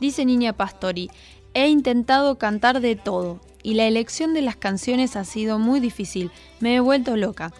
Dice 0.00 0.24
Niña 0.24 0.52
Pastori, 0.52 1.10
he 1.54 1.68
intentado 1.68 2.38
cantar 2.38 2.80
de 2.80 2.94
todo 2.94 3.40
y 3.64 3.74
la 3.74 3.86
elección 3.86 4.34
de 4.34 4.42
las 4.42 4.54
canciones 4.54 5.16
ha 5.16 5.24
sido 5.24 5.58
muy 5.58 5.80
difícil, 5.80 6.30
me 6.60 6.76
he 6.76 6.80
vuelto 6.80 7.16
loca. 7.16 7.52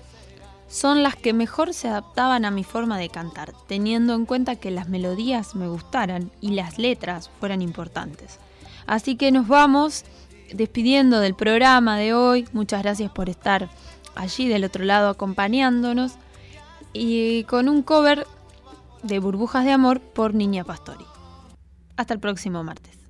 Son 0.74 1.04
las 1.04 1.14
que 1.14 1.32
mejor 1.32 1.72
se 1.72 1.86
adaptaban 1.86 2.44
a 2.44 2.50
mi 2.50 2.64
forma 2.64 2.98
de 2.98 3.08
cantar, 3.08 3.52
teniendo 3.68 4.12
en 4.12 4.26
cuenta 4.26 4.56
que 4.56 4.72
las 4.72 4.88
melodías 4.88 5.54
me 5.54 5.68
gustaran 5.68 6.32
y 6.40 6.50
las 6.50 6.78
letras 6.78 7.30
fueran 7.38 7.62
importantes. 7.62 8.40
Así 8.84 9.14
que 9.14 9.30
nos 9.30 9.46
vamos 9.46 10.04
despidiendo 10.52 11.20
del 11.20 11.36
programa 11.36 11.96
de 11.96 12.12
hoy. 12.12 12.48
Muchas 12.52 12.82
gracias 12.82 13.12
por 13.12 13.30
estar 13.30 13.70
allí 14.16 14.48
del 14.48 14.64
otro 14.64 14.82
lado 14.82 15.10
acompañándonos 15.10 16.14
y 16.92 17.44
con 17.44 17.68
un 17.68 17.84
cover 17.84 18.26
de 19.04 19.20
Burbujas 19.20 19.64
de 19.64 19.70
Amor 19.70 20.00
por 20.00 20.34
Niña 20.34 20.64
Pastori. 20.64 21.06
Hasta 21.96 22.14
el 22.14 22.18
próximo 22.18 22.64
martes. 22.64 23.03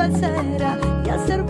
Pecera 0.00 0.78
y 1.04 1.10
hacer 1.10 1.44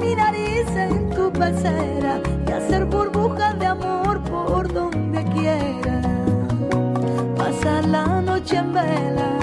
mi 0.00 0.14
nariz 0.14 0.68
en 0.76 1.10
tu 1.10 1.32
pecera 1.32 2.20
y 2.46 2.52
hacer 2.52 2.84
burbujas 2.84 3.58
de 3.58 3.66
amor 3.66 4.20
por 4.24 4.72
donde 4.72 5.24
quiera. 5.34 6.00
Pasar 7.36 7.84
la 7.86 8.20
noche 8.20 8.56
en 8.56 8.72
vela, 8.72 9.37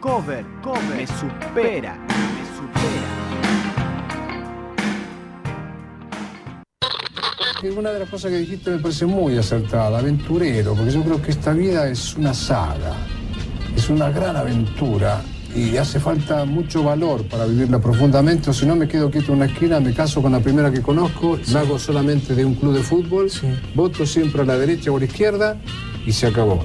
cover, 0.00 0.44
cover, 0.62 0.82
me 0.96 1.06
supera, 1.06 1.94
me 2.08 2.44
supera. 2.56 3.10
Una 7.78 7.90
de 7.90 7.98
las 7.98 8.08
cosas 8.08 8.30
que 8.30 8.38
dijiste 8.38 8.70
me 8.70 8.78
parece 8.78 9.04
muy 9.04 9.36
acertada, 9.36 9.98
aventurero, 9.98 10.74
porque 10.74 10.90
yo 10.90 11.02
creo 11.02 11.20
que 11.20 11.30
esta 11.32 11.52
vida 11.52 11.86
es 11.88 12.16
una 12.16 12.32
saga, 12.32 12.94
es 13.76 13.90
una 13.90 14.10
gran 14.10 14.36
aventura 14.36 15.20
y 15.54 15.76
hace 15.76 16.00
falta 16.00 16.46
mucho 16.46 16.82
valor 16.82 17.26
para 17.28 17.44
vivirla 17.44 17.78
profundamente, 17.78 18.48
o 18.50 18.54
si 18.54 18.64
no 18.64 18.76
me 18.76 18.88
quedo 18.88 19.10
quieto 19.10 19.32
en 19.32 19.38
una 19.38 19.46
esquina, 19.46 19.80
me 19.80 19.92
caso 19.92 20.22
con 20.22 20.32
la 20.32 20.40
primera 20.40 20.70
que 20.70 20.80
conozco, 20.80 21.38
me 21.52 21.58
hago 21.58 21.78
solamente 21.78 22.34
de 22.34 22.46
un 22.46 22.54
club 22.54 22.72
de 22.72 22.82
fútbol, 22.82 23.30
voto 23.74 24.06
siempre 24.06 24.40
a 24.40 24.44
la 24.46 24.56
derecha 24.56 24.90
o 24.90 24.96
a 24.96 25.00
la 25.00 25.04
izquierda 25.04 25.60
y 26.06 26.12
se 26.12 26.28
acabó. 26.28 26.64